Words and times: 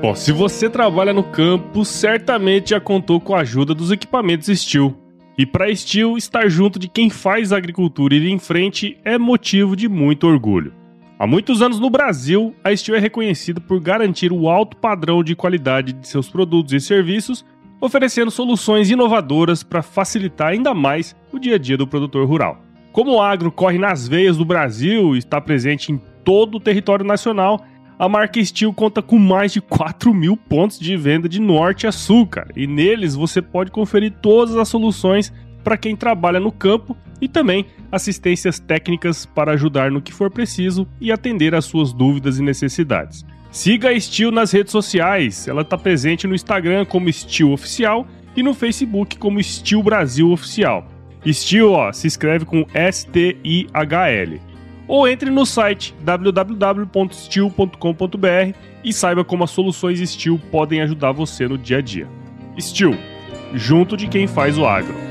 Bom, 0.00 0.14
se 0.14 0.32
você 0.32 0.70
trabalha 0.70 1.12
no 1.12 1.22
campo, 1.22 1.84
certamente 1.84 2.70
já 2.70 2.80
contou 2.80 3.20
com 3.20 3.34
a 3.34 3.40
ajuda 3.40 3.74
dos 3.74 3.92
equipamentos 3.92 4.48
Steel. 4.58 4.96
E 5.36 5.44
para 5.44 5.74
Steel, 5.76 6.16
estar 6.16 6.48
junto 6.48 6.78
de 6.78 6.88
quem 6.88 7.10
faz 7.10 7.52
a 7.52 7.58
agricultura 7.58 8.14
ir 8.14 8.26
em 8.26 8.38
frente 8.38 8.96
é 9.04 9.18
motivo 9.18 9.76
de 9.76 9.90
muito 9.90 10.26
orgulho. 10.26 10.72
Há 11.18 11.26
muitos 11.26 11.60
anos 11.60 11.78
no 11.78 11.90
Brasil, 11.90 12.54
a 12.64 12.74
Steel 12.74 12.96
é 12.96 12.98
reconhecida 12.98 13.60
por 13.60 13.78
garantir 13.78 14.32
o 14.32 14.48
alto 14.48 14.74
padrão 14.74 15.22
de 15.22 15.36
qualidade 15.36 15.92
de 15.92 16.08
seus 16.08 16.30
produtos 16.30 16.72
e 16.72 16.80
serviços, 16.80 17.44
oferecendo 17.78 18.30
soluções 18.30 18.88
inovadoras 18.88 19.62
para 19.62 19.82
facilitar 19.82 20.48
ainda 20.48 20.72
mais 20.72 21.14
o 21.30 21.38
dia 21.38 21.56
a 21.56 21.58
dia 21.58 21.76
do 21.76 21.86
produtor 21.86 22.26
rural. 22.26 22.62
Como 22.90 23.16
o 23.16 23.20
agro 23.20 23.52
corre 23.52 23.76
nas 23.76 24.08
veias 24.08 24.38
do 24.38 24.46
Brasil 24.46 25.14
e 25.14 25.18
está 25.18 25.42
presente 25.42 25.92
em 25.92 26.00
todo 26.24 26.54
o 26.54 26.60
território 26.60 27.04
nacional, 27.04 27.62
a 28.00 28.08
marca 28.08 28.42
Steel 28.42 28.72
conta 28.72 29.02
com 29.02 29.18
mais 29.18 29.52
de 29.52 29.60
4 29.60 30.14
mil 30.14 30.34
pontos 30.34 30.80
de 30.80 30.96
venda 30.96 31.28
de 31.28 31.38
norte 31.38 31.86
a 31.86 31.92
sul, 31.92 32.26
cara. 32.26 32.48
E 32.56 32.66
neles 32.66 33.14
você 33.14 33.42
pode 33.42 33.70
conferir 33.70 34.10
todas 34.22 34.56
as 34.56 34.68
soluções 34.68 35.30
para 35.62 35.76
quem 35.76 35.94
trabalha 35.94 36.40
no 36.40 36.50
campo 36.50 36.96
e 37.20 37.28
também 37.28 37.66
assistências 37.92 38.58
técnicas 38.58 39.26
para 39.26 39.52
ajudar 39.52 39.90
no 39.90 40.00
que 40.00 40.14
for 40.14 40.30
preciso 40.30 40.88
e 40.98 41.12
atender 41.12 41.54
às 41.54 41.66
suas 41.66 41.92
dúvidas 41.92 42.38
e 42.38 42.42
necessidades. 42.42 43.22
Siga 43.50 43.90
a 43.90 44.00
Steel 44.00 44.30
nas 44.30 44.50
redes 44.50 44.72
sociais. 44.72 45.46
Ela 45.46 45.60
está 45.60 45.76
presente 45.76 46.26
no 46.26 46.34
Instagram 46.34 46.86
como 46.86 47.12
Steel 47.12 47.52
Oficial 47.52 48.06
e 48.34 48.42
no 48.42 48.54
Facebook 48.54 49.18
como 49.18 49.42
Steel 49.42 49.82
Brasil 49.82 50.32
Oficial. 50.32 50.88
Steel, 51.30 51.72
ó, 51.72 51.92
se 51.92 52.06
escreve 52.06 52.46
com 52.46 52.64
S-T-I-H-L 52.72 54.49
ou 54.90 55.06
entre 55.06 55.30
no 55.30 55.46
site 55.46 55.94
www.steel.com.br 56.00 58.56
e 58.82 58.92
saiba 58.92 59.24
como 59.24 59.44
as 59.44 59.52
soluções 59.52 60.00
Steel 60.10 60.36
podem 60.50 60.80
ajudar 60.80 61.12
você 61.12 61.46
no 61.46 61.56
dia 61.56 61.78
a 61.78 61.80
dia. 61.80 62.08
Steel, 62.58 62.96
junto 63.54 63.96
de 63.96 64.08
quem 64.08 64.26
faz 64.26 64.58
o 64.58 64.66
agro. 64.66 65.09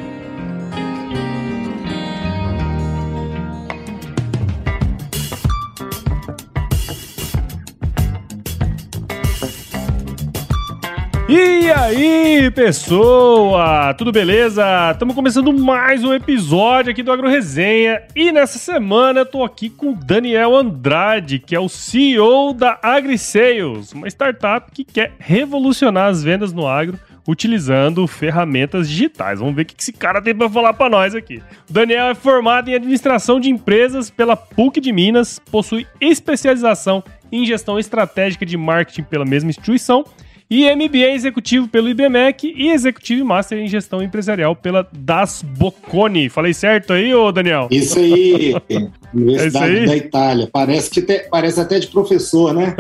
E 11.31 11.71
aí, 11.71 12.49
pessoa? 12.49 13.93
Tudo 13.93 14.11
beleza? 14.11 14.89
Estamos 14.91 15.13
começando 15.13 15.53
mais 15.53 16.03
um 16.03 16.11
episódio 16.11 16.91
aqui 16.91 17.03
do 17.03 17.11
Agro 17.11 17.29
Resenha 17.29 18.01
e 18.15 18.31
nessa 18.31 18.57
semana 18.57 19.19
eu 19.19 19.25
tô 19.27 19.43
aqui 19.43 19.69
com 19.69 19.91
o 19.91 19.95
Daniel 19.95 20.55
Andrade, 20.55 21.37
que 21.37 21.55
é 21.55 21.59
o 21.59 21.69
CEO 21.69 22.51
da 22.51 22.79
AgriSales, 22.81 23.93
uma 23.93 24.07
startup 24.07 24.71
que 24.71 24.83
quer 24.83 25.13
revolucionar 25.19 26.07
as 26.07 26.23
vendas 26.23 26.51
no 26.51 26.65
agro 26.65 26.99
utilizando 27.27 28.07
ferramentas 28.07 28.89
digitais. 28.89 29.37
Vamos 29.37 29.53
ver 29.53 29.61
o 29.61 29.65
que 29.65 29.75
esse 29.77 29.93
cara 29.93 30.19
tem 30.23 30.33
para 30.33 30.49
falar 30.49 30.73
para 30.73 30.89
nós 30.89 31.13
aqui. 31.13 31.43
O 31.69 31.73
Daniel 31.73 32.07
é 32.07 32.15
formado 32.15 32.71
em 32.71 32.73
administração 32.73 33.39
de 33.39 33.51
empresas 33.51 34.09
pela 34.09 34.35
PUC 34.35 34.81
de 34.81 34.91
Minas, 34.91 35.37
possui 35.51 35.85
especialização 36.01 37.03
em 37.31 37.45
gestão 37.45 37.77
estratégica 37.77 38.47
de 38.47 38.57
marketing 38.57 39.03
pela 39.03 39.25
mesma 39.25 39.51
instituição 39.51 40.03
e 40.49 40.65
MBA 40.75 41.11
executivo 41.11 41.67
pelo 41.67 41.89
IBMEC 41.89 42.53
e 42.55 42.69
executivo 42.69 43.23
Master 43.23 43.59
em 43.59 43.67
gestão 43.67 44.01
empresarial 44.01 44.55
pela 44.55 44.87
Das 44.91 45.43
Bocconi. 45.43 46.27
Falei 46.27 46.53
certo 46.53 46.93
aí, 46.93 47.13
ô 47.13 47.31
Daniel? 47.31 47.67
Isso 47.69 47.99
aí, 47.99 48.55
Universidade 49.13 49.65
é 49.65 49.73
isso 49.73 49.81
aí? 49.81 49.85
da 49.85 49.97
Itália. 49.97 50.49
Parece, 50.51 50.89
que 50.89 51.01
te, 51.01 51.27
parece 51.29 51.59
até 51.59 51.79
de 51.79 51.87
professor, 51.87 52.53
né? 52.53 52.75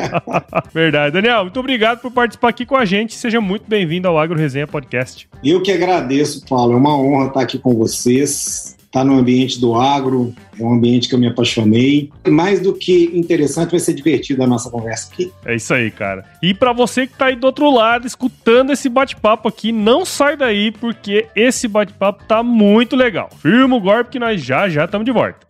Verdade. 0.72 1.12
Daniel, 1.12 1.42
muito 1.42 1.60
obrigado 1.60 2.00
por 2.00 2.10
participar 2.10 2.48
aqui 2.48 2.64
com 2.64 2.76
a 2.76 2.84
gente. 2.84 3.14
Seja 3.14 3.40
muito 3.40 3.64
bem-vindo 3.68 4.08
ao 4.08 4.18
Agro 4.18 4.38
Resenha 4.38 4.66
Podcast. 4.66 5.28
Eu 5.44 5.62
que 5.62 5.72
agradeço, 5.72 6.46
Paulo. 6.46 6.72
É 6.72 6.76
uma 6.76 6.98
honra 6.98 7.28
estar 7.28 7.40
aqui 7.40 7.58
com 7.58 7.74
vocês 7.74 8.74
estar 8.94 9.00
tá 9.00 9.04
no 9.04 9.18
ambiente 9.18 9.60
do 9.60 9.74
agro, 9.74 10.32
é 10.58 10.62
um 10.62 10.72
ambiente 10.72 11.08
que 11.08 11.16
eu 11.16 11.18
me 11.18 11.26
apaixonei. 11.26 12.12
Mais 12.28 12.60
do 12.60 12.72
que 12.72 13.10
interessante, 13.12 13.72
vai 13.72 13.80
ser 13.80 13.92
divertido 13.94 14.44
a 14.44 14.46
nossa 14.46 14.70
conversa 14.70 15.12
aqui. 15.12 15.32
É 15.44 15.56
isso 15.56 15.74
aí, 15.74 15.90
cara. 15.90 16.24
E 16.40 16.54
para 16.54 16.72
você 16.72 17.08
que 17.08 17.12
está 17.14 17.26
aí 17.26 17.34
do 17.34 17.44
outro 17.44 17.68
lado, 17.70 18.06
escutando 18.06 18.72
esse 18.72 18.88
bate-papo 18.88 19.48
aqui, 19.48 19.72
não 19.72 20.04
sai 20.04 20.36
daí, 20.36 20.70
porque 20.70 21.26
esse 21.34 21.66
bate-papo 21.66 22.22
tá 22.24 22.42
muito 22.42 22.94
legal. 22.94 23.28
Firma 23.42 23.74
o 23.74 23.80
golpe 23.80 24.10
que 24.10 24.18
nós 24.20 24.40
já 24.40 24.68
já 24.68 24.84
estamos 24.84 25.04
de 25.04 25.10
volta. 25.10 25.40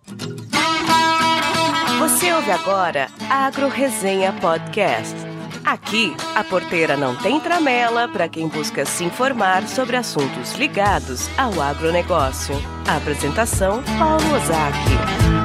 Você 1.99 2.32
ouve 2.32 2.50
agora 2.50 3.09
Agro 3.28 3.69
Resenha 3.69 4.32
Podcast. 4.41 5.33
Aqui, 5.64 6.14
a 6.34 6.44
porteira 6.44 6.97
não 6.97 7.16
tem 7.16 7.41
tramela 7.41 8.06
para 8.06 8.28
quem 8.28 8.48
busca 8.48 8.84
se 8.84 9.02
informar 9.02 9.66
sobre 9.66 9.97
assuntos 9.97 10.52
ligados 10.54 11.28
ao 11.38 11.60
agronegócio. 11.60 12.54
Apresentação: 12.86 13.82
Paulo 13.98 14.34
Ozaki. 14.34 15.44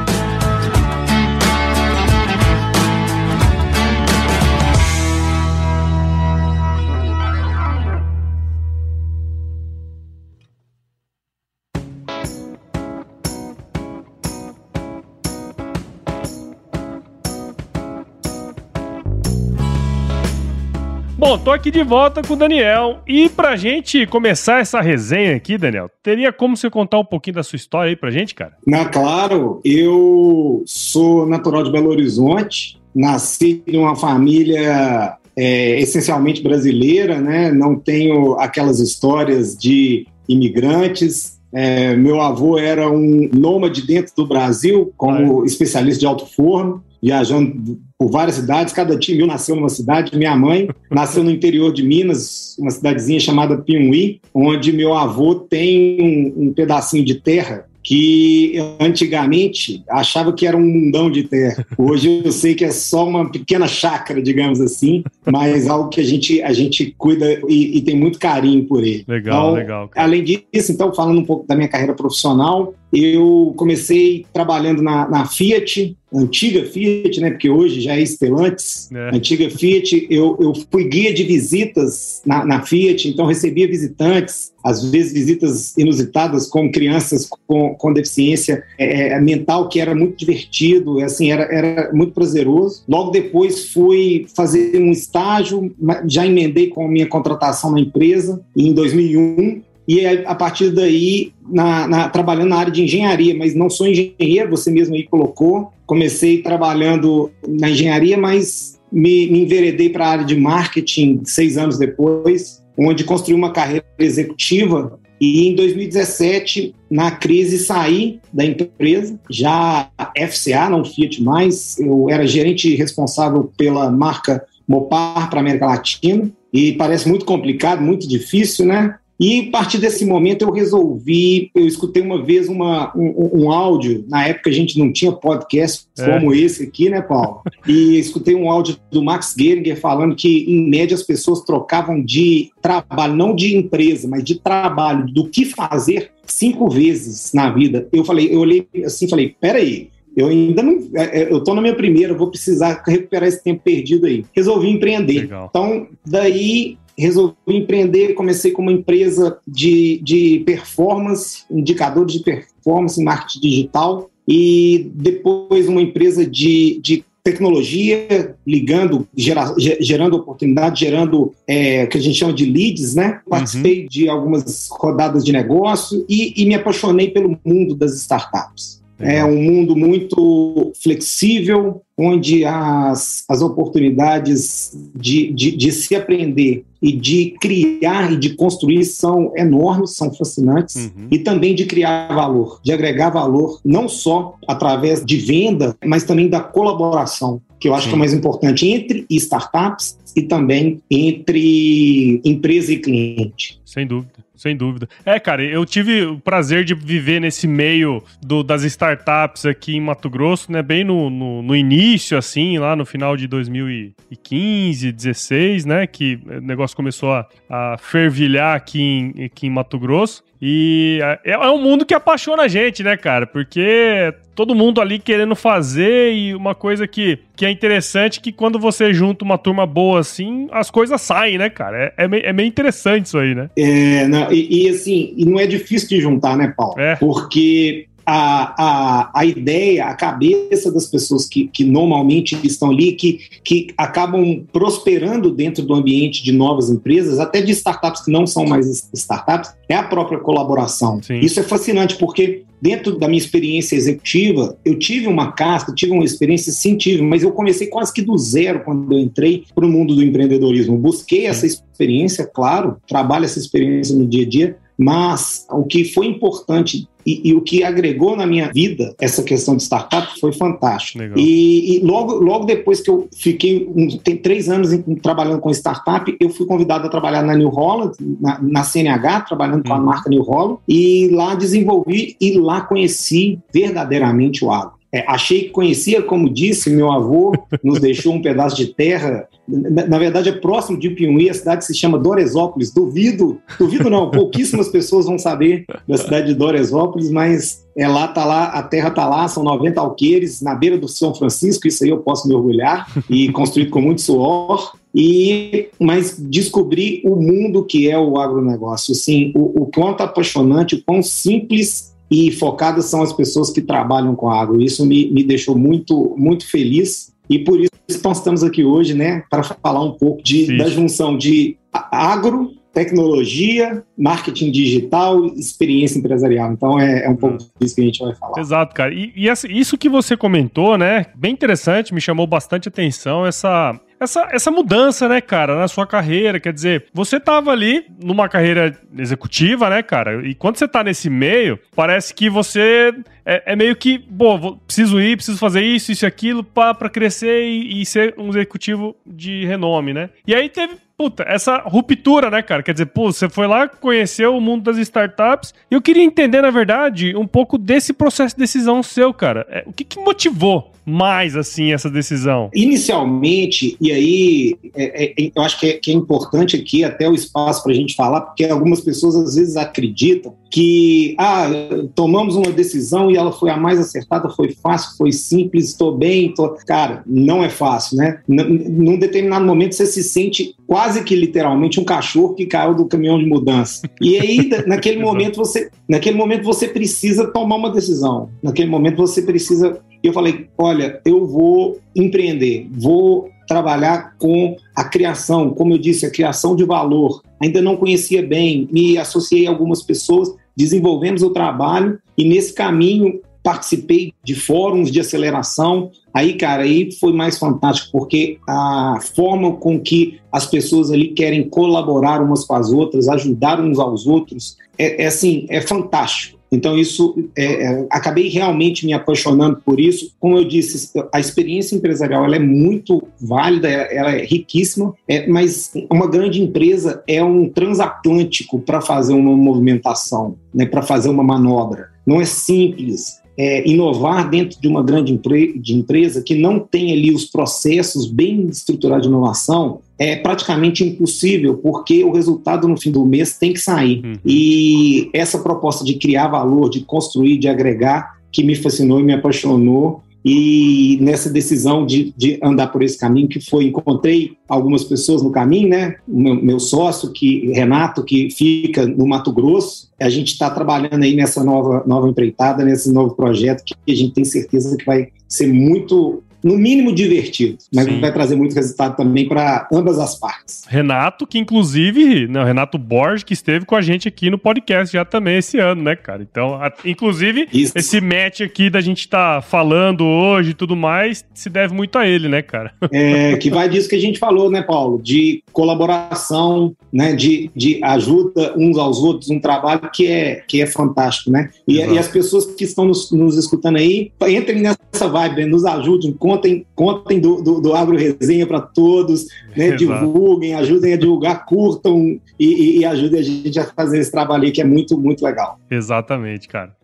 Bom, 21.20 21.38
tô 21.38 21.52
aqui 21.52 21.70
de 21.70 21.84
volta 21.84 22.22
com 22.22 22.34
o 22.34 22.38
Daniel. 22.38 23.00
E 23.06 23.28
pra 23.28 23.58
gente 23.58 24.08
começar 24.08 24.62
essa 24.62 24.80
resenha 24.80 25.36
aqui, 25.36 25.58
Daniel, 25.58 25.90
teria 26.02 26.32
como 26.32 26.56
você 26.56 26.70
contar 26.70 26.98
um 26.98 27.04
pouquinho 27.04 27.36
da 27.36 27.44
sua 27.44 27.58
história 27.58 27.90
aí 27.90 27.96
pra 27.98 28.10
gente, 28.10 28.34
cara? 28.34 28.54
Na, 28.66 28.86
claro, 28.86 29.60
eu 29.66 30.64
sou 30.66 31.28
natural 31.28 31.62
de 31.64 31.74
Belo 31.74 31.90
Horizonte, 31.90 32.80
nasci 32.96 33.62
de 33.68 33.76
uma 33.76 33.98
família 33.98 35.18
é, 35.36 35.78
essencialmente 35.82 36.42
brasileira, 36.42 37.20
né? 37.20 37.52
Não 37.52 37.76
tenho 37.76 38.40
aquelas 38.40 38.80
histórias 38.80 39.58
de 39.58 40.08
imigrantes. 40.26 41.38
É, 41.52 41.98
meu 41.98 42.22
avô 42.22 42.58
era 42.58 42.90
um 42.90 43.30
nômade 43.34 43.86
dentro 43.86 44.16
do 44.16 44.26
Brasil, 44.26 44.94
como 44.96 45.44
especialista 45.44 46.00
de 46.00 46.06
alto 46.06 46.26
forno 46.26 46.82
viajando 47.02 47.80
por 47.98 48.12
várias 48.12 48.36
cidades, 48.36 48.74
cada 48.74 48.98
tio 48.98 49.18
meu 49.18 49.28
nasceu 49.28 49.56
numa 49.56 49.70
cidade. 49.70 50.18
Minha 50.18 50.36
mãe 50.36 50.70
nasceu 50.90 51.24
no 51.24 51.32
interior 51.32 51.74
de 51.74 51.84
Minas, 51.84 52.56
uma 52.60 52.72
cidadezinha 52.72 53.20
chamada 53.20 53.58
Piumhi, 53.58 54.22
onde 54.34 54.72
meu 54.72 54.94
avô 54.94 55.36
tem 55.36 55.98
um, 56.02 56.48
um 56.48 56.54
pedacinho 56.54 57.04
de 57.04 57.16
terra 57.16 57.66
que 57.84 58.54
antigamente 58.80 59.84
achava 59.90 60.34
que 60.34 60.46
era 60.46 60.56
um 60.56 60.62
mundão 60.62 61.10
de 61.10 61.24
terra. 61.24 61.66
Hoje 61.78 62.22
eu 62.24 62.32
sei 62.32 62.54
que 62.54 62.66
é 62.66 62.72
só 62.72 63.08
uma 63.08 63.32
pequena 63.32 63.68
chácara, 63.68 64.22
digamos 64.22 64.62
assim, 64.62 65.04
mas 65.26 65.68
algo 65.68 65.90
que 65.90 66.02
a 66.02 66.04
gente, 66.04 66.42
a 66.42 66.54
gente 66.54 66.94
cuida 66.98 67.40
e, 67.48 67.78
e 67.78 67.82
tem 67.82 67.98
muito 67.98 68.20
carinho 68.20 68.66
por 68.66 68.84
ele. 68.84 69.04
Legal, 69.08 69.48
então, 69.48 69.54
legal. 69.56 69.88
Cara. 69.90 70.06
Além 70.06 70.24
disso, 70.24 70.72
então, 70.72 70.94
falando 70.94 71.20
um 71.20 71.26
pouco 71.26 71.48
da 71.48 71.56
minha 71.56 71.68
carreira 71.68 71.94
profissional, 71.94 72.76
eu 72.92 73.54
comecei 73.56 74.26
trabalhando 74.34 74.82
na, 74.82 75.08
na 75.08 75.26
Fiat, 75.26 75.96
antiga 76.14 76.66
Fiat, 76.66 77.22
né? 77.22 77.30
Porque 77.30 77.50
hoje 77.50 77.82
já 77.82 77.96
é 77.96 78.02
Stellantis. 78.02 78.90
É. 78.92 79.16
Antiga 79.16 79.50
Fiat, 79.50 80.08
eu, 80.10 80.36
eu 80.40 80.54
fui 80.72 80.86
guia 80.86 81.14
de 81.14 81.24
visitas 81.24 82.22
na, 82.26 82.44
na 82.44 82.62
Fiat, 82.64 83.08
então 83.08 83.28
recebia 83.28 83.68
visitantes, 83.68 84.52
às 84.64 84.84
vezes 84.90 85.14
visitas 85.14 85.78
inusitadas 85.78 86.48
com 86.48 86.72
crianças 86.72 87.30
com, 87.48 87.76
com 87.76 87.94
deficiência 87.94 88.64
é, 88.78 89.10
é 89.10 89.22
mental, 89.22 89.70
que 89.70 89.80
era 89.80 89.94
muito 89.94 90.18
divertido, 90.18 91.00
assim, 91.00 91.32
era, 91.32 91.44
era 91.44 91.94
muito 91.94 92.14
prazeroso. 92.14 92.84
Logo 92.88 93.12
depois 93.12 93.72
fui 93.72 94.26
fazer 94.36 94.80
um 94.82 94.92
estágio, 94.92 95.72
já 96.08 96.26
emendei 96.26 96.68
com 96.70 96.86
a 96.86 96.90
minha 96.90 97.08
contratação 97.08 97.72
na 97.72 97.80
empresa, 97.80 98.42
em 98.58 98.74
2001, 98.74 99.62
e 99.90 100.06
a 100.06 100.36
partir 100.36 100.70
daí, 100.70 101.34
na, 101.50 101.88
na, 101.88 102.10
trabalhando 102.10 102.50
na 102.50 102.58
área 102.58 102.72
de 102.72 102.84
engenharia, 102.84 103.36
mas 103.36 103.56
não 103.56 103.72
sou 103.72 103.88
engenheiro, 103.88 104.52
você 104.52 104.70
mesmo 104.70 104.94
aí 104.94 105.02
colocou. 105.04 105.74
Comecei 105.88 106.44
trabalhando 106.44 107.32
na 107.48 107.72
engenharia, 107.72 108.16
mas 108.16 108.80
me, 108.92 109.26
me 109.32 109.42
enveredei 109.42 109.90
para 109.90 110.06
a 110.06 110.10
área 110.10 110.26
de 110.26 110.36
marketing 110.36 111.22
seis 111.26 111.58
anos 111.58 111.80
depois, 111.80 112.64
onde 112.78 113.04
construí 113.04 113.34
uma 113.34 113.52
carreira 113.52 113.84
executiva. 113.98 115.00
E 115.20 115.48
em 115.48 115.56
2017, 115.56 116.76
na 116.88 117.10
crise, 117.10 117.58
saí 117.58 118.20
da 118.32 118.46
empresa, 118.46 119.20
já 119.28 119.90
FCA, 120.16 120.70
não 120.70 120.86
Fiat 120.86 121.20
mais. 121.24 121.80
Eu 121.80 122.12
era 122.12 122.28
gerente 122.28 122.76
responsável 122.76 123.52
pela 123.58 123.90
marca 123.90 124.46
Mopar 124.68 125.32
para 125.32 125.40
a 125.40 125.42
América 125.42 125.66
Latina. 125.66 126.30
E 126.54 126.74
parece 126.74 127.10
muito 127.10 127.26
complicado, 127.26 127.82
muito 127.82 128.08
difícil, 128.08 128.68
né? 128.68 129.00
E 129.20 129.48
a 129.48 129.52
partir 129.52 129.80
desse 129.80 130.06
momento 130.06 130.44
eu 130.44 130.52
resolvi, 130.52 131.52
eu 131.54 131.68
escutei 131.68 132.02
uma 132.02 132.24
vez 132.24 132.48
uma, 132.48 132.96
um, 132.96 133.44
um 133.44 133.52
áudio, 133.52 134.06
na 134.08 134.26
época 134.28 134.50
a 134.50 134.54
gente 134.54 134.80
não 134.80 134.94
tinha 134.94 135.12
podcast 135.12 135.86
é. 135.98 136.06
como 136.06 136.34
esse 136.34 136.64
aqui, 136.64 136.90
né, 136.90 137.02
Paulo? 137.02 137.42
E 137.68 138.00
escutei 138.00 138.34
um 138.34 138.50
áudio 138.50 138.78
do 138.90 139.04
Max 139.04 139.36
Geringer 139.38 139.80
falando 139.80 140.16
que, 140.16 140.46
em 140.48 140.70
média, 140.70 140.96
as 140.96 141.04
pessoas 141.04 141.42
trocavam 141.42 142.02
de 142.02 142.52
trabalho, 142.62 143.16
não 143.16 143.36
de 143.36 143.56
empresa, 143.56 144.08
mas 144.08 144.24
de 144.24 144.36
trabalho, 144.36 145.06
do 145.08 145.28
que 145.28 145.44
fazer 145.44 146.12
cinco 146.26 146.70
vezes 146.70 147.34
na 147.34 147.52
vida. 147.52 147.90
Eu 147.92 148.06
falei, 148.06 148.34
eu 148.34 148.40
olhei 148.40 148.68
assim 148.86 149.10
falei, 149.10 149.36
peraí, 149.42 149.90
eu 150.16 150.28
ainda 150.28 150.64
não. 150.64 150.80
É, 150.96 151.22
é, 151.22 151.32
eu 151.32 151.38
estou 151.40 151.56
na 151.56 151.62
minha 151.62 151.76
primeira, 151.76 152.14
vou 152.14 152.30
precisar 152.30 152.84
recuperar 152.86 153.28
esse 153.28 153.44
tempo 153.44 153.62
perdido 153.64 154.06
aí. 154.06 154.26
Resolvi 154.34 154.70
empreender. 154.70 155.22
Legal. 155.22 155.48
Então, 155.50 155.88
daí 156.06 156.78
resolvi 157.00 157.36
empreender, 157.48 158.14
comecei 158.14 158.52
com 158.52 158.62
uma 158.62 158.72
empresa 158.72 159.40
de, 159.48 160.00
de 160.04 160.44
performance, 160.46 161.44
indicadores 161.50 162.14
de 162.14 162.20
performance 162.20 163.00
em 163.00 163.04
marketing 163.04 163.40
digital, 163.40 164.10
e 164.28 164.92
depois 164.94 165.68
uma 165.68 165.82
empresa 165.82 166.26
de, 166.26 166.80
de 166.84 167.04
tecnologia, 167.24 168.36
ligando, 168.46 169.08
gera, 169.16 169.54
gerando 169.58 170.18
oportunidade, 170.18 170.82
gerando 170.82 171.34
é, 171.48 171.84
o 171.84 171.88
que 171.88 171.98
a 171.98 172.02
gente 172.02 172.18
chama 172.18 172.34
de 172.34 172.46
leads, 172.46 172.96
né? 172.96 173.22
Participei 173.30 173.82
uhum. 173.82 173.88
de 173.88 174.10
algumas 174.10 174.68
rodadas 174.72 175.24
de 175.24 175.32
negócio 175.32 176.06
e, 176.08 176.42
e 176.42 176.46
me 176.46 176.56
apaixonei 176.56 177.10
pelo 177.10 177.38
mundo 177.44 177.76
das 177.76 177.96
startups. 177.96 178.79
É 179.00 179.24
um 179.24 179.42
mundo 179.42 179.76
muito 179.76 180.74
flexível, 180.82 181.82
onde 181.98 182.44
as, 182.46 183.24
as 183.30 183.42
oportunidades 183.42 184.78
de, 184.96 185.32
de, 185.34 185.56
de, 185.56 185.72
se 185.72 185.96
aprender 185.96 186.66
e 186.82 186.92
de 186.92 187.36
criar 187.40 188.12
e 188.12 188.18
de 188.18 188.36
construir 188.36 188.86
são 188.86 189.34
enormes, 189.36 189.96
são 189.96 190.14
fascinantes, 190.14 190.76
uhum. 190.76 191.08
e 191.12 191.20
também 191.20 191.56
de 191.56 191.66
criar 191.66 192.14
valor, 192.14 192.60
de 192.64 192.72
agregar 192.72 193.10
valor, 193.10 193.60
não 193.64 193.88
só 193.88 194.36
através 194.48 195.04
de 195.06 195.18
venda, 195.18 195.76
mas 195.86 196.04
também 196.04 196.30
da 196.30 196.40
colaboração, 196.40 197.42
que 197.60 197.68
eu 197.68 197.74
acho 197.74 197.84
Sim. 197.84 197.90
que 197.90 197.96
é 197.96 197.98
o 197.98 198.00
mais 198.00 198.14
importante 198.14 198.68
entre 198.68 199.06
startups 199.10 199.98
e 200.16 200.22
também 200.22 200.82
entre 200.90 202.22
empresa 202.24 202.74
e 202.74 202.78
cliente. 202.78 203.59
Sem 203.70 203.86
dúvida. 203.86 204.14
Sem 204.36 204.58
dúvida. 204.58 204.90
É, 205.06 205.20
cara, 205.20 205.44
eu 205.44 205.64
tive 205.64 206.04
o 206.04 206.20
prazer 206.20 206.66
de 206.66 206.74
viver 206.74 207.20
nesse 207.20 207.48
meio 207.48 208.04
do, 208.20 208.42
das 208.42 208.64
startups 208.64 209.46
aqui 209.46 209.76
em 209.76 209.82
Mato 209.82 210.10
Grosso, 210.10 210.52
né? 210.52 210.64
Bem 210.64 210.84
no, 210.84 211.08
no, 211.08 211.44
no, 211.44 211.56
início, 211.56 212.18
assim, 212.18 212.58
lá 212.58 212.76
no 212.76 212.84
final 212.84 213.16
de 213.16 213.28
2015, 213.28 214.92
16, 214.92 215.66
né? 215.66 215.86
Que 215.86 216.20
o 216.26 216.42
negócio 216.42 216.76
começou 216.76 217.14
a, 217.14 217.28
a 217.48 217.78
fervilhar 217.78 218.56
aqui 218.56 218.82
em, 218.82 219.26
aqui 219.26 219.46
em 219.46 219.52
Mato 219.52 219.78
Grosso. 219.78 220.24
E 220.42 221.00
é, 221.24 221.32
é 221.34 221.50
um 221.50 221.62
mundo 221.62 221.86
que 221.86 221.94
apaixona 221.94 222.44
a 222.44 222.48
gente, 222.48 222.82
né, 222.82 222.96
cara? 222.96 223.28
Porque 223.28 224.14
todo 224.34 224.56
mundo 224.56 224.80
ali 224.80 224.98
querendo 224.98 225.36
fazer 225.36 226.14
e 226.14 226.34
uma 226.34 226.56
coisa 226.56 226.88
que, 226.88 227.20
que 227.36 227.46
é 227.46 227.52
interessante 227.52 228.22
que 228.22 228.32
quando 228.32 228.58
você 228.58 228.94
junta 228.94 229.26
uma 229.26 229.38
turma 229.38 229.66
boa 229.66 230.00
assim, 230.00 230.48
as 230.50 230.72
coisas 230.72 231.02
saem, 231.02 231.38
né, 231.38 231.50
cara? 231.50 231.94
É, 231.98 232.06
é, 232.06 232.08
meio, 232.08 232.26
é 232.26 232.32
meio 232.32 232.48
interessante 232.48 233.08
isso 233.08 233.18
aí, 233.18 233.36
né? 233.36 233.50
É, 233.62 234.08
não, 234.08 234.32
e, 234.32 234.68
e, 234.68 234.70
assim, 234.70 235.14
e 235.18 235.26
não 235.26 235.38
é 235.38 235.46
difícil 235.46 235.90
de 235.90 236.00
juntar, 236.00 236.38
né, 236.38 236.54
Paulo? 236.56 236.80
É. 236.80 236.96
Porque 236.96 237.89
a, 238.12 238.54
a, 238.58 239.12
a 239.14 239.26
ideia, 239.26 239.86
a 239.86 239.94
cabeça 239.94 240.72
das 240.72 240.88
pessoas 240.88 241.28
que, 241.28 241.48
que 241.48 241.64
normalmente 241.64 242.36
estão 242.44 242.72
ali, 242.72 242.94
que, 242.94 243.20
que 243.44 243.68
acabam 243.78 244.44
prosperando 244.52 245.30
dentro 245.30 245.64
do 245.64 245.76
ambiente 245.76 246.24
de 246.24 246.32
novas 246.32 246.72
empresas, 246.72 247.20
até 247.20 247.40
de 247.40 247.52
startups 247.52 248.04
que 248.04 248.12
não 248.12 248.26
são 248.26 248.48
mais 248.48 248.90
startups, 248.96 249.52
é 249.70 249.76
a 249.76 249.84
própria 249.84 250.18
colaboração. 250.18 251.00
Sim. 251.04 251.20
Isso 251.20 251.40
é 251.40 251.44
fascinante, 251.44 251.98
porque 251.98 252.46
dentro 252.60 252.98
da 252.98 253.08
minha 253.08 253.20
experiência 253.20 253.76
executiva, 253.76 254.58
eu 254.66 254.80
tive 254.80 255.06
uma 255.06 255.32
casca, 255.32 255.72
tive 255.72 255.92
uma 255.92 256.04
experiência 256.04 256.52
científica, 256.52 257.04
mas 257.04 257.22
eu 257.22 257.32
comecei 257.32 257.68
quase 257.68 257.94
que 257.94 258.02
do 258.02 258.18
zero 258.18 258.64
quando 258.64 258.92
eu 258.92 258.98
entrei 258.98 259.44
para 259.54 259.68
o 259.68 259.70
mundo 259.70 259.96
do 259.96 260.04
empreendedorismo. 260.04 260.76
Busquei 260.80 261.28
essa 261.28 261.46
experiência, 261.46 262.26
claro, 262.26 262.78
trabalho 262.88 263.26
essa 263.26 263.38
experiência 263.38 263.96
no 263.96 264.08
dia 264.08 264.26
a 264.26 264.30
dia, 264.30 264.58
mas 264.76 265.46
o 265.52 265.64
que 265.64 265.84
foi 265.84 266.08
importante 266.08 266.88
e, 267.10 267.30
e, 267.30 267.34
o 267.34 267.42
que 267.42 267.64
agregou 267.64 268.16
na 268.16 268.28
minha 268.28 268.52
vida 268.52 268.94
essa 269.00 269.24
questão 269.24 269.56
de 269.56 269.64
startup 269.64 270.08
foi 270.20 270.32
fantástico. 270.32 271.00
E, 271.16 271.78
e, 271.78 271.80
logo, 271.80 272.14
logo 272.16 272.46
depois 272.46 272.82
que 272.82 272.90
eu 272.90 273.08
fiquei, 273.16 273.68
um, 273.76 273.88
tem 273.98 274.18
três 274.18 274.50
anos 274.50 274.72
em, 274.72 274.82
trabalhando 274.96 275.40
com 275.40 275.50
startup, 275.52 276.16
eu 276.20 276.30
fui 276.30 276.46
convidado 276.46 276.86
a 276.86 276.90
trabalhar 276.90 277.24
na 277.24 277.36
New 277.36 277.50
Holland, 277.50 277.96
na, 278.20 278.40
na 278.42 278.64
CNH, 278.64 279.22
trabalhando 279.22 279.64
com 279.64 279.74
a 279.74 279.78
uhum. 279.78 279.86
marca 279.86 280.10
New 280.10 280.22
Holland, 280.22 280.60
e 280.68 281.10
lá 281.10 281.36
desenvolvi 281.36 282.16
e 282.22 282.38
lá 282.38 282.62
conheci 282.62 283.40
verdadeiramente 283.52 284.46
o 284.46 284.52
agro. 284.52 284.79
É, 284.92 285.06
achei 285.08 285.44
que 285.44 285.50
conhecia, 285.50 286.02
como 286.02 286.34
disse, 286.34 286.70
meu 286.70 286.92
avô 286.92 287.34
nos 287.64 287.80
deixou 287.80 288.14
um 288.14 288.22
pedaço 288.22 288.56
de 288.56 288.68
terra. 288.68 289.28
Na, 289.48 289.86
na, 289.86 290.00
verdade, 290.00 290.30
é 290.30 290.32
próximo 290.32 290.80
de 290.80 290.90
Piumhi, 290.90 291.30
a 291.30 291.34
cidade 291.34 291.64
se 291.64 291.76
chama 291.76 292.00
Doresópolis. 292.00 292.72
Duvido, 292.72 293.40
duvido 293.60 293.90
não, 293.90 294.10
pouquíssimas 294.10 294.68
pessoas 294.68 295.06
vão 295.06 295.20
saber 295.20 295.66
da 295.88 295.98
cidade 295.98 296.28
de 296.28 296.34
Doresópolis, 296.34 297.12
mas 297.12 297.64
é 297.78 297.88
lá, 297.88 298.08
tá 298.08 298.26
lá, 298.26 298.46
a 298.46 298.64
terra 298.64 298.90
tá 298.90 299.08
lá, 299.08 299.28
são 299.28 299.44
90 299.44 299.80
alqueires 299.80 300.42
na 300.42 300.56
beira 300.56 300.78
do 300.78 300.88
São 300.88 301.14
Francisco, 301.14 301.68
isso 301.68 301.84
aí 301.84 301.92
eu 301.92 302.00
posso 302.00 302.28
me 302.28 302.34
orgulhar, 302.34 302.92
e 303.08 303.32
construído 303.32 303.70
com 303.70 303.82
muito 303.82 304.02
suor. 304.02 304.74
E, 304.94 305.70
mas 305.80 306.18
descobri 306.18 307.02
o 307.06 307.16
mundo 307.16 307.64
que 307.64 307.88
é 307.88 307.98
o 307.98 308.18
agronegócio, 308.18 308.92
assim, 308.94 309.32
o, 309.36 309.62
o 309.62 309.66
quanto 309.68 310.02
apaixonante, 310.02 310.76
o 310.76 310.84
quão 310.84 311.04
simples 311.04 311.94
e 312.10 312.32
focadas 312.32 312.86
são 312.86 313.02
as 313.02 313.14
pessoas 313.14 313.50
que 313.50 313.62
trabalham 313.62 314.16
com 314.16 314.30
água. 314.30 314.62
Isso 314.64 314.86
me, 314.86 315.12
me 315.12 315.24
deixou 315.24 315.58
muito, 315.58 316.16
muito 316.18 316.48
feliz 316.48 317.14
e 317.30 317.40
por 317.40 317.60
isso 317.60 317.70
nós 318.04 318.18
estamos 318.18 318.44
aqui 318.44 318.64
hoje, 318.64 318.94
né, 318.94 319.24
para 319.30 319.44
falar 319.44 319.84
um 319.84 319.92
pouco 319.92 320.24
de, 320.24 320.58
da 320.58 320.68
junção 320.68 321.18
de 321.18 321.58
agro, 321.72 322.52
tecnologia, 322.74 323.84
marketing 323.98 324.52
digital, 324.52 325.26
experiência 325.36 326.00
empresarial. 326.00 326.52
Então 326.52 326.80
é, 326.80 327.06
é 327.06 327.10
um 327.10 327.16
pouco 327.16 327.38
disso 327.60 327.76
que 327.76 327.82
a 327.82 327.86
gente 327.86 328.00
vai 328.00 328.16
falar. 328.16 328.40
Exato, 328.40 328.74
cara. 328.74 328.94
E, 328.94 329.14
e 329.16 329.28
isso 329.50 329.78
que 329.78 329.90
você 329.90 330.18
comentou, 330.18 330.78
né, 330.78 331.08
bem 331.16 331.34
interessante, 331.34 331.94
me 331.94 332.02
chamou 332.02 332.26
bastante 332.26 332.68
atenção 332.68 333.26
essa 333.26 333.80
essa, 334.00 334.28
essa 334.32 334.50
mudança, 334.50 335.08
né, 335.10 335.20
cara, 335.22 335.56
na 335.58 335.68
sua 335.68 335.86
carreira. 335.86 336.40
Quer 336.40 336.54
dizer, 336.54 336.86
você 336.94 337.20
tava 337.20 337.52
ali 337.52 337.86
numa 338.02 338.30
carreira 338.30 338.78
executiva, 338.98 339.70
né, 339.70 339.84
cara? 339.84 340.26
E 340.28 340.34
quando 340.34 340.58
você 340.58 340.68
tá 340.68 340.84
nesse 340.84 341.10
meio, 341.10 341.60
parece 341.76 342.14
que 342.14 342.30
você 342.30 342.94
é, 343.26 343.54
é 343.54 343.56
meio 343.56 343.76
que, 343.76 343.98
bom, 343.98 344.58
preciso 344.66 345.00
ir, 345.00 345.18
preciso 345.18 345.38
fazer 345.38 345.62
isso, 345.62 345.92
isso 345.92 346.06
e 346.06 346.08
aquilo 346.08 346.44
para 346.44 346.90
crescer 346.90 347.44
e, 347.44 347.82
e 347.82 347.86
ser 347.86 348.16
um 348.18 348.30
executivo 348.30 348.96
de 349.06 349.46
renome, 349.46 349.94
né? 349.94 350.10
E 350.26 350.34
aí 350.34 350.50
teve 350.50 350.78
puta, 351.00 351.24
essa 351.26 351.60
ruptura, 351.60 352.30
né, 352.30 352.42
cara? 352.42 352.62
Quer 352.62 352.74
dizer, 352.74 352.88
pô, 352.88 353.10
você 353.10 353.30
foi 353.30 353.48
lá, 353.48 353.70
conheceu 353.70 354.36
o 354.36 354.42
mundo 354.42 354.64
das 354.64 354.78
startups. 354.78 355.54
E 355.72 355.74
eu 355.74 355.82
queria 355.82 356.04
entender, 356.04 356.42
na 356.42 356.52
verdade, 356.52 357.16
um 357.16 357.26
pouco 357.26 357.58
desse 357.58 357.94
processo 357.94 358.36
de 358.36 358.42
decisão 358.42 358.84
seu, 358.84 359.14
cara. 359.14 359.48
É, 359.50 359.64
o 359.66 359.72
que, 359.72 359.86
que 359.86 359.98
motivou 359.98 360.69
mais, 360.86 361.36
assim, 361.36 361.72
essa 361.72 361.90
decisão? 361.90 362.50
Inicialmente, 362.54 363.78
e 363.80 363.92
aí 363.92 364.56
é, 364.76 365.06
é, 365.06 365.14
é 365.18 365.32
eu 365.36 365.42
acho 365.42 365.60
que 365.60 365.68
é, 365.68 365.74
que 365.74 365.92
é 365.92 365.94
importante 365.94 366.56
aqui 366.56 366.84
até 366.84 367.10
o 367.10 367.14
espaço 367.14 367.64
para 367.64 367.72
a 367.72 367.76
gente 367.76 367.96
falar, 367.96 368.22
porque 368.22 368.46
algumas 368.46 368.82
pessoas 368.82 369.16
às 369.16 369.36
vezes 369.36 369.56
acreditam 369.56 370.36
que, 370.50 371.16
ah, 371.18 371.48
tomamos 371.94 372.36
uma 372.36 372.52
decisão 372.52 373.12
e 373.12 373.16
ela 373.16 373.32
foi 373.32 373.52
a 373.52 373.58
mais 373.58 373.80
acertada, 373.80 374.30
foi 374.30 374.52
fácil, 374.52 374.98
foi 374.98 375.12
simples, 375.12 375.70
estou 375.70 375.96
bem, 375.96 376.34
tô... 376.34 376.50
cara, 376.66 377.04
não 377.06 377.44
é 377.44 377.50
fácil, 377.50 377.98
né? 377.98 378.20
N 378.28 378.44
num 378.70 378.98
determinado 378.98 379.46
momento 379.46 379.76
você 379.76 379.86
se 379.86 380.04
sente 380.04 380.56
quase 380.66 381.04
que 381.04 381.16
literalmente 381.16 381.80
um 381.80 381.84
cachorro 381.84 382.34
que 382.34 382.46
caiu 382.46 382.74
do 382.74 382.86
caminhão 382.86 383.20
de 383.20 383.26
mudança. 383.26 383.88
E 384.02 384.20
aí, 384.20 384.50
naquele 384.66 385.00
momento 385.02 385.38
você, 385.38 385.70
naquele 385.88 386.18
momento 386.18 386.44
você 386.44 386.68
precisa 386.68 387.28
tomar 387.28 387.56
uma 387.56 387.72
decisão. 387.72 388.30
Naquele 388.42 388.70
momento 388.70 388.98
você 388.98 389.22
precisa 389.22 389.80
e 390.04 390.08
eu 390.08 390.14
falei: 390.14 390.48
olha, 390.58 391.02
eu 391.06 391.26
vou 391.26 391.80
empreender, 391.96 392.68
vou 392.72 393.30
trabalhar 393.48 394.16
com 394.18 394.56
a 394.76 394.84
criação, 394.84 395.50
como 395.50 395.74
eu 395.74 395.78
disse, 395.78 396.06
a 396.06 396.12
criação 396.12 396.56
de 396.56 396.64
valor. 396.64 397.22
Ainda 397.42 397.62
não 397.62 397.76
conhecia 397.76 398.22
bem, 398.22 398.68
me 398.72 398.98
associei 398.98 399.48
a 399.48 399.50
algumas 399.50 399.82
pessoas, 399.82 400.34
desenvolvemos 400.56 401.24
o 401.24 401.32
trabalho 401.32 402.00
e 402.18 402.24
nesse 402.24 402.54
caminho 402.54 403.20
participei 403.42 404.14
de 404.24 404.36
fóruns 404.36 404.92
de 404.92 405.00
aceleração. 405.00 405.90
Aí, 406.14 406.34
cara, 406.34 406.64
aí 406.64 406.92
foi 407.00 407.14
mais 407.14 407.40
fantástico, 407.40 407.98
porque 407.98 408.38
a 408.48 409.00
forma 409.16 409.54
com 409.54 409.80
que 409.80 410.20
as 410.32 410.46
pessoas 410.46 410.92
ali 410.92 411.08
querem 411.10 411.50
colaborar 411.50 412.22
umas 412.22 412.44
com 412.44 412.54
as 412.54 412.72
outras, 412.72 413.08
ajudar 413.08 413.60
uns 413.60 413.80
aos 413.80 414.06
outros, 414.06 414.58
é, 414.78 415.04
é 415.04 415.08
assim, 415.08 415.48
é 415.50 415.62
fantástico 415.62 416.39
Então, 416.52 416.78
isso, 416.78 417.16
é, 417.36 417.64
é, 417.64 417.88
acabei 417.92 418.28
realmente 418.30 418.86
me 418.86 418.94
apaixonando 418.94 419.62
por 419.64 419.80
isso. 419.80 420.14
Como 420.20 420.38
eu 420.38 420.46
disse, 420.46 420.92
a 421.14 421.20
experiência 421.20 421.76
empresarial 421.76 422.26
ela 422.26 422.36
é 422.36 422.40
muito 422.40 423.04
válida, 423.20 423.68
ela 423.68 424.12
é 424.12 424.26
riquíssima, 424.26 424.94
é, 425.08 425.28
mas 425.28 425.72
uma 425.90 426.08
grande 426.08 426.42
empresa 426.42 427.04
é 427.08 427.24
um 427.24 427.48
transatlântico 427.48 428.60
para 428.60 428.82
fazer 428.82 429.14
uma 429.14 429.36
movimentação, 429.36 430.36
né, 430.54 430.66
para 430.66 430.82
fazer 430.82 431.10
uma 431.10 431.24
manobra. 431.24 431.90
Não 432.06 432.20
é 432.20 432.26
simples 432.26 433.20
é, 433.38 433.66
inovar 433.66 434.30
dentro 434.30 434.60
de 434.60 434.68
uma 434.68 434.84
grande 434.84 435.14
empre 435.14 435.58
de 435.58 435.74
empresa 435.74 436.22
que 436.22 436.36
não 436.36 436.60
tem 436.60 436.92
ali 436.92 437.10
os 437.10 437.26
processos 437.26 438.06
bem 438.06 438.48
estruturados 438.48 439.04
de 439.04 439.10
inovação 439.10 439.80
é 440.00 440.16
praticamente 440.16 440.82
impossível, 440.82 441.58
porque 441.58 442.06
o 442.06 442.12
resultado 442.12 442.68
no 442.70 442.80
fim 442.80 442.90
do 442.90 443.06
mês 443.06 443.38
tem 443.38 443.52
que 443.52 443.60
sair. 443.60 444.02
Uhum. 444.04 444.14
E 444.26 445.10
essa 445.14 445.38
proposta 445.40 445.84
de 445.84 445.96
criar 445.96 446.30
valor, 446.30 446.70
de 446.70 446.80
construir, 446.80 447.38
de 447.38 447.50
agregar, 447.50 448.18
que 448.32 448.42
me 448.42 448.56
fascinou 448.56 449.02
e 449.02 449.04
me 449.04 449.14
apaixonou, 449.14 450.02
e 450.24 450.98
nessa 451.02 451.30
decisão 451.30 451.86
de, 451.86 452.14
de, 452.16 452.40
andar 452.44 452.68
por 452.68 452.84
esse 452.84 452.98
caminho 452.98 453.28
que 453.28 453.40
foi 453.40 453.66
encontrei 453.66 454.34
algumas 454.50 454.84
pessoas 454.84 455.24
no 455.24 455.32
caminho 455.32 455.70
né 455.70 455.96
meu, 456.06 456.36
meu 456.36 456.60
sócio 456.60 457.14
que 457.14 457.52
Renato 457.54 458.04
que 458.04 458.30
fica 458.30 458.86
no 458.86 459.08
Mato 459.08 459.32
Grosso 459.32 459.90
a 459.98 460.10
gente 460.10 460.34
está 460.34 460.50
trabalhando 460.50 461.04
aí 461.04 461.16
nessa 461.16 461.42
nova 461.42 461.86
nova 461.88 462.10
empreitada 462.10 462.66
nesse 462.66 462.92
novo 462.92 463.16
projeto 463.16 463.64
que 463.64 463.74
a 463.90 463.96
gente 463.96 464.14
tem 464.14 464.26
certeza 464.26 464.76
que 464.76 464.86
vai 464.86 465.08
ser 465.26 465.48
muito 465.48 466.22
no 466.44 466.58
mínimo 466.58 466.94
divertido, 466.94 467.58
mas 467.74 467.86
Sim. 467.86 468.00
vai 468.00 468.12
trazer 468.12 468.36
muito 468.36 468.56
resultado 468.56 468.96
também 468.96 469.28
para 469.28 469.68
ambas 469.72 470.00
as 470.00 470.18
partes. 470.18 470.64
Renato, 470.68 471.28
que 471.28 471.38
inclusive, 471.38 472.28
né, 472.28 472.44
Renato 472.44 472.78
Borges, 472.78 473.24
que 473.24 473.34
esteve 473.34 473.66
com 473.66 473.76
a 473.76 473.82
gente 473.82 474.08
aqui 474.08 474.30
no 474.30 474.38
podcast 474.38 474.94
já 474.94 475.06
também 475.06 475.38
esse 475.38 475.58
ano, 475.60 475.84
né, 475.84 475.96
cara? 475.96 476.22
Então, 476.22 476.56
a, 476.56 476.72
inclusive, 476.86 477.48
Isso. 477.54 477.74
esse 477.76 478.02
match 478.02 478.42
aqui 478.42 478.70
da 478.70 478.82
gente 478.82 479.00
estar 479.00 479.36
tá 479.36 479.42
falando 479.42 480.04
hoje 480.04 480.52
e 480.52 480.54
tudo 480.54 480.76
mais, 480.76 481.26
se 481.34 481.50
deve 481.50 481.74
muito 481.74 481.98
a 481.98 482.08
ele, 482.08 482.28
né, 482.28 482.42
cara? 482.42 482.74
É, 482.92 483.38
que 483.38 483.50
vai 483.50 483.70
disso 483.70 483.88
que 483.88 483.96
a 483.96 484.00
gente 484.00 484.20
falou, 484.20 484.50
né, 484.50 484.62
Paulo? 484.62 485.00
De 485.02 485.44
colaboração, 485.54 486.76
né, 486.92 487.16
de, 487.16 487.50
de 487.56 487.80
ajuda 487.84 488.54
uns 488.58 488.78
aos 488.78 488.98
outros, 488.98 489.30
um 489.30 489.40
trabalho 489.40 489.90
que 489.94 490.08
é, 490.08 490.44
que 490.48 490.62
é 490.62 490.66
fantástico, 490.66 491.32
né? 491.32 491.50
E, 491.68 491.78
e 491.78 491.98
as 491.98 492.08
pessoas 492.08 492.46
que 492.46 492.64
estão 492.64 492.86
nos, 492.86 493.12
nos 493.12 493.38
escutando 493.38 493.78
aí, 493.78 494.12
entrem 494.28 494.62
nessa 494.62 495.08
vibe, 495.08 495.42
né, 495.42 495.46
nos 495.46 495.66
ajudem, 495.66 496.12
contem, 496.30 496.66
contem 496.76 497.20
do, 497.20 497.42
do, 497.42 497.60
do 497.60 497.74
Agro 497.74 497.98
Resenha 497.98 498.46
para 498.46 498.62
todos, 498.62 499.26
né? 499.58 499.72
divulguem, 499.76 500.54
ajudem 500.54 500.94
a 500.94 500.98
divulgar, 500.98 501.44
curtam 501.46 502.20
e, 502.40 502.46
e, 502.46 502.80
e 502.80 502.86
ajudem 502.86 503.20
a 503.20 503.24
gente 503.24 503.60
a 503.60 503.66
fazer 503.66 503.98
esse 503.98 504.12
trabalho 504.12 504.44
aí 504.44 504.52
que 504.52 504.62
é 504.62 504.66
muito, 504.66 504.96
muito 504.96 505.26
legal. 505.26 505.60
Exatamente, 505.72 506.48
cara. 506.48 506.78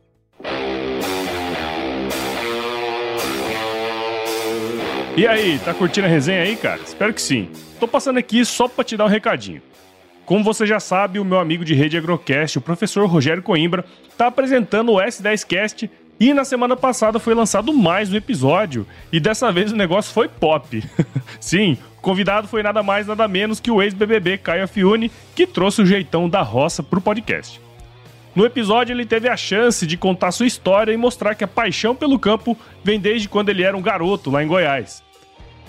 E 5.15 5.25
aí, 5.27 5.59
tá 5.59 5.73
curtindo 5.73 6.07
a 6.07 6.09
resenha 6.09 6.41
aí, 6.41 6.55
cara? 6.55 6.81
Espero 6.83 7.13
que 7.13 7.21
sim. 7.21 7.47
Tô 7.79 7.87
passando 7.87 8.17
aqui 8.17 8.43
só 8.43 8.67
para 8.67 8.83
te 8.83 8.97
dar 8.97 9.05
um 9.05 9.09
recadinho. 9.09 9.61
Como 10.25 10.43
você 10.43 10.65
já 10.65 10.79
sabe, 10.79 11.19
o 11.19 11.23
meu 11.23 11.39
amigo 11.39 11.63
de 11.63 11.75
rede 11.75 11.95
Agrocast, 11.95 12.57
o 12.57 12.61
professor 12.61 13.05
Rogério 13.05 13.43
Coimbra, 13.43 13.85
tá 14.17 14.27
apresentando 14.27 14.91
o 14.91 14.95
S10Cast 14.95 15.87
e 16.19 16.33
na 16.33 16.45
semana 16.45 16.75
passada 16.75 17.19
foi 17.19 17.33
lançado 17.33 17.73
mais 17.73 18.11
um 18.11 18.15
episódio, 18.15 18.87
e 19.11 19.19
dessa 19.19 19.51
vez 19.51 19.71
o 19.71 19.75
negócio 19.75 20.13
foi 20.13 20.27
pop. 20.27 20.83
Sim, 21.39 21.77
o 21.97 22.01
convidado 22.01 22.47
foi 22.47 22.63
nada 22.63 22.81
mais 22.81 23.07
nada 23.07 23.27
menos 23.27 23.59
que 23.59 23.69
o 23.69 23.81
ex-BBB 23.81 24.37
Caio 24.37 24.67
Fiune, 24.67 25.11
que 25.35 25.45
trouxe 25.45 25.81
o 25.81 25.85
jeitão 25.85 26.29
da 26.29 26.41
roça 26.41 26.81
pro 26.81 27.01
podcast. 27.01 27.59
No 28.33 28.45
episódio, 28.45 28.93
ele 28.93 29.05
teve 29.05 29.29
a 29.29 29.37
chance 29.37 29.87
de 29.87 29.95
contar 29.95 30.31
sua 30.31 30.45
história 30.45 30.91
e 30.91 30.97
mostrar 30.97 31.35
que 31.35 31.43
a 31.43 31.47
paixão 31.47 31.95
pelo 31.95 32.19
campo 32.19 32.57
vem 32.83 32.99
desde 32.99 33.29
quando 33.29 33.49
ele 33.49 33.63
era 33.63 33.77
um 33.77 33.81
garoto 33.81 34.29
lá 34.29 34.43
em 34.43 34.47
Goiás. 34.47 35.03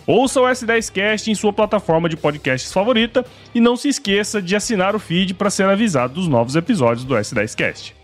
Ouça 0.07 0.41
o 0.41 0.45
S10Cast 0.45 1.29
em 1.29 1.35
sua 1.35 1.53
plataforma 1.53 2.09
de 2.09 2.17
podcasts 2.17 2.73
favorita 2.73 3.27
e 3.53 3.61
não 3.61 3.77
se 3.77 3.89
esqueça 3.89 4.41
de 4.41 4.55
assinar 4.55 4.95
o 4.95 5.01
feed 5.01 5.35
para 5.35 5.51
ser 5.51 5.69
avisado 5.69 6.15
dos 6.15 6.29
novos 6.29 6.55
episódios 6.55 7.05
do 7.05 7.15
S10Cast. 7.15 7.96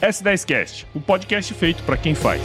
S10Cast, 0.00 0.86
o 0.94 1.00
podcast 1.00 1.52
feito 1.54 1.82
para 1.82 1.96
quem 1.96 2.14
faz. 2.14 2.42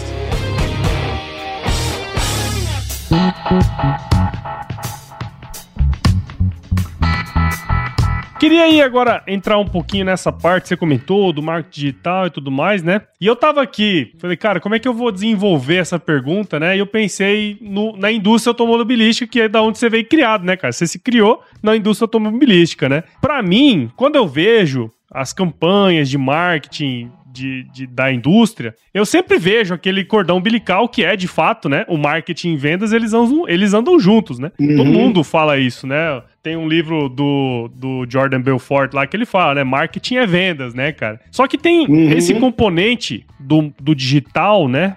Queria 8.42 8.64
aí 8.64 8.82
agora 8.82 9.22
entrar 9.28 9.60
um 9.60 9.68
pouquinho 9.68 10.04
nessa 10.04 10.32
parte, 10.32 10.68
você 10.68 10.76
comentou 10.76 11.32
do 11.32 11.44
marketing 11.44 11.80
digital 11.80 12.26
e 12.26 12.30
tudo 12.32 12.50
mais, 12.50 12.82
né? 12.82 13.02
E 13.20 13.28
eu 13.28 13.36
tava 13.36 13.62
aqui, 13.62 14.16
falei, 14.18 14.36
cara, 14.36 14.60
como 14.60 14.74
é 14.74 14.80
que 14.80 14.88
eu 14.88 14.96
vou 14.96 15.12
desenvolver 15.12 15.76
essa 15.76 16.00
pergunta, 16.00 16.60
né? 16.60 16.76
E 16.76 16.80
eu 16.80 16.88
pensei 16.88 17.60
no, 17.62 17.96
na 17.96 18.12
indústria 18.12 18.50
automobilística, 18.50 19.32
que 19.32 19.42
é 19.42 19.48
da 19.48 19.62
onde 19.62 19.78
você 19.78 19.92
veio 19.92 20.08
criado, 20.08 20.44
né, 20.44 20.58
cara? 20.58 20.72
Você 20.72 20.88
se 20.88 20.98
criou 20.98 21.44
na 21.62 21.76
indústria 21.76 22.06
automobilística, 22.06 22.90
né? 22.90 23.04
Para 23.22 23.44
mim, 23.44 23.92
quando 23.96 24.16
eu 24.16 24.28
vejo 24.28 24.92
as 25.12 25.34
campanhas 25.34 26.10
de 26.10 26.18
marketing 26.18 27.12
de, 27.32 27.64
de, 27.72 27.88
da 27.88 28.12
indústria, 28.12 28.76
eu 28.94 29.06
sempre 29.06 29.38
vejo 29.38 29.74
aquele 29.74 30.04
cordão 30.04 30.38
umbilical 30.38 30.88
que 30.90 31.04
é, 31.04 31.16
de 31.16 31.28
fato, 31.28 31.70
né? 31.70 31.86
O 31.88 31.98
marketing 31.98 32.54
e 32.54 32.58
vendas, 32.58 32.92
eles 32.92 33.14
andam, 33.14 33.48
eles 33.48 33.74
andam 33.74 34.00
juntos, 34.00 34.40
né? 34.40 34.52
Uhum. 34.60 34.78
Todo 34.78 34.86
mundo 34.86 35.24
fala 35.24 35.58
isso, 35.58 35.88
né? 35.88 36.22
Tem 36.44 36.58
um 36.58 36.68
livro 36.68 37.08
do, 37.08 37.70
do 37.74 38.06
Jordan 38.10 38.42
Belfort 38.42 38.94
lá 38.94 39.06
que 39.06 39.16
ele 39.16 39.26
fala, 39.26 39.56
né? 39.56 39.64
Marketing 39.64 40.16
é 40.16 40.26
vendas, 40.26 40.74
né, 40.74 40.92
cara? 40.92 41.20
Só 41.32 41.48
que 41.48 41.58
tem 41.58 41.88
uhum. 41.88 42.12
esse 42.12 42.34
componente 42.36 43.26
do, 43.40 43.74
do 43.80 43.96
digital, 43.96 44.68
né? 44.68 44.96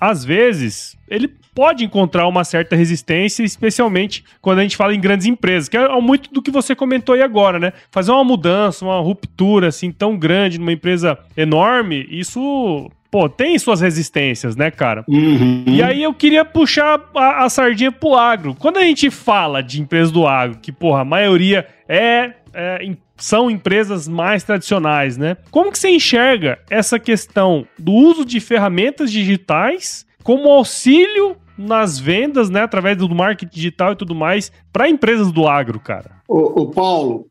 às 0.00 0.24
vezes, 0.24 0.96
ele 1.08 1.30
pode 1.58 1.84
encontrar 1.84 2.28
uma 2.28 2.44
certa 2.44 2.76
resistência, 2.76 3.42
especialmente 3.42 4.22
quando 4.40 4.60
a 4.60 4.62
gente 4.62 4.76
fala 4.76 4.94
em 4.94 5.00
grandes 5.00 5.26
empresas, 5.26 5.68
que 5.68 5.76
é 5.76 6.00
muito 6.00 6.32
do 6.32 6.40
que 6.40 6.52
você 6.52 6.72
comentou 6.72 7.16
aí 7.16 7.20
agora, 7.20 7.58
né? 7.58 7.72
Fazer 7.90 8.12
uma 8.12 8.22
mudança, 8.22 8.84
uma 8.84 9.00
ruptura 9.00 9.66
assim 9.66 9.90
tão 9.90 10.16
grande 10.16 10.56
numa 10.56 10.70
empresa 10.70 11.18
enorme, 11.36 12.06
isso 12.08 12.88
pô, 13.10 13.28
tem 13.28 13.58
suas 13.58 13.80
resistências, 13.80 14.54
né, 14.54 14.70
cara? 14.70 15.04
Uhum. 15.08 15.64
E 15.66 15.82
aí 15.82 16.00
eu 16.00 16.14
queria 16.14 16.44
puxar 16.44 17.00
a, 17.12 17.44
a, 17.44 17.50
sardinha 17.50 17.90
pro 17.90 18.14
agro. 18.14 18.54
Quando 18.54 18.76
a 18.76 18.84
gente 18.84 19.10
fala 19.10 19.60
de 19.60 19.82
empresas 19.82 20.12
do 20.12 20.28
agro, 20.28 20.60
que, 20.62 20.70
porra, 20.70 21.00
a 21.00 21.04
maioria 21.04 21.66
é, 21.88 22.34
é, 22.54 22.88
são 23.16 23.50
empresas 23.50 24.06
mais 24.06 24.44
tradicionais, 24.44 25.16
né? 25.16 25.36
Como 25.50 25.72
que 25.72 25.78
você 25.80 25.88
enxerga 25.90 26.60
essa 26.70 27.00
questão 27.00 27.66
do 27.76 27.92
uso 27.92 28.24
de 28.24 28.38
ferramentas 28.38 29.10
digitais 29.10 30.06
como 30.22 30.50
auxílio 30.50 31.36
nas 31.58 31.98
vendas, 31.98 32.48
né, 32.48 32.62
através 32.62 32.96
do 32.96 33.12
marketing 33.12 33.54
digital 33.54 33.92
e 33.92 33.96
tudo 33.96 34.14
mais, 34.14 34.52
para 34.72 34.88
empresas 34.88 35.32
do 35.32 35.46
agro, 35.46 35.80
cara? 35.80 36.12
O, 36.28 36.66
Paulo, 36.66 37.26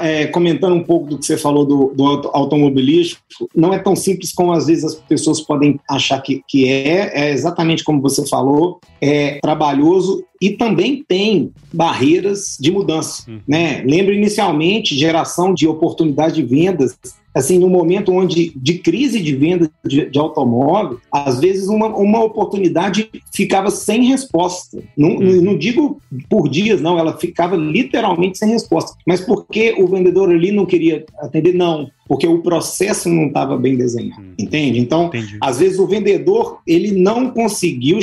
é, 0.00 0.26
comentando 0.28 0.74
um 0.74 0.82
pouco 0.82 1.08
do 1.08 1.18
que 1.18 1.26
você 1.26 1.36
falou 1.36 1.64
do, 1.66 1.92
do 1.94 2.04
automobilístico, 2.32 3.22
não 3.54 3.74
é 3.74 3.78
tão 3.78 3.96
simples 3.96 4.32
como 4.32 4.52
às 4.52 4.66
vezes 4.66 4.84
as 4.84 4.94
pessoas 4.94 5.40
podem 5.40 5.80
achar 5.90 6.20
que, 6.20 6.42
que 6.46 6.68
é. 6.68 7.26
É 7.26 7.32
exatamente 7.32 7.82
como 7.82 8.00
você 8.00 8.26
falou, 8.26 8.80
é 9.00 9.38
trabalhoso 9.40 10.24
e 10.40 10.50
também 10.50 11.04
tem 11.06 11.52
barreiras 11.72 12.56
de 12.60 12.70
mudança. 12.70 13.24
Hum. 13.28 13.40
Né? 13.46 13.82
Lembra 13.84 14.14
inicialmente 14.14 14.96
geração 14.96 15.52
de 15.52 15.66
oportunidade 15.66 16.36
de 16.36 16.42
vendas 16.42 16.96
assim, 17.36 17.58
no 17.58 17.68
momento 17.68 18.12
onde 18.12 18.50
de 18.56 18.78
crise 18.78 19.20
de 19.20 19.36
venda 19.36 19.70
de, 19.84 20.08
de 20.08 20.18
automóvel, 20.18 20.98
às 21.12 21.38
vezes 21.38 21.68
uma, 21.68 21.88
uma 21.88 22.24
oportunidade 22.24 23.10
ficava 23.32 23.70
sem 23.70 24.04
resposta. 24.04 24.82
Não, 24.96 25.10
uhum. 25.10 25.42
não 25.42 25.58
digo 25.58 26.00
por 26.30 26.48
dias, 26.48 26.80
não, 26.80 26.98
ela 26.98 27.18
ficava 27.18 27.54
literalmente 27.54 28.38
sem 28.38 28.48
resposta. 28.48 28.96
Mas 29.06 29.20
porque 29.20 29.74
o 29.78 29.86
vendedor 29.86 30.30
ali 30.30 30.50
não 30.50 30.64
queria 30.64 31.04
atender? 31.20 31.54
Não 31.54 31.90
porque 32.08 32.26
o 32.26 32.38
processo 32.38 33.08
não 33.08 33.26
estava 33.26 33.56
bem 33.56 33.76
desenhado, 33.76 34.22
hum. 34.22 34.34
entende? 34.38 34.78
Então, 34.78 35.06
Entendi. 35.06 35.38
às 35.40 35.58
vezes 35.58 35.78
o 35.78 35.86
vendedor 35.86 36.58
ele 36.66 36.92
não 36.92 37.30
conseguiu, 37.30 37.98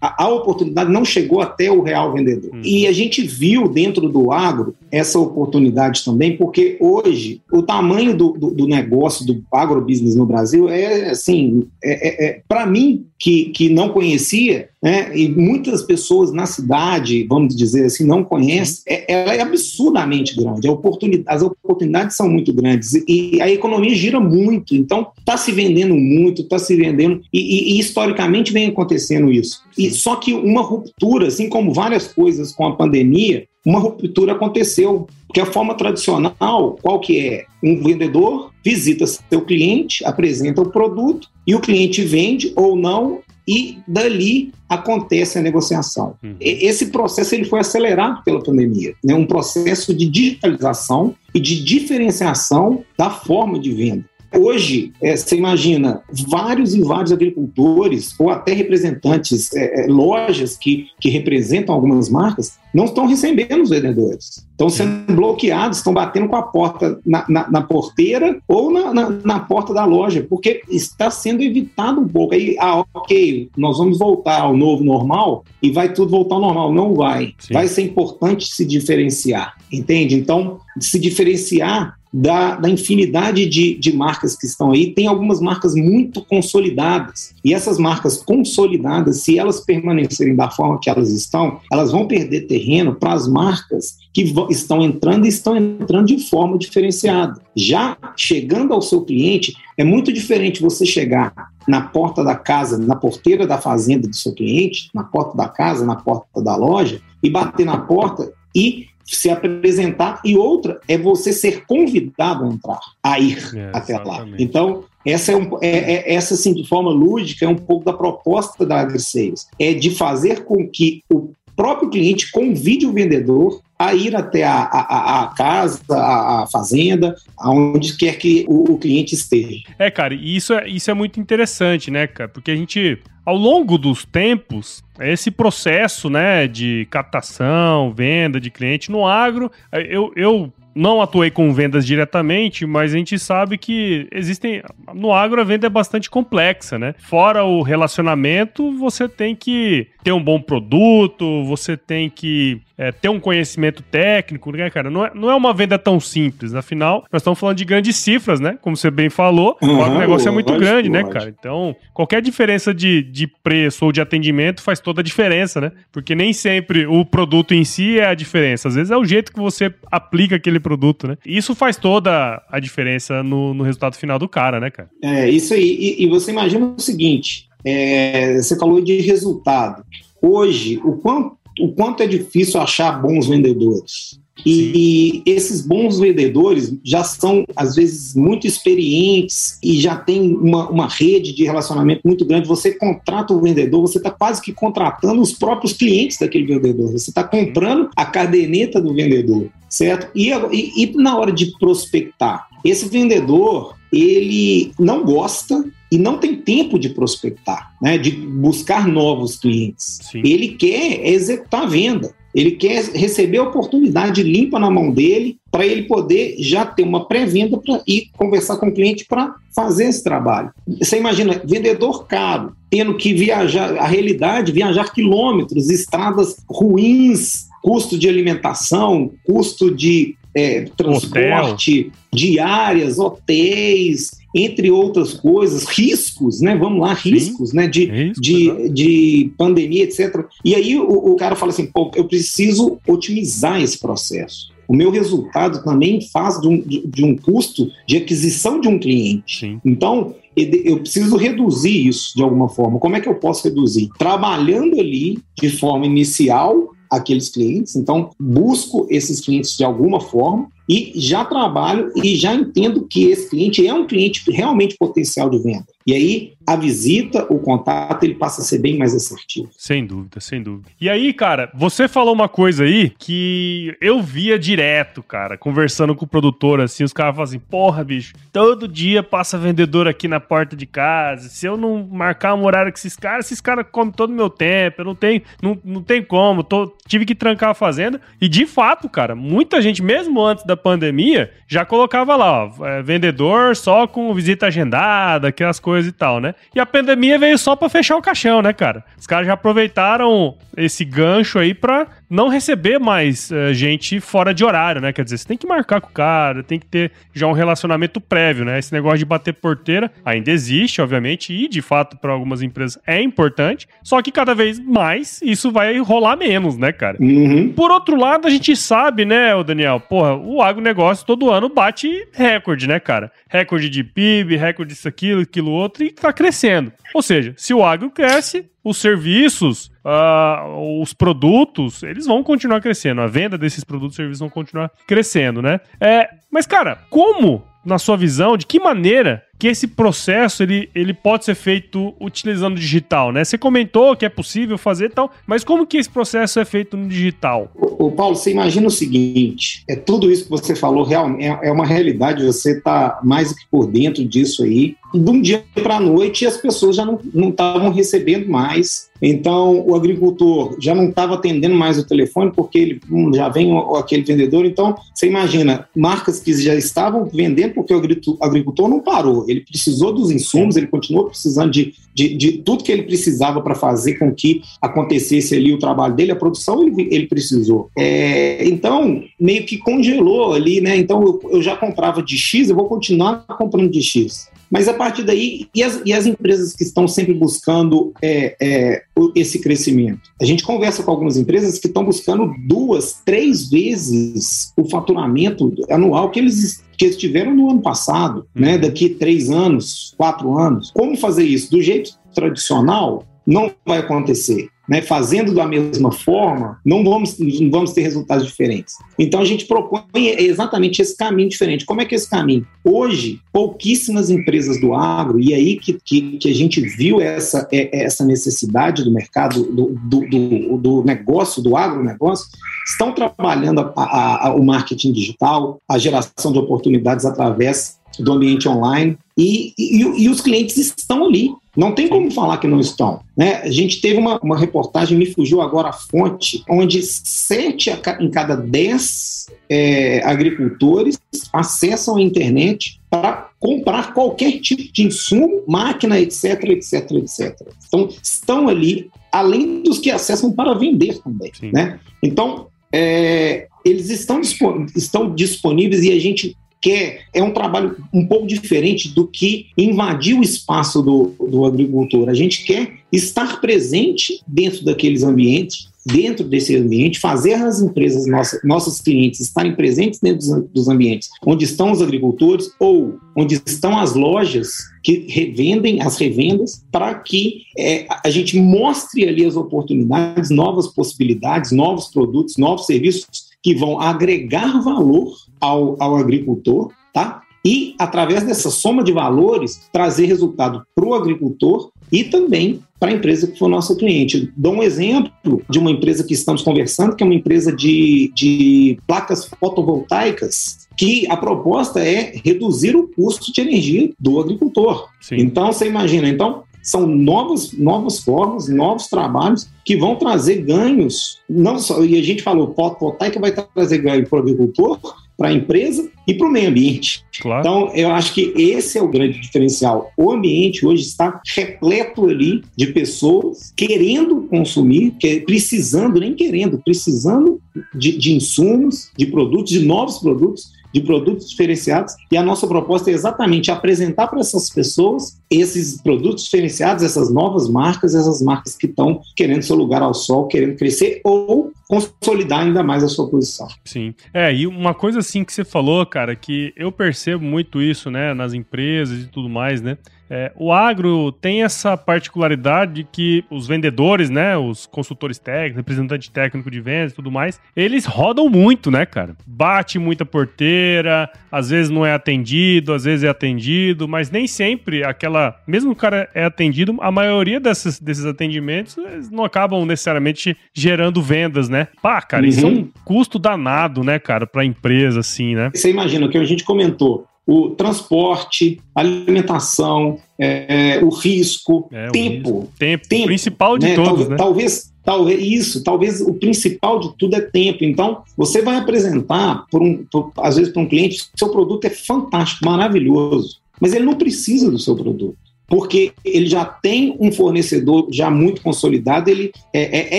a, 0.00 0.28
oportunidade 0.28 0.90
não 0.90 1.04
chegou 1.04 1.40
até 1.40 1.70
o 1.70 1.82
real 1.82 2.12
vendedor. 2.12 2.50
Hum. 2.54 2.60
E 2.62 2.86
a 2.86 2.92
gente 2.92 3.22
viu 3.22 3.68
dentro 3.68 4.08
do 4.08 4.32
agro 4.32 4.74
essa 4.90 5.18
oportunidade 5.18 6.04
também, 6.04 6.36
porque 6.36 6.76
hoje 6.80 7.40
o 7.50 7.62
tamanho 7.62 8.16
do, 8.16 8.32
do, 8.32 8.50
do 8.50 8.66
negócio 8.66 9.26
do 9.26 9.42
agrobusiness 9.52 10.14
no 10.14 10.26
Brasil 10.26 10.68
é 10.68 11.10
assim, 11.10 11.66
é, 11.82 11.92
é, 11.92 12.26
é 12.26 12.40
para 12.46 12.66
mim 12.66 13.06
que, 13.18 13.46
que 13.46 13.68
não 13.68 13.88
conhecia, 13.88 14.68
né? 14.84 15.16
E 15.16 15.30
muitas 15.30 15.82
pessoas 15.82 16.30
na 16.30 16.44
cidade, 16.44 17.26
vamos 17.26 17.56
dizer 17.56 17.86
assim, 17.86 18.04
não 18.04 18.22
conhecem. 18.22 18.82
É, 18.86 19.10
ela 19.10 19.34
é 19.34 19.40
absurdamente 19.40 20.36
grande. 20.36 20.68
Oportunidade, 20.68 21.24
as 21.26 21.40
oportunidades 21.40 22.14
são 22.14 22.28
muito 22.28 22.52
grandes 22.52 22.92
e 23.08 23.40
a 23.40 23.50
economia 23.50 23.94
gira 23.94 24.20
muito. 24.20 24.76
Então, 24.76 25.06
está 25.18 25.38
se 25.38 25.52
vendendo 25.52 25.96
muito, 25.96 26.42
está 26.42 26.58
se 26.58 26.76
vendendo 26.76 27.22
e, 27.32 27.40
e, 27.40 27.76
e, 27.76 27.80
historicamente 27.80 28.52
vem 28.52 28.66
acontecendo 28.66 29.32
isso. 29.32 29.62
E 29.78 29.90
só 29.90 30.16
que 30.16 30.34
uma 30.34 30.60
ruptura, 30.60 31.28
assim 31.28 31.48
como 31.48 31.72
várias 31.72 32.08
coisas 32.08 32.52
com 32.52 32.66
a 32.66 32.76
pandemia, 32.76 33.46
uma 33.64 33.78
ruptura 33.78 34.32
aconteceu. 34.32 35.06
Porque 35.26 35.40
a 35.40 35.46
forma 35.46 35.74
tradicional, 35.74 36.78
qual 36.82 37.00
que 37.00 37.26
é? 37.26 37.46
Um 37.62 37.82
vendedor 37.82 38.52
visita 38.62 39.06
seu 39.06 39.40
cliente, 39.40 40.04
apresenta 40.04 40.60
o 40.60 40.70
produto 40.70 41.26
e 41.46 41.54
o 41.54 41.60
cliente 41.60 42.02
vende 42.02 42.52
ou 42.54 42.76
não 42.76 43.20
e 43.46 43.78
dali 43.86 44.52
acontece 44.68 45.38
a 45.38 45.42
negociação. 45.42 46.14
Uhum. 46.22 46.36
Esse 46.40 46.86
processo 46.86 47.34
ele 47.34 47.44
foi 47.44 47.60
acelerado 47.60 48.22
pela 48.24 48.42
pandemia, 48.42 48.94
né? 49.04 49.14
um 49.14 49.26
processo 49.26 49.94
de 49.94 50.06
digitalização 50.06 51.14
e 51.34 51.40
de 51.40 51.62
diferenciação 51.62 52.84
da 52.96 53.10
forma 53.10 53.58
de 53.58 53.72
venda. 53.72 54.04
Hoje, 54.36 54.92
é, 55.00 55.16
você 55.16 55.36
imagina 55.36 56.02
vários 56.28 56.74
e 56.74 56.82
vários 56.82 57.12
agricultores, 57.12 58.14
ou 58.18 58.30
até 58.30 58.52
representantes, 58.52 59.54
é, 59.54 59.84
é, 59.84 59.86
lojas 59.86 60.56
que, 60.56 60.88
que 61.00 61.08
representam 61.08 61.74
algumas 61.74 62.08
marcas, 62.08 62.58
não 62.74 62.86
estão 62.86 63.06
recebendo 63.06 63.62
os 63.62 63.70
vendedores. 63.70 64.44
Estão 64.50 64.68
sendo 64.68 65.14
bloqueados, 65.14 65.78
estão 65.78 65.94
batendo 65.94 66.28
com 66.28 66.36
a 66.36 66.42
porta 66.42 66.98
na, 67.06 67.24
na, 67.28 67.50
na 67.50 67.62
porteira 67.62 68.40
ou 68.48 68.72
na, 68.72 68.92
na, 68.92 69.10
na, 69.10 69.40
porta 69.40 69.72
da 69.72 69.84
loja, 69.84 70.26
porque 70.28 70.62
está 70.68 71.10
sendo 71.10 71.42
evitado 71.42 72.00
um 72.00 72.08
pouco. 72.08 72.34
Aí, 72.34 72.56
ah, 72.58 72.84
ok, 72.92 73.48
nós 73.56 73.78
vamos 73.78 73.98
voltar 73.98 74.40
ao 74.40 74.56
novo 74.56 74.82
normal 74.82 75.44
e 75.62 75.70
vai 75.70 75.92
tudo 75.92 76.10
voltar 76.10 76.34
ao 76.36 76.40
normal. 76.40 76.72
Não 76.72 76.94
vai. 76.94 77.34
Sim. 77.38 77.54
Vai 77.54 77.68
ser 77.68 77.82
importante 77.82 78.46
se 78.46 78.64
diferenciar, 78.64 79.54
entende? 79.72 80.16
Então, 80.16 80.58
se 80.80 80.98
diferenciar 80.98 81.96
da, 82.16 82.54
da 82.54 82.70
infinidade 82.70 83.44
de, 83.44 83.74
de 83.74 83.92
marcas 83.92 84.36
que 84.36 84.46
estão 84.46 84.70
aí. 84.70 84.94
Tem 84.94 85.08
algumas 85.08 85.40
marcas 85.40 85.74
muito 85.74 86.24
consolidadas. 86.24 87.34
E 87.44 87.52
essas 87.52 87.76
marcas 87.76 88.22
consolidadas, 88.22 89.22
se 89.22 89.36
elas 89.36 89.58
permanecerem 89.58 90.36
da 90.36 90.48
forma 90.48 90.78
que 90.80 90.88
elas 90.88 91.10
estão, 91.10 91.58
elas 91.72 91.90
vão 91.90 92.06
perder 92.06 92.42
terreno 92.42 92.94
para 92.94 93.14
as 93.14 93.26
marcas 93.26 93.96
que 94.12 94.32
estão 94.48 94.80
entrando 94.80 95.26
e 95.26 95.28
estão 95.28 95.56
entrando 95.56 96.06
de 96.06 96.30
forma 96.30 96.56
diferenciada. 96.56 97.42
Já 97.56 97.96
chegando 98.16 98.72
ao 98.72 98.80
seu 98.80 99.00
cliente, 99.00 99.52
é 99.76 99.82
muito 99.82 100.12
diferente 100.12 100.62
você 100.62 100.86
chegar 100.86 101.34
na 101.66 101.80
porta 101.80 102.22
da 102.22 102.36
casa, 102.36 102.78
na 102.78 102.94
porteira 102.94 103.44
da 103.44 103.58
fazenda 103.58 104.06
do 104.06 104.14
seu 104.14 104.32
cliente, 104.32 104.88
na 104.94 105.02
porta 105.02 105.36
da 105.36 105.48
casa, 105.48 105.84
na 105.84 105.96
porta 105.96 106.40
da 106.40 106.54
loja, 106.54 107.00
e 107.20 107.28
bater 107.28 107.66
na 107.66 107.78
porta 107.78 108.32
e 108.54 108.86
se 109.04 109.30
apresentar, 109.30 110.20
e 110.24 110.36
outra 110.36 110.80
é 110.88 110.96
você 110.96 111.32
ser 111.32 111.64
convidado 111.66 112.44
a 112.44 112.48
entrar, 112.48 112.80
a 113.02 113.20
ir 113.20 113.38
é, 113.54 113.70
até 113.72 113.98
lá. 113.98 114.26
Então, 114.38 114.84
essa, 115.04 115.32
é, 115.32 115.36
um, 115.36 115.58
é, 115.60 115.68
é, 115.68 116.14
essa 116.14 116.34
assim, 116.34 116.54
de 116.54 116.66
forma 116.66 116.90
lúdica, 116.90 117.44
é 117.44 117.48
um 117.48 117.56
pouco 117.56 117.84
da 117.84 117.92
proposta 117.92 118.64
da 118.64 118.80
AgriSales, 118.80 119.48
é 119.58 119.74
de 119.74 119.90
fazer 119.90 120.44
com 120.44 120.66
que 120.68 121.02
o 121.12 121.30
próprio 121.56 121.90
cliente 121.90 122.30
convide 122.30 122.86
o 122.86 122.92
vendedor 122.92 123.62
a 123.78 123.94
ir 123.94 124.14
até 124.14 124.44
a, 124.44 124.62
a, 124.62 125.22
a 125.24 125.26
casa, 125.34 125.80
a, 125.90 126.42
a, 126.42 126.46
fazenda, 126.46 127.16
aonde 127.36 127.96
quer 127.96 128.16
que 128.16 128.44
o, 128.48 128.72
o, 128.72 128.78
cliente 128.78 129.14
esteja. 129.14 129.62
É, 129.78 129.90
cara, 129.90 130.14
e 130.14 130.36
isso 130.36 130.54
é, 130.54 130.68
isso 130.68 130.90
é 130.90 130.94
muito 130.94 131.18
interessante, 131.18 131.90
né, 131.90 132.06
cara? 132.06 132.28
Porque 132.28 132.50
a 132.50 132.56
gente, 132.56 132.98
ao 133.26 133.36
longo 133.36 133.76
dos 133.76 134.04
tempos, 134.04 134.82
esse 135.00 135.30
processo, 135.30 136.08
né, 136.08 136.46
de 136.46 136.86
captação, 136.88 137.92
venda 137.92 138.40
de 138.40 138.50
cliente 138.50 138.92
no 138.92 139.06
agro, 139.06 139.50
eu, 139.72 140.12
eu 140.14 140.52
não 140.74 141.00
atuei 141.00 141.30
com 141.30 141.52
vendas 141.52 141.86
diretamente, 141.86 142.66
mas 142.66 142.92
a 142.92 142.96
gente 142.96 143.18
sabe 143.18 143.56
que 143.56 144.08
existem. 144.12 144.62
No 144.94 145.12
agro 145.12 145.40
a 145.40 145.44
venda 145.44 145.66
é 145.66 145.70
bastante 145.70 146.10
complexa, 146.10 146.78
né? 146.78 146.94
Fora 146.98 147.44
o 147.44 147.62
relacionamento, 147.62 148.72
você 148.78 149.08
tem 149.08 149.34
que 149.34 149.88
ter 150.02 150.12
um 150.12 150.22
bom 150.22 150.40
produto, 150.40 151.44
você 151.44 151.76
tem 151.76 152.10
que 152.10 152.60
é, 152.76 152.90
ter 152.92 153.08
um 153.08 153.20
conhecimento 153.20 153.82
técnico, 153.82 154.50
né, 154.50 154.68
cara? 154.70 154.90
Não 154.90 155.04
é, 155.04 155.12
não 155.14 155.30
é 155.30 155.34
uma 155.34 155.52
venda 155.52 155.78
tão 155.78 156.00
simples. 156.00 156.54
Afinal, 156.54 157.04
nós 157.12 157.22
estamos 157.22 157.38
falando 157.38 157.56
de 157.56 157.64
grandes 157.64 157.96
cifras, 157.96 158.40
né? 158.40 158.58
Como 158.60 158.76
você 158.76 158.90
bem 158.90 159.08
falou, 159.08 159.56
uhum, 159.62 159.80
o 159.80 159.98
negócio 159.98 160.28
é 160.28 160.30
muito 160.30 160.48
lógico, 160.48 160.64
grande, 160.64 160.88
né, 160.88 161.00
lógico. 161.00 161.18
cara? 161.18 161.34
Então, 161.38 161.74
qualquer 161.92 162.20
diferença 162.20 162.74
de, 162.74 163.02
de 163.02 163.26
preço 163.26 163.84
ou 163.84 163.92
de 163.92 164.00
atendimento 164.00 164.62
faz 164.62 164.80
toda 164.80 165.00
a 165.00 165.04
diferença, 165.04 165.60
né? 165.60 165.72
Porque 165.92 166.14
nem 166.14 166.32
sempre 166.32 166.86
o 166.86 167.04
produto 167.04 167.54
em 167.54 167.64
si 167.64 167.98
é 167.98 168.06
a 168.06 168.14
diferença. 168.14 168.68
Às 168.68 168.74
vezes 168.74 168.90
é 168.90 168.96
o 168.96 169.04
jeito 169.04 169.32
que 169.32 169.40
você 169.40 169.72
aplica 169.90 170.36
aquele 170.36 170.58
produto, 170.58 171.06
né? 171.06 171.16
E 171.24 171.36
isso 171.36 171.54
faz 171.54 171.76
toda 171.76 172.42
a 172.50 172.58
diferença 172.58 173.22
no, 173.22 173.54
no 173.54 173.62
resultado 173.62 173.96
final 173.96 174.18
do 174.18 174.28
cara, 174.28 174.58
né, 174.58 174.70
cara? 174.70 174.88
É, 175.02 175.28
isso 175.28 175.54
aí. 175.54 175.76
E, 175.78 176.04
e 176.04 176.06
você 176.08 176.32
imagina 176.32 176.66
o 176.66 176.80
seguinte: 176.80 177.48
é, 177.64 178.36
você 178.36 178.58
falou 178.58 178.80
de 178.80 179.00
resultado. 179.00 179.84
Hoje, 180.20 180.80
o 180.82 180.92
quanto 180.92 181.36
o 181.60 181.72
quanto 181.72 182.02
é 182.02 182.06
difícil 182.06 182.60
achar 182.60 183.00
bons 183.00 183.28
vendedores. 183.28 184.18
E, 184.44 185.22
e, 185.24 185.30
esses 185.30 185.64
bons 185.64 185.98
vendedores 185.98 186.74
já 186.82 187.04
são, 187.04 187.44
às 187.54 187.76
vezes, 187.76 188.14
muito 188.14 188.46
experientes 188.46 189.58
e 189.62 189.80
já 189.80 189.96
tem 189.96 190.34
uma, 190.34 190.68
uma 190.68 190.88
rede 190.88 191.32
de 191.32 191.44
relacionamento 191.44 192.02
muito 192.04 192.24
grande. 192.24 192.48
Você 192.48 192.72
contrata 192.72 193.32
o 193.32 193.40
vendedor, 193.40 193.80
você 193.80 193.98
está 193.98 194.10
quase 194.10 194.42
que 194.42 194.52
contratando 194.52 195.20
os 195.22 195.32
próprios 195.32 195.72
clientes 195.72 196.18
daquele 196.18 196.46
vendedor. 196.46 196.90
Você 196.90 197.10
está 197.10 197.22
comprando 197.22 197.88
a 197.94 198.04
caderneta 198.04 198.80
do 198.80 198.92
vendedor, 198.92 199.48
certo? 199.68 200.10
E, 200.14 200.30
e, 200.30 200.82
e 200.82 200.96
na 200.96 201.16
hora 201.16 201.30
de 201.30 201.56
prospectar, 201.58 202.48
esse 202.64 202.88
vendedor, 202.88 203.74
ele 203.92 204.72
não 204.78 205.04
gosta 205.04 205.64
e 205.92 205.98
não 205.98 206.18
tem 206.18 206.34
tempo 206.34 206.78
de 206.78 206.88
prospectar, 206.88 207.72
né, 207.80 207.96
de 207.98 208.10
buscar 208.10 208.88
novos 208.88 209.36
clientes. 209.36 210.00
Sim. 210.10 210.22
Ele 210.24 210.48
quer 210.48 211.06
executar 211.06 211.62
a 211.62 211.66
venda. 211.66 212.14
Ele 212.34 212.52
quer 212.52 212.82
receber 212.86 213.38
a 213.38 213.44
oportunidade 213.44 214.24
limpa 214.24 214.58
na 214.58 214.68
mão 214.68 214.90
dele 214.90 215.38
para 215.52 215.64
ele 215.64 215.82
poder 215.82 216.34
já 216.40 216.66
ter 216.66 216.82
uma 216.82 217.06
pré-venda 217.06 217.56
para 217.58 217.80
ir 217.86 218.08
conversar 218.18 218.56
com 218.56 218.66
o 218.66 218.72
cliente 218.72 219.04
para 219.04 219.36
fazer 219.54 219.84
esse 219.84 220.02
trabalho. 220.02 220.50
Você 220.66 220.98
imagina, 220.98 221.40
vendedor 221.44 222.08
caro, 222.08 222.56
tendo 222.68 222.96
que 222.96 223.14
viajar, 223.14 223.78
a 223.78 223.86
realidade, 223.86 224.50
viajar 224.50 224.92
quilômetros, 224.92 225.70
estradas 225.70 226.34
ruins, 226.50 227.46
custo 227.62 227.96
de 227.96 228.08
alimentação, 228.08 229.12
custo 229.24 229.72
de 229.72 230.16
é, 230.34 230.62
transporte, 230.76 231.80
Hotel. 231.80 231.92
diárias, 232.12 232.98
hotéis, 232.98 234.12
entre 234.34 234.70
outras 234.70 235.14
coisas, 235.14 235.64
riscos, 235.64 236.40
né? 236.40 236.56
Vamos 236.56 236.80
lá, 236.80 236.92
riscos, 236.92 237.50
Sim, 237.50 237.56
né? 237.56 237.68
De, 237.68 238.12
de, 238.12 238.68
de 238.70 239.32
pandemia, 239.38 239.84
etc. 239.84 240.24
E 240.44 240.54
aí 240.54 240.76
o, 240.78 241.12
o 241.12 241.16
cara 241.16 241.36
fala 241.36 241.52
assim, 241.52 241.66
pô, 241.66 241.90
eu 241.94 242.04
preciso 242.04 242.78
otimizar 242.86 243.62
esse 243.62 243.78
processo. 243.78 244.52
O 244.66 244.74
meu 244.74 244.90
resultado 244.90 245.62
também 245.62 246.00
faz 246.00 246.40
de 246.40 246.48
um, 246.48 246.58
de, 246.60 246.86
de 246.86 247.04
um 247.04 247.14
custo 247.14 247.70
de 247.86 247.96
aquisição 247.96 248.60
de 248.60 248.66
um 248.66 248.78
cliente. 248.78 249.40
Sim. 249.40 249.60
Então, 249.64 250.14
eu 250.36 250.78
preciso 250.78 251.16
reduzir 251.16 251.86
isso 251.86 252.12
de 252.16 252.22
alguma 252.22 252.48
forma. 252.48 252.78
Como 252.78 252.96
é 252.96 253.00
que 253.00 253.08
eu 253.08 253.14
posso 253.14 253.44
reduzir? 253.46 253.88
Trabalhando 253.98 254.80
ali 254.80 255.18
de 255.38 255.50
forma 255.50 255.86
inicial 255.86 256.72
aqueles 256.96 257.28
clientes, 257.28 257.76
então 257.76 258.10
busco 258.18 258.86
esses 258.90 259.20
clientes 259.20 259.56
de 259.56 259.64
alguma 259.64 260.00
forma 260.00 260.48
e 260.68 260.92
já 260.96 261.24
trabalho 261.24 261.92
e 261.96 262.16
já 262.16 262.34
entendo 262.34 262.86
que 262.88 263.04
esse 263.04 263.28
cliente 263.28 263.66
é 263.66 263.74
um 263.74 263.86
cliente 263.86 264.30
realmente 264.30 264.76
potencial 264.78 265.28
de 265.28 265.38
venda. 265.38 265.66
E 265.86 265.92
aí 265.92 266.32
a 266.46 266.56
visita, 266.56 267.26
o 267.30 267.38
contato, 267.38 268.04
ele 268.04 268.14
passa 268.14 268.42
a 268.42 268.44
ser 268.44 268.58
bem 268.58 268.76
mais 268.76 268.94
assertivo. 268.94 269.50
Sem 269.56 269.86
dúvida, 269.86 270.20
sem 270.20 270.42
dúvida. 270.42 270.68
E 270.80 270.90
aí, 270.90 271.12
cara, 271.12 271.50
você 271.54 271.88
falou 271.88 272.12
uma 272.12 272.28
coisa 272.28 272.64
aí 272.64 272.90
que 272.98 273.74
eu 273.80 274.02
via 274.02 274.38
direto, 274.38 275.02
cara, 275.02 275.38
conversando 275.38 275.94
com 275.94 276.04
o 276.04 276.08
produtor, 276.08 276.60
assim, 276.60 276.84
os 276.84 276.92
caras 276.92 277.14
falam 277.14 277.24
assim, 277.24 277.38
porra, 277.38 277.82
bicho, 277.82 278.14
todo 278.32 278.68
dia 278.68 279.02
passa 279.02 279.38
vendedor 279.38 279.88
aqui 279.88 280.06
na 280.06 280.20
porta 280.20 280.54
de 280.54 280.66
casa, 280.66 281.28
se 281.28 281.46
eu 281.46 281.56
não 281.56 281.86
marcar 281.90 282.34
um 282.34 282.44
horário 282.44 282.70
com 282.70 282.78
esses 282.78 282.96
caras, 282.96 283.26
esses 283.26 283.40
caras 283.40 283.66
comem 283.70 283.92
todo 283.92 284.10
o 284.10 284.14
meu 284.14 284.28
tempo, 284.28 284.82
eu 284.82 284.84
não 284.84 284.94
tenho, 284.94 285.22
não, 285.42 285.58
não 285.64 285.82
tem 285.82 286.02
como, 286.02 286.42
tô, 286.42 286.76
tive 286.86 287.06
que 287.06 287.14
trancar 287.14 287.50
a 287.50 287.54
fazenda, 287.54 288.00
e 288.20 288.28
de 288.28 288.46
fato, 288.46 288.88
cara, 288.88 289.14
muita 289.14 289.62
gente, 289.62 289.82
mesmo 289.82 290.20
antes 290.22 290.44
da 290.44 290.56
pandemia, 290.56 291.32
já 291.48 291.64
colocava 291.64 292.16
lá, 292.16 292.44
ó, 292.44 292.66
é, 292.66 292.82
vendedor 292.82 293.56
só 293.56 293.86
com 293.86 294.12
visita 294.14 294.46
agendada, 294.46 295.28
aquelas 295.28 295.58
coisas 295.58 295.90
e 295.90 295.92
tal, 295.92 296.20
né? 296.20 296.33
E 296.54 296.60
a 296.60 296.66
pandemia 296.66 297.18
veio 297.18 297.36
só 297.38 297.56
para 297.56 297.68
fechar 297.68 297.96
o 297.96 298.02
caixão, 298.02 298.42
né, 298.42 298.52
cara? 298.52 298.84
Os 298.98 299.06
caras 299.06 299.26
já 299.26 299.34
aproveitaram 299.34 300.36
esse 300.56 300.84
gancho 300.84 301.38
aí 301.38 301.54
para 301.54 301.86
não 302.08 302.28
receber 302.28 302.78
mais 302.78 303.30
uh, 303.30 303.52
gente 303.52 304.00
fora 304.00 304.32
de 304.34 304.44
horário, 304.44 304.80
né? 304.80 304.92
Quer 304.92 305.04
dizer, 305.04 305.18
você 305.18 305.26
tem 305.26 305.36
que 305.36 305.46
marcar 305.46 305.80
com 305.80 305.88
o 305.88 305.92
cara, 305.92 306.42
tem 306.42 306.58
que 306.58 306.66
ter 306.66 306.92
já 307.12 307.26
um 307.26 307.32
relacionamento 307.32 308.00
prévio, 308.00 308.44
né? 308.44 308.58
Esse 308.58 308.72
negócio 308.72 308.98
de 308.98 309.04
bater 309.04 309.34
porteira 309.34 309.90
ainda 310.04 310.30
existe, 310.30 310.80
obviamente, 310.80 311.32
e 311.32 311.48
de 311.48 311.62
fato 311.62 311.96
para 311.96 312.12
algumas 312.12 312.42
empresas 312.42 312.78
é 312.86 313.00
importante, 313.00 313.66
só 313.82 314.00
que 314.02 314.12
cada 314.12 314.34
vez 314.34 314.58
mais 314.58 315.20
isso 315.22 315.50
vai 315.50 315.78
rolar 315.78 316.16
menos, 316.16 316.56
né, 316.56 316.72
cara? 316.72 316.96
Uhum. 317.00 317.52
Por 317.52 317.70
outro 317.70 317.96
lado, 317.96 318.26
a 318.26 318.30
gente 318.30 318.54
sabe, 318.56 319.04
né, 319.04 319.34
o 319.34 319.42
Daniel, 319.42 319.80
porra, 319.80 320.14
o 320.14 320.42
agronegócio 320.42 321.06
todo 321.06 321.30
ano 321.30 321.48
bate 321.48 322.06
recorde, 322.12 322.66
né, 322.66 322.78
cara? 322.80 323.10
Recorde 323.28 323.68
de 323.68 323.82
PIB, 323.82 324.36
recorde 324.36 324.74
disso, 324.74 324.88
aquilo, 324.88 325.22
aquilo 325.22 325.50
outro, 325.50 325.84
e 325.84 325.90
tá 325.90 326.12
crescendo. 326.12 326.72
Ou 326.94 327.02
seja, 327.02 327.34
se 327.36 327.54
o 327.54 327.64
agro 327.64 327.90
cresce, 327.90 328.46
os 328.64 328.78
serviços, 328.78 329.70
uh, 329.84 330.80
os 330.80 330.94
produtos, 330.94 331.82
eles 331.82 332.06
vão 332.06 332.24
continuar 332.24 332.60
crescendo. 332.60 333.02
A 333.02 333.06
venda 333.06 333.36
desses 333.36 333.62
produtos 333.62 333.94
e 333.94 333.96
serviços 333.96 334.20
vão 334.20 334.30
continuar 334.30 334.70
crescendo, 334.86 335.42
né? 335.42 335.60
É, 335.78 336.08
mas, 336.30 336.46
cara, 336.46 336.78
como 336.88 337.44
na 337.64 337.78
sua 337.78 337.96
visão, 337.96 338.36
de 338.36 338.46
que 338.46 338.60
maneira 338.60 339.22
que 339.38 339.48
esse 339.48 339.66
processo 339.66 340.42
ele, 340.42 340.70
ele 340.74 340.92
pode 340.92 341.24
ser 341.24 341.34
feito 341.34 341.94
utilizando 342.00 342.56
o 342.56 342.60
digital, 342.60 343.10
né? 343.10 343.24
Você 343.24 343.38
comentou 343.38 343.96
que 343.96 344.04
é 344.04 344.08
possível 344.08 344.58
fazer 344.58 344.90
tal, 344.90 345.10
mas 345.26 345.42
como 345.42 345.66
que 345.66 345.78
esse 345.78 345.88
processo 345.88 346.38
é 346.38 346.44
feito 346.44 346.76
no 346.76 346.88
digital? 346.88 347.50
O, 347.54 347.90
Paulo, 347.90 348.16
você 348.16 348.30
imagina 348.30 348.66
o 348.66 348.70
seguinte, 348.70 349.64
é 349.68 349.74
tudo 349.74 350.10
isso 350.10 350.24
que 350.24 350.30
você 350.30 350.54
falou 350.54 350.84
realmente 350.84 351.24
é, 351.24 351.48
é 351.48 351.52
uma 351.52 351.66
realidade, 351.66 352.24
você 352.24 352.58
está 352.58 353.00
mais 353.02 353.32
que 353.32 353.46
por 353.50 353.66
dentro 353.66 354.04
disso 354.04 354.44
aí. 354.44 354.76
De 354.94 355.10
um 355.10 355.20
dia 355.20 355.44
para 355.54 355.76
a 355.76 355.80
noite 355.80 356.26
as 356.26 356.36
pessoas 356.36 356.76
já 356.76 356.84
não 356.84 357.28
estavam 357.30 357.72
recebendo 357.72 358.28
mais 358.28 358.88
então, 359.04 359.62
o 359.66 359.74
agricultor 359.74 360.56
já 360.58 360.74
não 360.74 360.88
estava 360.88 361.14
atendendo 361.14 361.54
mais 361.54 361.78
o 361.78 361.86
telefone 361.86 362.32
porque 362.34 362.58
ele 362.58 362.80
hum, 362.90 363.12
já 363.12 363.28
vem 363.28 363.52
aquele 363.76 364.02
vendedor. 364.02 364.46
Então, 364.46 364.74
você 364.94 365.06
imagina, 365.06 365.68
marcas 365.76 366.20
que 366.20 366.32
já 366.40 366.54
estavam 366.54 367.04
vendendo 367.04 367.52
porque 367.52 367.74
o 367.74 367.82
agricultor 368.20 368.68
não 368.68 368.80
parou. 368.80 369.26
Ele 369.28 369.40
precisou 369.40 369.92
dos 369.92 370.10
insumos, 370.10 370.56
ele 370.56 370.68
continuou 370.68 371.06
precisando 371.06 371.50
de, 371.50 371.74
de, 371.94 372.16
de 372.16 372.32
tudo 372.38 372.64
que 372.64 372.72
ele 372.72 372.84
precisava 372.84 373.42
para 373.42 373.54
fazer 373.54 373.98
com 373.98 374.14
que 374.14 374.42
acontecesse 374.60 375.34
ali 375.34 375.52
o 375.52 375.58
trabalho 375.58 375.94
dele, 375.94 376.12
a 376.12 376.16
produção 376.16 376.66
ele, 376.66 376.88
ele 376.90 377.06
precisou. 377.06 377.68
É, 377.76 378.46
então, 378.46 379.02
meio 379.20 379.44
que 379.44 379.58
congelou 379.58 380.32
ali, 380.32 380.62
né? 380.62 380.76
Então, 380.76 381.02
eu, 381.02 381.20
eu 381.30 381.42
já 381.42 381.54
comprava 381.56 382.02
de 382.02 382.16
X, 382.16 382.48
eu 382.48 382.56
vou 382.56 382.66
continuar 382.66 383.26
comprando 383.26 383.70
de 383.70 383.82
X. 383.82 384.32
Mas 384.54 384.68
a 384.68 384.74
partir 384.84 385.02
daí, 385.02 385.48
e 385.54 385.62
as, 385.62 385.80
e 385.84 385.92
as 385.94 386.04
empresas 386.04 386.54
que 386.54 386.62
estão 386.62 386.86
sempre 386.86 387.14
buscando 387.14 387.94
é, 388.02 388.36
é, 388.38 388.82
esse 389.14 389.38
crescimento? 389.38 390.02
A 390.20 390.26
gente 390.26 390.44
conversa 390.44 390.82
com 390.82 390.90
algumas 390.90 391.16
empresas 391.16 391.58
que 391.58 391.68
estão 391.68 391.84
buscando 391.84 392.30
duas, 392.46 393.00
três 393.02 393.48
vezes 393.48 394.52
o 394.56 394.68
faturamento 394.68 395.54
anual 395.70 396.10
que 396.10 396.20
eles 396.20 396.62
que 396.76 396.86
eles 396.86 396.96
tiveram 396.96 397.32
no 397.32 397.50
ano 397.50 397.62
passado, 397.62 398.26
né? 398.34 398.56
Uhum. 398.56 398.60
Daqui 398.62 398.88
três 398.88 399.30
anos, 399.30 399.94
quatro 399.96 400.36
anos. 400.36 400.72
Como 400.72 400.96
fazer 400.96 401.22
isso? 401.22 401.48
Do 401.48 401.62
jeito 401.62 401.92
tradicional, 402.12 403.06
não 403.24 403.52
vai 403.64 403.78
acontecer 403.78 404.48
né, 404.68 404.80
fazendo 404.80 405.34
da 405.34 405.46
mesma 405.46 405.92
forma, 405.92 406.58
não 406.64 406.82
vamos, 406.82 407.18
não 407.18 407.50
vamos 407.50 407.72
ter 407.72 407.82
resultados 407.82 408.26
diferentes. 408.26 408.74
Então 408.98 409.20
a 409.20 409.24
gente 409.24 409.44
propõe 409.46 410.08
exatamente 410.18 410.80
esse 410.80 410.96
caminho 410.96 411.28
diferente. 411.28 411.66
Como 411.66 411.80
é 411.80 411.84
que 411.84 411.94
é 411.94 411.96
esse 411.96 412.08
caminho? 412.08 412.46
Hoje, 412.64 413.20
pouquíssimas 413.32 414.10
empresas 414.10 414.60
do 414.60 414.74
agro, 414.74 415.20
e 415.20 415.34
aí 415.34 415.56
que, 415.56 415.78
que, 415.84 416.18
que 416.18 416.30
a 416.30 416.34
gente 416.34 416.60
viu 416.60 417.00
essa, 417.00 417.46
é, 417.52 417.78
é, 417.78 417.84
essa 417.84 418.04
necessidade 418.04 418.84
do 418.84 418.90
mercado, 418.90 419.44
do, 419.44 419.78
do, 419.82 420.00
do, 420.08 420.56
do 420.56 420.84
negócio, 420.84 421.42
do 421.42 421.56
agronegócio, 421.56 422.26
estão 422.66 422.92
trabalhando 422.92 423.60
a, 423.60 423.72
a, 423.76 424.28
a, 424.28 424.34
o 424.34 424.44
marketing 424.44 424.92
digital, 424.92 425.60
a 425.68 425.78
geração 425.78 426.32
de 426.32 426.38
oportunidades 426.38 427.04
através 427.04 427.78
do 427.98 428.12
ambiente 428.12 428.48
online, 428.48 428.98
e, 429.16 429.52
e, 429.58 430.04
e 430.04 430.08
os 430.08 430.20
clientes 430.20 430.56
estão 430.56 431.04
ali 431.04 431.30
não 431.56 431.72
tem 431.72 431.88
como 431.88 432.10
falar 432.10 432.38
que 432.38 432.46
não 432.46 432.60
estão. 432.60 433.00
Né? 433.16 433.36
A 433.36 433.50
gente 433.50 433.80
teve 433.80 433.98
uma, 433.98 434.18
uma 434.20 434.38
reportagem, 434.38 434.98
me 434.98 435.06
fugiu 435.06 435.40
agora 435.40 435.68
a 435.68 435.72
fonte, 435.72 436.42
onde 436.48 436.82
sete 436.82 437.70
em 438.00 438.10
cada 438.10 438.34
dez 438.34 439.26
é, 439.48 440.02
agricultores 440.04 440.98
acessam 441.32 441.96
a 441.96 442.02
internet 442.02 442.80
para 442.90 443.30
comprar 443.38 443.92
qualquer 443.92 444.40
tipo 444.40 444.72
de 444.72 444.84
insumo, 444.84 445.42
máquina, 445.46 445.98
etc, 445.98 446.42
etc, 446.44 446.90
etc. 446.92 447.40
Então, 447.66 447.88
estão 448.02 448.48
ali, 448.48 448.90
além 449.12 449.62
dos 449.62 449.78
que 449.78 449.90
acessam 449.90 450.32
para 450.32 450.54
vender 450.54 450.98
também. 451.02 451.32
Né? 451.52 451.78
Então, 452.02 452.46
é, 452.72 453.46
eles 453.64 453.90
estão, 453.90 454.20
estão 454.20 455.14
disponíveis 455.14 455.84
e 455.84 455.92
a 455.92 455.98
gente 455.98 456.36
quer 456.64 457.02
é 457.12 457.22
um 457.22 457.30
trabalho 457.30 457.76
um 457.92 458.06
pouco 458.06 458.26
diferente 458.26 458.88
do 458.88 459.06
que 459.06 459.48
invadir 459.56 460.18
o 460.18 460.22
espaço 460.22 460.80
do, 460.80 461.14
do 461.28 461.44
agricultor. 461.44 462.08
A 462.08 462.14
gente 462.14 462.42
quer 462.42 462.78
estar 462.90 463.38
presente 463.38 464.22
dentro 464.26 464.64
daqueles 464.64 465.02
ambientes, 465.02 465.68
dentro 465.84 466.26
desse 466.26 466.56
ambiente, 466.56 466.98
fazer 466.98 467.34
as 467.34 467.60
empresas, 467.60 468.06
nossas, 468.06 468.40
nossos 468.42 468.80
clientes 468.80 469.20
estarem 469.20 469.54
presentes 469.54 470.00
dentro 470.00 470.48
dos, 470.54 470.66
ambientes 470.66 471.10
onde 471.26 471.44
estão 471.44 471.70
os 471.70 471.82
agricultores 471.82 472.50
ou 472.58 472.98
onde 473.14 473.34
estão 473.46 473.78
as 473.78 473.94
lojas 473.94 474.48
que 474.82 475.04
revendem 475.06 475.82
as 475.82 475.98
revendas, 475.98 476.64
para 476.72 476.94
que 476.94 477.42
é, 477.58 477.86
a 478.02 478.08
gente 478.08 478.38
mostre 478.38 479.06
ali 479.06 479.26
as 479.26 479.36
oportunidades, 479.36 480.30
novas 480.30 480.68
possibilidades, 480.68 481.52
novos 481.52 481.88
produtos, 481.88 482.38
novos 482.38 482.64
serviços 482.64 483.33
que 483.44 483.54
vão 483.54 483.78
agregar 483.78 484.62
valor 484.62 485.14
ao, 485.38 485.76
ao 485.78 485.96
agricultor, 485.96 486.72
tá? 486.94 487.20
E, 487.44 487.74
através 487.78 488.22
dessa 488.22 488.48
soma 488.48 488.82
de 488.82 488.90
valores, 488.90 489.68
trazer 489.70 490.06
resultado 490.06 490.64
para 490.74 490.86
o 490.86 490.94
agricultor 490.94 491.70
e 491.92 492.04
também 492.04 492.60
para 492.80 492.90
a 492.90 492.94
empresa 492.94 493.26
que 493.26 493.38
for 493.38 493.48
nosso 493.48 493.76
cliente. 493.76 494.32
Dou 494.34 494.54
um 494.54 494.62
exemplo 494.62 495.42
de 495.48 495.58
uma 495.58 495.70
empresa 495.70 496.02
que 496.02 496.14
estamos 496.14 496.40
conversando, 496.40 496.96
que 496.96 497.02
é 497.02 497.06
uma 497.06 497.14
empresa 497.14 497.54
de, 497.54 498.10
de 498.14 498.78
placas 498.86 499.26
fotovoltaicas, 499.26 500.66
que 500.74 501.06
a 501.10 501.16
proposta 501.16 501.80
é 501.80 502.14
reduzir 502.24 502.74
o 502.74 502.88
custo 502.88 503.30
de 503.30 503.42
energia 503.42 503.90
do 504.00 504.18
agricultor. 504.18 504.88
Sim. 505.02 505.16
Então, 505.18 505.52
você 505.52 505.66
imagina, 505.66 506.08
então, 506.08 506.44
são 506.64 506.86
novas, 506.86 507.52
novas 507.52 508.00
formas, 508.00 508.48
novos 508.48 508.88
trabalhos 508.88 509.46
que 509.64 509.76
vão 509.76 509.96
trazer 509.96 510.42
ganhos, 510.42 511.20
não 511.28 511.58
só, 511.58 511.84
e 511.84 511.98
a 511.98 512.02
gente 512.02 512.22
falou, 512.22 512.54
fotovoltaica 512.54 513.20
vai 513.20 513.32
trazer 513.32 513.78
ganho 513.78 514.08
para 514.08 514.16
o 514.16 514.22
agricultor, 514.22 514.80
para 515.16 515.28
a 515.28 515.32
empresa 515.32 515.88
e 516.08 516.14
para 516.14 516.26
o 516.26 516.30
meio 516.30 516.48
ambiente. 516.48 517.04
Claro. 517.20 517.40
Então, 517.40 517.72
eu 517.74 517.90
acho 517.90 518.12
que 518.12 518.32
esse 518.36 518.78
é 518.78 518.82
o 518.82 518.88
grande 518.88 519.20
diferencial. 519.20 519.92
O 519.96 520.10
ambiente 520.10 520.66
hoje 520.66 520.82
está 520.82 521.20
repleto 521.34 522.06
ali 522.06 522.42
de 522.56 522.68
pessoas 522.68 523.52
querendo 523.54 524.22
consumir, 524.22 524.94
precisando, 525.24 526.00
nem 526.00 526.14
querendo, 526.14 526.58
precisando 526.64 527.40
de, 527.74 527.96
de 527.96 528.12
insumos, 528.12 528.90
de 528.96 529.06
produtos, 529.06 529.52
de 529.52 529.64
novos 529.64 529.98
produtos 529.98 530.52
de 530.74 530.80
produtos 530.80 531.30
diferenciados 531.30 531.94
e 532.10 532.16
a 532.16 532.22
nossa 532.22 532.48
proposta 532.48 532.90
é 532.90 532.94
exatamente 532.94 533.48
apresentar 533.48 534.08
para 534.08 534.18
essas 534.18 534.50
pessoas 534.50 535.16
esses 535.40 535.80
produtos 535.80 536.24
diferenciados, 536.24 536.82
essas 536.82 537.12
novas 537.12 537.48
marcas, 537.48 537.94
essas 537.94 538.22
marcas 538.22 538.56
que 538.56 538.66
estão 538.66 539.00
querendo 539.16 539.42
seu 539.42 539.56
lugar 539.56 539.82
ao 539.82 539.94
sol, 539.94 540.26
querendo 540.26 540.56
crescer 540.56 541.00
ou 541.04 541.52
consolidar 541.68 542.40
ainda 542.40 542.62
mais 542.62 542.84
a 542.84 542.88
sua 542.88 543.08
posição. 543.08 543.48
Sim. 543.64 543.94
É, 544.12 544.34
e 544.34 544.46
uma 544.46 544.74
coisa 544.74 544.98
assim 544.98 545.24
que 545.24 545.32
você 545.32 545.44
falou, 545.44 545.84
cara, 545.86 546.14
que 546.14 546.52
eu 546.56 546.70
percebo 546.70 547.24
muito 547.24 547.60
isso, 547.62 547.90
né, 547.90 548.12
nas 548.14 548.34
empresas 548.34 549.02
e 549.02 549.06
tudo 549.06 549.28
mais, 549.28 549.62
né? 549.62 549.78
É, 550.08 550.30
o 550.36 550.52
agro 550.52 551.10
tem 551.12 551.42
essa 551.42 551.76
particularidade 551.76 552.86
que 552.92 553.24
os 553.30 553.46
vendedores, 553.46 554.10
né, 554.10 554.36
os 554.36 554.66
consultores 554.66 555.18
técnicos, 555.18 555.56
representante 555.56 556.10
técnico 556.10 556.50
de 556.50 556.60
vendas 556.60 556.92
e 556.92 556.94
tudo 556.94 557.10
mais, 557.10 557.40
eles 557.56 557.86
rodam 557.86 558.28
muito, 558.28 558.70
né, 558.70 558.84
cara? 558.84 559.16
Bate 559.26 559.78
muita 559.78 560.04
porteira, 560.04 561.10
às 561.32 561.48
vezes 561.48 561.70
não 561.70 561.86
é 561.86 561.94
atendido, 561.94 562.74
às 562.74 562.84
vezes 562.84 563.02
é 563.02 563.08
atendido, 563.08 563.88
mas 563.88 564.10
nem 564.10 564.26
sempre 564.26 564.84
aquela, 564.84 565.23
mesmo 565.46 565.72
o 565.72 565.76
cara 565.76 566.08
é 566.14 566.24
atendido, 566.24 566.76
a 566.80 566.90
maioria 566.90 567.38
desses, 567.38 567.78
desses 567.80 568.04
atendimentos 568.04 568.76
não 569.10 569.24
acabam 569.24 569.64
necessariamente 569.64 570.36
gerando 570.52 571.02
vendas, 571.02 571.48
né? 571.48 571.68
Pá, 571.82 572.00
cara, 572.02 572.22
uhum. 572.22 572.28
isso 572.28 572.46
é 572.46 572.48
um 572.48 572.54
uhum. 572.56 572.68
custo 572.84 573.18
danado, 573.18 573.84
né, 573.84 573.98
cara, 573.98 574.26
para 574.26 574.42
a 574.42 574.44
empresa, 574.44 575.00
assim, 575.00 575.34
né? 575.34 575.50
Você 575.54 575.70
imagina 575.70 576.06
o 576.06 576.10
que 576.10 576.18
a 576.18 576.24
gente 576.24 576.44
comentou, 576.44 577.06
o 577.26 577.50
transporte, 577.50 578.60
alimentação, 578.74 579.98
é, 580.18 580.80
o 580.82 580.90
risco, 580.90 581.68
é, 581.72 581.88
tempo, 581.88 582.50
tempo. 582.58 582.88
Tempo. 582.88 583.06
principal 583.06 583.58
de 583.58 583.68
né? 583.68 583.74
todos, 583.74 583.88
talvez, 583.88 584.08
né? 584.08 584.16
Talvez, 584.16 584.72
talvez 584.84 585.22
isso, 585.22 585.64
talvez 585.64 586.00
o 586.00 586.14
principal 586.14 586.78
de 586.78 586.96
tudo 586.98 587.16
é 587.16 587.20
tempo. 587.20 587.64
Então, 587.64 588.02
você 588.16 588.42
vai 588.42 588.56
apresentar, 588.56 589.46
por 589.50 589.62
um, 589.62 589.84
por, 589.90 590.12
às 590.18 590.36
vezes, 590.36 590.52
para 590.52 590.62
um 590.62 590.68
cliente, 590.68 591.08
seu 591.16 591.30
produto 591.30 591.64
é 591.64 591.70
fantástico, 591.70 592.44
maravilhoso, 592.44 593.38
mas 593.60 593.72
ele 593.72 593.84
não 593.84 593.94
precisa 593.94 594.50
do 594.50 594.58
seu 594.58 594.74
produto. 594.74 595.16
porque 595.46 595.92
ele 596.04 596.26
já 596.26 596.44
tem 596.44 596.96
um 596.98 597.12
fornecedor 597.12 597.88
já 597.92 598.10
muito 598.10 598.40
consolidado. 598.40 599.10
Ele 599.10 599.30
é, 599.52 599.96
é, 599.96 599.98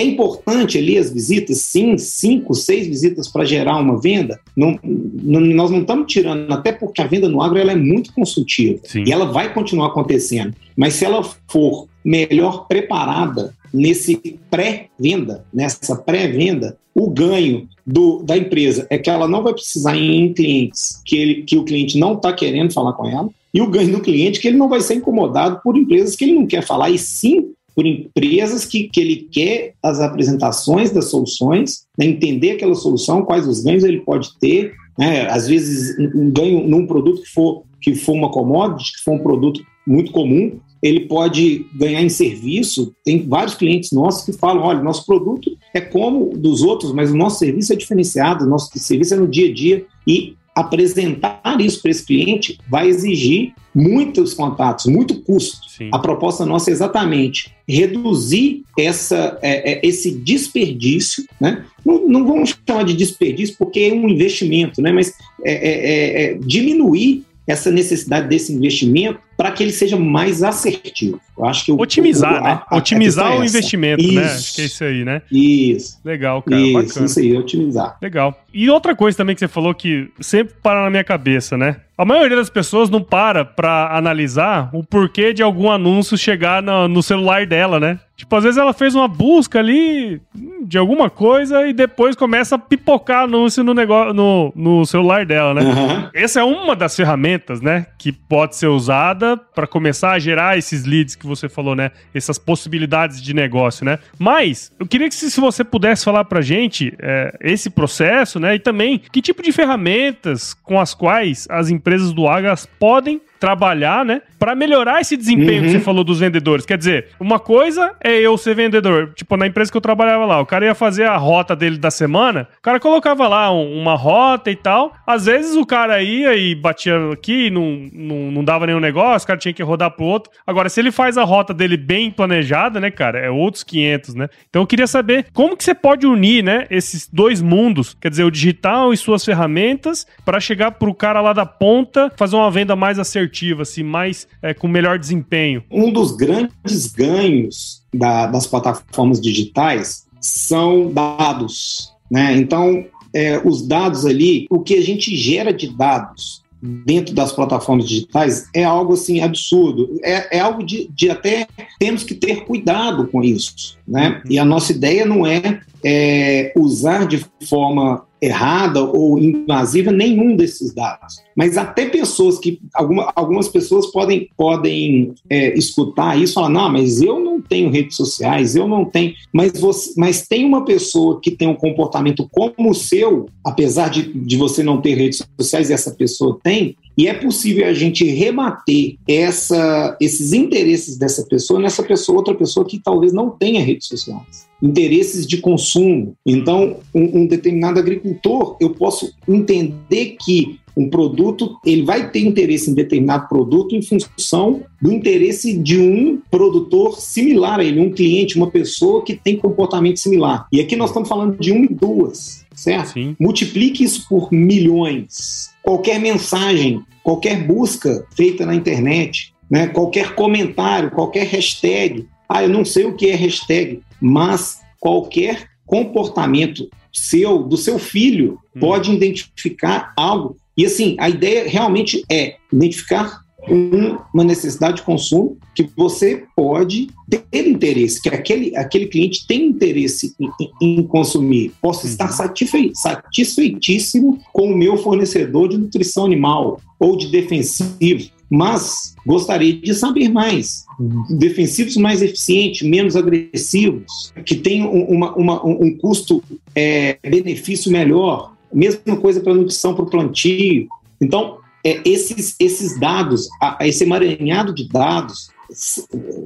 é 0.00 0.04
importante 0.04 0.76
ali 0.76 0.98
as 0.98 1.10
visitas, 1.12 1.58
sim, 1.60 1.96
cinco, 1.96 2.52
seis 2.52 2.86
visitas 2.86 3.28
para 3.28 3.44
gerar 3.44 3.78
uma 3.78 4.00
venda. 4.00 4.40
Não, 4.56 4.78
não, 4.82 5.40
nós 5.40 5.70
não 5.70 5.82
estamos 5.82 6.12
tirando, 6.12 6.52
até 6.52 6.72
porque 6.72 7.00
a 7.00 7.06
venda 7.06 7.28
no 7.28 7.40
agro 7.40 7.58
ela 7.58 7.72
é 7.72 7.76
muito 7.76 8.12
consultiva 8.12 8.80
sim. 8.84 9.04
e 9.06 9.12
ela 9.12 9.26
vai 9.26 9.54
continuar 9.54 9.86
acontecendo. 9.86 10.54
Mas 10.76 10.94
se 10.94 11.04
ela 11.04 11.22
for 11.48 11.86
melhor 12.04 12.66
preparada 12.66 13.54
nesse 13.72 14.38
pré-venda, 14.50 15.44
nessa 15.52 15.96
pré-venda, 15.96 16.76
o 16.94 17.10
ganho 17.10 17.68
do, 17.86 18.22
da 18.22 18.36
empresa 18.36 18.86
é 18.90 18.96
que 18.98 19.10
ela 19.10 19.28
não 19.28 19.42
vai 19.42 19.52
precisar 19.52 19.96
ir 19.96 20.10
em 20.10 20.32
clientes 20.32 21.02
que, 21.04 21.16
ele, 21.16 21.42
que 21.42 21.56
o 21.56 21.64
cliente 21.64 21.98
não 21.98 22.14
está 22.14 22.32
querendo 22.32 22.72
falar 22.72 22.94
com 22.94 23.06
ela, 23.06 23.28
e 23.52 23.60
o 23.60 23.70
ganho 23.70 23.92
do 23.92 24.00
cliente 24.00 24.40
que 24.40 24.48
ele 24.48 24.56
não 24.56 24.68
vai 24.68 24.80
ser 24.80 24.94
incomodado 24.94 25.60
por 25.62 25.76
empresas 25.76 26.14
que 26.14 26.24
ele 26.24 26.34
não 26.34 26.46
quer 26.46 26.64
falar, 26.64 26.90
e 26.90 26.98
sim 26.98 27.52
por 27.74 27.84
empresas 27.84 28.64
que, 28.64 28.88
que 28.88 29.00
ele 29.00 29.28
quer 29.30 29.74
as 29.82 30.00
apresentações 30.00 30.90
das 30.90 31.10
soluções, 31.10 31.86
né, 31.98 32.06
entender 32.06 32.52
aquela 32.52 32.74
solução, 32.74 33.22
quais 33.22 33.46
os 33.46 33.62
ganhos 33.62 33.84
ele 33.84 34.00
pode 34.00 34.38
ter, 34.38 34.72
né, 34.98 35.26
às 35.30 35.46
vezes 35.46 35.94
um 36.14 36.30
ganho 36.30 36.66
num 36.66 36.86
produto 36.86 37.22
que 37.22 37.28
for, 37.28 37.64
que 37.80 37.94
for 37.94 38.12
uma 38.12 38.30
commodity, 38.30 38.92
que 38.92 39.04
for 39.04 39.12
um 39.12 39.22
produto 39.22 39.62
muito 39.86 40.10
comum, 40.10 40.58
ele 40.82 41.00
pode 41.00 41.66
ganhar 41.74 42.02
em 42.02 42.08
serviço. 42.08 42.94
Tem 43.04 43.26
vários 43.26 43.54
clientes 43.54 43.92
nossos 43.92 44.24
que 44.24 44.32
falam: 44.32 44.62
olha, 44.62 44.82
nosso 44.82 45.04
produto 45.04 45.56
é 45.74 45.80
como 45.80 46.36
dos 46.36 46.62
outros, 46.62 46.92
mas 46.92 47.10
o 47.10 47.16
nosso 47.16 47.38
serviço 47.38 47.72
é 47.72 47.76
diferenciado, 47.76 48.44
o 48.44 48.48
nosso 48.48 48.70
serviço 48.78 49.14
é 49.14 49.16
no 49.16 49.28
dia 49.28 49.48
a 49.48 49.52
dia. 49.52 49.86
E 50.06 50.36
apresentar 50.56 51.60
isso 51.60 51.82
para 51.82 51.90
esse 51.90 52.06
cliente 52.06 52.58
vai 52.66 52.88
exigir 52.88 53.52
muitos 53.74 54.32
contatos, 54.32 54.86
muito 54.86 55.20
custo. 55.20 55.68
Sim. 55.68 55.90
A 55.92 55.98
proposta 55.98 56.46
nossa 56.46 56.70
é 56.70 56.72
exatamente 56.72 57.54
reduzir 57.68 58.62
essa, 58.78 59.38
é, 59.42 59.72
é, 59.72 59.80
esse 59.86 60.10
desperdício, 60.10 61.26
né? 61.38 61.62
Não, 61.84 62.08
não, 62.08 62.26
vamos 62.26 62.58
chamar 62.66 62.84
de 62.84 62.94
desperdício 62.94 63.54
porque 63.58 63.80
é 63.80 63.92
um 63.92 64.08
investimento, 64.08 64.80
né? 64.80 64.90
mas 64.90 65.12
é, 65.44 65.52
é, 65.52 66.22
é 66.22 66.34
diminuir 66.38 67.24
essa 67.46 67.70
necessidade 67.70 68.28
desse 68.28 68.52
investimento 68.52 69.20
para 69.36 69.52
que 69.52 69.62
ele 69.62 69.72
seja 69.72 69.96
mais 69.96 70.42
assertivo. 70.42 71.20
Eu 71.36 71.44
acho 71.44 71.64
que 71.64 71.72
otimizar, 71.72 72.32
o, 72.32 72.34
o, 72.34 72.38
a, 72.38 72.40
né? 72.42 72.62
A, 72.66 72.76
otimizar 72.76 73.32
a 73.32 73.38
o 73.38 73.44
investimento, 73.44 74.02
né? 74.02 74.08
isso. 74.08 74.20
né? 74.20 74.32
Acho 74.32 74.54
que 74.54 74.62
é 74.62 74.64
isso 74.64 74.84
aí, 74.84 75.04
né? 75.04 75.22
Isso. 75.30 76.00
Legal, 76.04 76.42
cara, 76.42 76.60
isso, 76.60 76.72
bacana. 76.72 77.06
Isso 77.06 77.20
aí, 77.20 77.36
otimizar. 77.36 77.98
Legal. 78.00 78.44
E 78.52 78.70
outra 78.70 78.96
coisa 78.96 79.16
também 79.16 79.34
que 79.34 79.40
você 79.40 79.48
falou 79.48 79.74
que 79.74 80.10
sempre 80.20 80.54
para 80.62 80.82
na 80.82 80.90
minha 80.90 81.04
cabeça, 81.04 81.56
né? 81.56 81.76
A 81.98 82.04
maioria 82.04 82.36
das 82.36 82.50
pessoas 82.50 82.90
não 82.90 83.02
para 83.02 83.44
para 83.44 83.96
analisar 83.96 84.68
o 84.72 84.84
porquê 84.84 85.32
de 85.32 85.42
algum 85.42 85.70
anúncio 85.70 86.16
chegar 86.18 86.62
no, 86.62 86.86
no 86.88 87.02
celular 87.02 87.46
dela, 87.46 87.80
né? 87.80 87.98
Tipo, 88.16 88.34
às 88.34 88.44
vezes 88.44 88.56
ela 88.56 88.72
fez 88.72 88.94
uma 88.94 89.06
busca 89.06 89.58
ali 89.58 90.22
de 90.62 90.78
alguma 90.78 91.10
coisa 91.10 91.66
e 91.68 91.72
depois 91.74 92.16
começa 92.16 92.54
a 92.54 92.58
pipocar 92.58 93.24
anúncio 93.24 93.62
no 93.62 93.74
negócio 93.74 94.14
no, 94.14 94.52
no 94.56 94.86
celular 94.86 95.26
dela, 95.26 95.52
né? 95.52 95.60
Uhum. 95.60 96.08
Essa 96.14 96.40
é 96.40 96.42
uma 96.42 96.74
das 96.74 96.96
ferramentas, 96.96 97.60
né, 97.60 97.86
que 97.98 98.12
pode 98.12 98.56
ser 98.56 98.68
usada 98.68 99.36
para 99.36 99.66
começar 99.66 100.12
a 100.12 100.18
gerar 100.18 100.56
esses 100.56 100.86
leads 100.86 101.14
que 101.14 101.26
você 101.26 101.46
falou, 101.46 101.74
né? 101.74 101.90
Essas 102.14 102.38
possibilidades 102.38 103.20
de 103.20 103.34
negócio, 103.34 103.84
né? 103.84 103.98
Mas 104.18 104.72
eu 104.80 104.86
queria 104.86 105.08
que 105.10 105.14
se, 105.14 105.30
se 105.30 105.40
você 105.40 105.62
pudesse 105.62 106.02
falar 106.02 106.24
pra 106.24 106.40
gente 106.40 106.94
é, 106.98 107.36
esse 107.42 107.68
processo, 107.68 108.40
né? 108.40 108.54
E 108.54 108.58
também 108.58 108.98
que 108.98 109.20
tipo 109.20 109.42
de 109.42 109.52
ferramentas 109.52 110.54
com 110.54 110.80
as 110.80 110.94
quais 110.94 111.46
as 111.50 111.68
empresas 111.68 111.85
do 112.12 112.26
Agas 112.26 112.66
podem 112.66 113.20
trabalhar, 113.38 114.04
né? 114.04 114.22
Para 114.38 114.54
melhorar 114.54 115.00
esse 115.00 115.16
desempenho 115.16 115.62
uhum. 115.62 115.66
que 115.66 115.72
você 115.72 115.80
falou 115.80 116.04
dos 116.04 116.20
vendedores. 116.20 116.66
Quer 116.66 116.78
dizer, 116.78 117.08
uma 117.18 117.38
coisa 117.38 117.94
é 118.02 118.14
eu 118.14 118.36
ser 118.36 118.54
vendedor. 118.54 119.12
Tipo, 119.14 119.36
na 119.36 119.46
empresa 119.46 119.70
que 119.70 119.76
eu 119.76 119.80
trabalhava 119.80 120.24
lá, 120.24 120.40
o 120.40 120.46
cara 120.46 120.64
ia 120.64 120.74
fazer 120.74 121.04
a 121.04 121.16
rota 121.16 121.54
dele 121.54 121.78
da 121.78 121.90
semana, 121.90 122.48
o 122.58 122.62
cara 122.62 122.80
colocava 122.80 123.28
lá 123.28 123.52
um, 123.52 123.80
uma 123.80 123.94
rota 123.94 124.50
e 124.50 124.56
tal. 124.56 124.94
Às 125.06 125.26
vezes 125.26 125.56
o 125.56 125.66
cara 125.66 126.02
ia 126.02 126.34
e 126.34 126.54
batia 126.54 127.12
aqui, 127.12 127.50
não, 127.50 127.88
não, 127.92 128.30
não 128.30 128.44
dava 128.44 128.66
nenhum 128.66 128.80
negócio, 128.80 129.24
o 129.24 129.28
cara 129.28 129.38
tinha 129.38 129.54
que 129.54 129.62
rodar 129.62 129.90
pro 129.90 130.04
outro. 130.04 130.32
Agora, 130.46 130.68
se 130.68 130.80
ele 130.80 130.90
faz 130.90 131.18
a 131.18 131.24
rota 131.24 131.52
dele 131.52 131.76
bem 131.76 132.10
planejada, 132.10 132.80
né, 132.80 132.90
cara, 132.90 133.18
é 133.18 133.30
outros 133.30 133.62
500, 133.62 134.14
né? 134.14 134.28
Então 134.48 134.62
eu 134.62 134.66
queria 134.66 134.86
saber 134.86 135.26
como 135.32 135.56
que 135.56 135.64
você 135.64 135.74
pode 135.74 136.06
unir, 136.06 136.42
né, 136.42 136.66
esses 136.70 137.08
dois 137.08 137.40
mundos, 137.42 137.96
quer 138.00 138.10
dizer, 138.10 138.24
o 138.24 138.30
digital 138.30 138.92
e 138.92 138.96
suas 138.96 139.24
ferramentas, 139.24 140.06
para 140.24 140.40
chegar 140.40 140.72
pro 140.72 140.94
cara 140.94 141.20
lá 141.20 141.32
da 141.32 141.46
ponta, 141.46 142.12
fazer 142.16 142.36
uma 142.36 142.50
venda 142.50 142.74
mais 142.74 142.98
assertiva 142.98 143.25
assertiva, 143.26 143.62
assim, 143.62 143.82
mais 143.82 144.26
é, 144.40 144.54
com 144.54 144.68
melhor 144.68 144.98
desempenho? 144.98 145.62
Um 145.70 145.92
dos 145.92 146.12
grandes 146.12 146.86
ganhos 146.86 147.82
da, 147.92 148.26
das 148.26 148.46
plataformas 148.46 149.20
digitais 149.20 150.06
são 150.20 150.92
dados, 150.92 151.92
né? 152.10 152.36
Então, 152.36 152.86
é, 153.12 153.40
os 153.44 153.66
dados 153.66 154.06
ali, 154.06 154.46
o 154.50 154.60
que 154.60 154.74
a 154.74 154.82
gente 154.82 155.14
gera 155.16 155.52
de 155.52 155.68
dados 155.68 156.44
dentro 156.62 157.14
das 157.14 157.32
plataformas 157.32 157.86
digitais 157.86 158.48
é 158.54 158.64
algo 158.64 158.94
assim 158.94 159.20
absurdo. 159.20 159.98
É, 160.02 160.38
é 160.38 160.40
algo 160.40 160.64
de, 160.64 160.88
de, 160.88 161.10
até 161.10 161.46
temos 161.78 162.02
que 162.02 162.14
ter 162.14 162.44
cuidado 162.44 163.06
com 163.08 163.22
isso, 163.22 163.78
né? 163.86 164.22
E 164.28 164.38
a 164.38 164.44
nossa 164.44 164.72
ideia 164.72 165.04
não 165.04 165.26
é, 165.26 165.60
é 165.84 166.52
usar 166.56 167.06
de 167.06 167.24
forma 167.48 168.04
errada 168.20 168.82
ou 168.82 169.18
invasiva 169.18 169.92
nenhum 169.92 170.36
desses 170.36 170.72
dados. 170.74 171.16
Mas 171.36 171.58
até 171.58 171.86
pessoas 171.86 172.38
que 172.38 172.60
alguma, 172.74 173.12
algumas 173.14 173.48
pessoas 173.48 173.86
podem 173.86 174.28
podem 174.36 175.12
é, 175.28 175.56
escutar 175.56 176.18
isso 176.18 176.34
falar 176.34 176.48
não, 176.48 176.72
mas 176.72 177.02
eu 177.02 177.20
não 177.20 177.40
tenho 177.40 177.70
redes 177.70 177.96
sociais, 177.96 178.56
eu 178.56 178.66
não 178.66 178.84
tenho. 178.84 179.14
Mas 179.32 179.52
você, 179.60 179.92
mas 179.96 180.26
tem 180.26 180.44
uma 180.44 180.64
pessoa 180.64 181.20
que 181.20 181.30
tem 181.30 181.46
um 181.46 181.54
comportamento 181.54 182.26
como 182.30 182.70
o 182.70 182.74
seu, 182.74 183.26
apesar 183.44 183.90
de, 183.90 184.12
de 184.12 184.36
você 184.36 184.62
não 184.62 184.80
ter 184.80 184.94
redes 184.94 185.22
sociais 185.38 185.70
essa 185.70 185.90
pessoa 185.90 186.38
tem, 186.42 186.76
e 186.96 187.06
é 187.06 187.12
possível 187.12 187.66
a 187.66 187.74
gente 187.74 188.04
rebater 188.04 188.96
essa, 189.06 189.96
esses 190.00 190.32
interesses 190.32 190.96
dessa 190.96 191.22
pessoa 191.26 191.60
nessa 191.60 191.82
pessoa, 191.82 192.18
outra 192.18 192.34
pessoa 192.34 192.64
que 192.64 192.78
talvez 192.78 193.12
não 193.12 193.30
tenha 193.30 193.62
redes 193.62 193.86
sociais. 193.86 194.45
Interesses 194.62 195.26
de 195.26 195.38
consumo. 195.38 196.16
Então, 196.24 196.78
um, 196.94 197.20
um 197.20 197.26
determinado 197.26 197.78
agricultor, 197.78 198.56
eu 198.60 198.70
posso 198.70 199.12
entender 199.28 200.16
que 200.24 200.58
um 200.76 200.90
produto, 200.90 201.58
ele 201.64 201.82
vai 201.82 202.10
ter 202.10 202.20
interesse 202.20 202.70
em 202.70 202.74
determinado 202.74 203.28
produto 203.28 203.74
em 203.74 203.80
função 203.80 204.62
do 204.80 204.92
interesse 204.92 205.56
de 205.56 205.80
um 205.80 206.20
produtor 206.30 207.00
similar 207.00 207.60
a 207.60 207.64
ele, 207.64 207.80
um 207.80 207.90
cliente, 207.90 208.36
uma 208.36 208.50
pessoa 208.50 209.02
que 209.02 209.14
tem 209.14 209.38
comportamento 209.38 209.98
similar. 209.98 210.46
E 210.52 210.60
aqui 210.60 210.76
nós 210.76 210.90
estamos 210.90 211.08
falando 211.08 211.38
de 211.38 211.50
uma 211.50 211.64
e 211.64 211.74
duas, 211.74 212.44
certo? 212.54 212.92
Sim. 212.92 213.16
Multiplique 213.18 213.82
isso 213.82 214.06
por 214.06 214.30
milhões. 214.30 215.50
Qualquer 215.62 215.98
mensagem, 215.98 216.82
qualquer 217.02 217.46
busca 217.46 218.06
feita 218.14 218.44
na 218.44 218.54
internet, 218.54 219.32
né, 219.50 219.68
qualquer 219.68 220.14
comentário, 220.14 220.90
qualquer 220.90 221.26
hashtag. 221.26 222.06
Ah, 222.28 222.42
eu 222.42 222.48
não 222.48 222.64
sei 222.64 222.84
o 222.84 222.94
que 222.94 223.08
é 223.08 223.14
hashtag, 223.14 223.80
mas 224.00 224.60
qualquer 224.80 225.48
comportamento 225.64 226.68
seu, 226.92 227.42
do 227.42 227.56
seu 227.56 227.78
filho, 227.78 228.38
hum. 228.54 228.60
pode 228.60 228.92
identificar 228.92 229.92
algo 229.96 230.36
e 230.56 230.64
assim, 230.64 230.96
a 230.98 231.10
ideia 231.10 231.46
realmente 231.46 232.02
é 232.10 232.36
identificar 232.50 233.20
um, 233.48 233.98
uma 234.12 234.24
necessidade 234.24 234.78
de 234.78 234.82
consumo 234.82 235.36
que 235.54 235.68
você 235.76 236.24
pode 236.34 236.88
ter 237.08 237.46
interesse, 237.46 238.00
que 238.00 238.08
aquele, 238.08 238.56
aquele 238.56 238.86
cliente 238.86 239.26
tem 239.26 239.46
interesse 239.46 240.14
em, 240.18 240.30
em, 240.60 240.82
consumir. 240.82 241.52
Posso 241.60 241.84
uhum. 241.84 241.92
estar 241.92 242.08
satisfei, 242.08 242.72
satisfeitíssimo 242.74 244.18
com 244.32 244.50
o 244.50 244.56
meu 244.56 244.78
fornecedor 244.78 245.48
de 245.50 245.58
nutrição 245.58 246.06
animal 246.06 246.60
ou 246.80 246.96
de 246.96 247.08
defensivo, 247.08 248.10
mas 248.30 248.94
gostaria 249.06 249.54
de 249.54 249.74
saber 249.74 250.08
mais. 250.08 250.64
Defensivos 251.10 251.76
mais 251.76 252.02
eficientes, 252.02 252.68
menos 252.68 252.96
agressivos, 252.96 254.12
que 254.24 254.34
tenham 254.34 254.70
uma, 254.70 255.14
uma, 255.14 255.46
um 255.46 255.76
custo-benefício 255.76 257.70
é, 257.70 257.72
melhor, 257.72 258.36
Mesma 258.52 258.96
coisa 258.96 259.20
para 259.20 259.34
nutrição 259.34 259.74
para 259.74 259.84
o 259.84 259.90
plantio. 259.90 260.68
Então, 261.00 261.38
é, 261.64 261.80
esses, 261.84 262.36
esses 262.38 262.78
dados, 262.78 263.28
a, 263.42 263.58
esse 263.66 263.84
emaranhado 263.84 264.54
de 264.54 264.68
dados, 264.68 265.30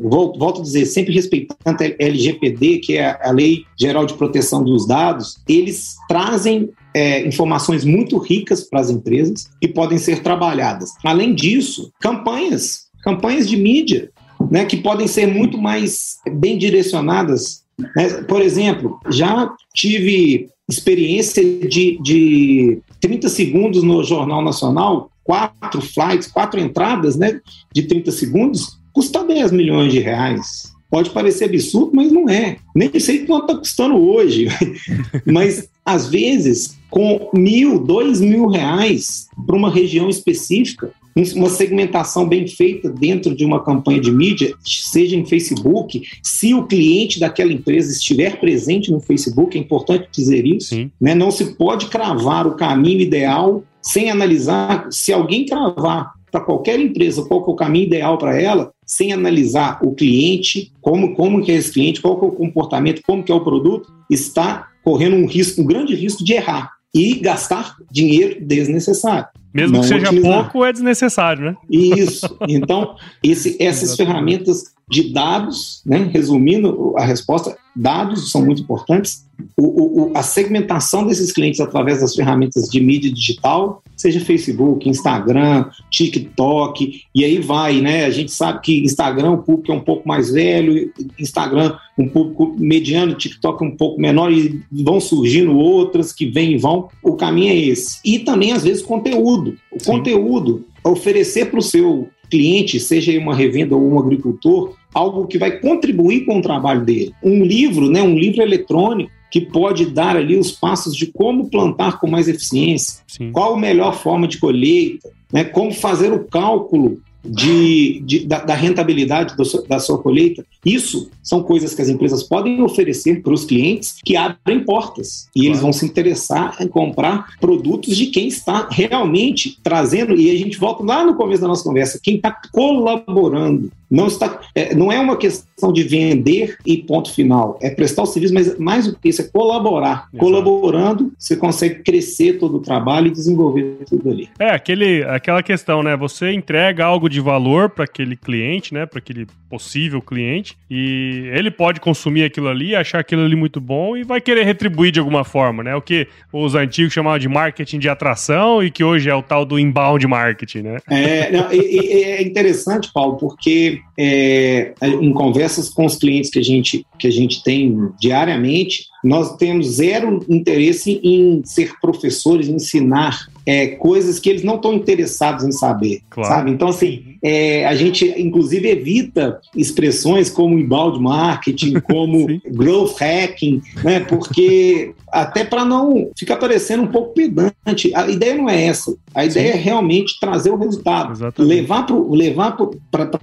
volto, 0.02 0.38
volto 0.38 0.60
a 0.60 0.62
dizer, 0.62 0.86
sempre 0.86 1.14
respeitando 1.14 1.82
a 1.82 2.04
LGPD, 2.04 2.78
que 2.78 2.96
é 2.96 3.18
a 3.22 3.30
Lei 3.30 3.64
Geral 3.78 4.04
de 4.06 4.14
Proteção 4.14 4.62
dos 4.62 4.86
Dados, 4.86 5.38
eles 5.48 5.96
trazem 6.08 6.70
é, 6.94 7.26
informações 7.26 7.84
muito 7.84 8.18
ricas 8.18 8.62
para 8.62 8.80
as 8.80 8.90
empresas 8.90 9.50
e 9.60 9.68
podem 9.68 9.98
ser 9.98 10.22
trabalhadas. 10.22 10.90
Além 11.04 11.34
disso, 11.34 11.92
campanhas, 12.00 12.86
campanhas 13.02 13.48
de 13.48 13.56
mídia, 13.56 14.10
né, 14.50 14.64
que 14.64 14.76
podem 14.76 15.06
ser 15.06 15.26
muito 15.26 15.58
mais 15.58 16.18
bem 16.32 16.58
direcionadas. 16.58 17.64
Né? 17.96 18.22
Por 18.28 18.40
exemplo, 18.40 18.98
já 19.10 19.52
tive 19.74 20.48
experiência 20.68 21.42
de, 21.44 21.98
de 22.00 22.78
30 23.00 23.28
segundos 23.28 23.82
no 23.82 24.02
Jornal 24.04 24.42
Nacional, 24.42 25.10
quatro 25.24 25.80
flights, 25.80 26.28
quatro 26.28 26.60
entradas 26.60 27.16
né, 27.16 27.40
de 27.72 27.82
30 27.82 28.10
segundos, 28.12 28.78
custa 28.92 29.24
10 29.24 29.52
milhões 29.52 29.92
de 29.92 30.00
reais. 30.00 30.72
Pode 30.90 31.10
parecer 31.10 31.44
absurdo, 31.44 31.92
mas 31.94 32.10
não 32.10 32.28
é. 32.28 32.56
Nem 32.74 32.90
sei 32.98 33.24
quanto 33.24 33.42
está 33.42 33.56
custando 33.56 33.96
hoje. 33.96 34.48
mas, 35.24 35.68
às 35.84 36.08
vezes, 36.08 36.76
com 36.90 37.30
mil, 37.32 37.78
dois 37.78 38.20
mil 38.20 38.48
reais 38.48 39.28
para 39.46 39.56
uma 39.56 39.70
região 39.70 40.08
específica, 40.08 40.92
uma 41.34 41.48
segmentação 41.48 42.28
bem 42.28 42.46
feita 42.46 42.88
dentro 42.88 43.34
de 43.34 43.44
uma 43.44 43.62
campanha 43.62 44.00
de 44.00 44.10
mídia, 44.10 44.54
seja 44.64 45.16
em 45.16 45.24
Facebook, 45.24 46.02
se 46.22 46.54
o 46.54 46.66
cliente 46.66 47.18
daquela 47.18 47.52
empresa 47.52 47.92
estiver 47.92 48.38
presente 48.38 48.90
no 48.90 49.00
Facebook, 49.00 49.56
é 49.56 49.60
importante 49.60 50.08
dizer 50.12 50.46
isso, 50.46 50.74
né? 51.00 51.14
não 51.14 51.30
se 51.30 51.56
pode 51.56 51.86
cravar 51.86 52.46
o 52.46 52.54
caminho 52.54 53.00
ideal 53.00 53.62
sem 53.82 54.10
analisar, 54.10 54.88
se 54.90 55.12
alguém 55.12 55.46
cravar 55.46 56.12
para 56.30 56.40
qualquer 56.40 56.78
empresa 56.78 57.24
qual 57.24 57.40
é 57.40 57.50
o 57.50 57.54
caminho 57.54 57.86
ideal 57.86 58.16
para 58.16 58.40
ela, 58.40 58.72
sem 58.90 59.12
analisar 59.12 59.78
o 59.84 59.94
cliente, 59.94 60.72
como, 60.80 61.14
como 61.14 61.40
que 61.44 61.52
é 61.52 61.54
esse 61.54 61.70
cliente, 61.70 62.00
qual 62.00 62.20
é 62.20 62.26
o 62.26 62.32
comportamento, 62.32 63.02
como 63.06 63.22
que 63.22 63.30
é 63.30 63.34
o 63.34 63.44
produto, 63.44 63.88
está 64.10 64.66
correndo 64.82 65.14
um 65.14 65.26
risco, 65.26 65.62
um 65.62 65.64
grande 65.64 65.94
risco 65.94 66.24
de 66.24 66.32
errar 66.32 66.72
e 66.92 67.14
gastar 67.14 67.76
dinheiro 67.88 68.44
desnecessário. 68.44 69.28
Mesmo 69.54 69.80
que 69.80 69.86
seja 69.86 70.08
otimizar. 70.08 70.42
pouco, 70.42 70.64
é 70.64 70.72
desnecessário, 70.72 71.44
né? 71.44 71.56
Isso. 71.70 72.36
Então, 72.48 72.96
esse, 73.22 73.56
essas 73.60 73.94
ferramentas 73.94 74.64
de 74.88 75.12
dados, 75.12 75.82
né? 75.86 76.10
resumindo 76.12 76.92
a 76.96 77.04
resposta, 77.04 77.56
dados 77.76 78.32
são 78.32 78.44
muito 78.44 78.62
importantes. 78.62 79.24
O, 79.56 80.10
o, 80.10 80.12
a 80.16 80.22
segmentação 80.24 81.06
desses 81.06 81.30
clientes 81.30 81.60
através 81.60 82.00
das 82.00 82.12
ferramentas 82.16 82.68
de 82.68 82.80
mídia 82.80 83.12
digital, 83.12 83.84
seja 84.00 84.20
Facebook, 84.20 84.88
Instagram, 84.88 85.66
TikTok, 85.90 87.02
e 87.14 87.24
aí 87.24 87.38
vai, 87.38 87.80
né? 87.80 88.04
A 88.04 88.10
gente 88.10 88.32
sabe 88.32 88.60
que 88.62 88.82
Instagram, 88.82 89.32
o 89.32 89.42
público 89.42 89.70
é 89.70 89.74
um 89.74 89.80
pouco 89.80 90.08
mais 90.08 90.30
velho, 90.30 90.90
Instagram, 91.18 91.76
um 91.98 92.08
público 92.08 92.54
mediano, 92.58 93.14
TikTok 93.14 93.62
um 93.62 93.76
pouco 93.76 94.00
menor, 94.00 94.32
e 94.32 94.60
vão 94.72 95.00
surgindo 95.00 95.56
outras 95.56 96.12
que 96.12 96.26
vêm 96.26 96.52
e 96.52 96.58
vão. 96.58 96.88
O 97.02 97.14
caminho 97.14 97.52
é 97.52 97.56
esse. 97.56 98.00
E 98.04 98.18
também, 98.18 98.52
às 98.52 98.64
vezes, 98.64 98.82
conteúdo. 98.82 99.56
O 99.70 99.78
Sim. 99.78 99.92
conteúdo, 99.92 100.64
oferecer 100.82 101.50
para 101.50 101.58
o 101.58 101.62
seu 101.62 102.08
cliente, 102.30 102.80
seja 102.80 103.18
uma 103.18 103.34
revenda 103.34 103.76
ou 103.76 103.86
um 103.86 103.98
agricultor, 103.98 104.74
algo 104.94 105.26
que 105.26 105.36
vai 105.36 105.58
contribuir 105.58 106.24
com 106.24 106.38
o 106.38 106.42
trabalho 106.42 106.84
dele. 106.84 107.12
Um 107.22 107.44
livro, 107.44 107.90
né, 107.90 108.02
um 108.02 108.16
livro 108.16 108.40
eletrônico, 108.40 109.10
que 109.30 109.40
pode 109.40 109.86
dar 109.86 110.16
ali 110.16 110.36
os 110.36 110.52
passos 110.52 110.94
de 110.94 111.06
como 111.06 111.48
plantar 111.48 111.98
com 111.98 112.08
mais 112.08 112.28
eficiência, 112.28 113.02
Sim. 113.06 113.32
qual 113.32 113.54
a 113.54 113.60
melhor 113.60 113.96
forma 113.96 114.26
de 114.26 114.38
colheita, 114.38 115.10
né, 115.32 115.44
como 115.44 115.72
fazer 115.72 116.12
o 116.12 116.24
cálculo 116.24 117.00
de, 117.24 118.00
de 118.00 118.26
da, 118.26 118.40
da, 118.40 118.54
rentabilidade 118.54 119.36
do, 119.36 119.44
da 119.66 119.78
sua 119.78 119.98
colheita. 119.98 120.44
Isso 120.64 121.10
são 121.22 121.42
coisas 121.42 121.74
que 121.74 121.82
as 121.82 121.88
empresas 121.88 122.22
podem 122.22 122.62
oferecer 122.62 123.22
para 123.22 123.32
os 123.32 123.44
clientes 123.44 123.96
que 124.04 124.16
abrem 124.16 124.64
portas 124.64 125.28
e 125.34 125.40
claro. 125.40 125.48
eles 125.48 125.60
vão 125.60 125.72
se 125.72 125.84
interessar 125.84 126.56
em 126.60 126.68
comprar 126.68 127.38
produtos 127.38 127.96
de 127.96 128.06
quem 128.06 128.28
está 128.28 128.68
realmente 128.70 129.58
trazendo. 129.62 130.14
E 130.14 130.30
a 130.30 130.38
gente 130.38 130.58
volta 130.58 130.82
lá 130.82 131.04
no 131.04 131.14
começo 131.14 131.42
da 131.42 131.48
nossa 131.48 131.64
conversa: 131.64 132.00
quem 132.02 132.16
está 132.16 132.34
colaborando 132.52 133.70
não, 133.90 134.06
está, 134.06 134.40
é, 134.54 134.74
não 134.74 134.92
é 134.92 135.00
uma 135.00 135.16
questão 135.16 135.72
de 135.72 135.82
vender 135.82 136.56
e 136.64 136.78
ponto 136.78 137.12
final. 137.12 137.58
É 137.60 137.70
prestar 137.70 138.02
o 138.02 138.06
serviço, 138.06 138.32
mas 138.32 138.58
mais 138.58 138.86
do 138.86 138.96
que 138.96 139.08
isso, 139.08 139.22
é 139.22 139.24
colaborar. 139.24 140.08
Exato. 140.12 140.18
Colaborando, 140.18 141.12
você 141.18 141.36
consegue 141.36 141.82
crescer 141.82 142.38
todo 142.38 142.58
o 142.58 142.60
trabalho 142.60 143.08
e 143.08 143.10
desenvolver 143.10 143.78
tudo 143.88 144.10
ali. 144.10 144.28
É, 144.38 144.50
aquele, 144.50 145.02
aquela 145.04 145.42
questão, 145.42 145.82
né? 145.82 145.96
Você 145.96 146.32
entrega 146.32 146.84
algo 146.84 147.08
de 147.08 147.20
valor 147.20 147.70
para 147.70 147.84
aquele 147.84 148.16
cliente, 148.16 148.72
né? 148.72 148.86
Para 148.86 148.98
aquele 148.98 149.26
possível 149.48 150.00
cliente, 150.00 150.56
e 150.70 151.28
ele 151.32 151.50
pode 151.50 151.80
consumir 151.80 152.22
aquilo 152.22 152.46
ali, 152.46 152.76
achar 152.76 153.00
aquilo 153.00 153.24
ali 153.24 153.34
muito 153.34 153.60
bom 153.60 153.96
e 153.96 154.04
vai 154.04 154.20
querer 154.20 154.44
retribuir 154.44 154.92
de 154.92 155.00
alguma 155.00 155.24
forma, 155.24 155.64
né? 155.64 155.74
O 155.74 155.82
que 155.82 156.06
os 156.32 156.54
antigos 156.54 156.92
chamavam 156.92 157.18
de 157.18 157.28
marketing 157.28 157.80
de 157.80 157.88
atração 157.88 158.62
e 158.62 158.70
que 158.70 158.84
hoje 158.84 159.10
é 159.10 159.14
o 159.14 159.22
tal 159.22 159.44
do 159.44 159.58
inbound 159.58 160.06
marketing, 160.06 160.60
né? 160.60 160.78
É, 160.88 161.32
não, 161.32 161.52
e 161.52 162.04
é 162.04 162.22
interessante, 162.22 162.92
Paulo, 162.92 163.16
porque 163.16 163.79
é, 163.98 164.72
em 164.82 165.12
conversas 165.12 165.68
com 165.68 165.84
os 165.84 165.96
clientes 165.96 166.30
que 166.30 166.38
a 166.38 166.42
gente, 166.42 166.86
que 166.98 167.06
a 167.06 167.10
gente 167.10 167.42
tem 167.42 167.90
diariamente, 168.00 168.86
nós 169.02 169.36
temos 169.36 169.66
zero 169.76 170.24
interesse 170.28 171.00
em 171.02 171.42
ser 171.44 171.72
professores, 171.80 172.48
ensinar 172.48 173.26
é, 173.46 173.68
coisas 173.68 174.18
que 174.18 174.28
eles 174.28 174.42
não 174.42 174.56
estão 174.56 174.74
interessados 174.74 175.44
em 175.44 175.52
saber, 175.52 176.02
claro. 176.10 176.28
sabe? 176.28 176.50
Então, 176.50 176.68
assim, 176.68 177.16
é, 177.22 177.66
a 177.66 177.74
gente, 177.74 178.04
inclusive, 178.20 178.68
evita 178.68 179.40
expressões 179.56 180.30
como 180.30 180.58
inbound 180.58 181.00
marketing, 181.00 181.80
como 181.80 182.26
growth 182.50 182.96
hacking, 183.00 183.62
né? 183.82 184.00
Porque 184.00 184.94
até 185.12 185.44
para 185.44 185.64
não 185.64 186.10
ficar 186.16 186.36
parecendo 186.36 186.84
um 186.84 186.86
pouco 186.86 187.14
pedante. 187.14 187.92
A 187.94 188.08
ideia 188.08 188.34
não 188.34 188.48
é 188.48 188.64
essa. 188.64 188.94
A 189.14 189.24
ideia 189.24 189.52
Sim. 189.52 189.58
é 189.58 189.60
realmente 189.60 190.18
trazer 190.20 190.50
o 190.50 190.56
resultado, 190.56 191.12
Exatamente. 191.12 191.54
levar 191.54 191.84
para 191.84 191.96
levar 191.96 192.56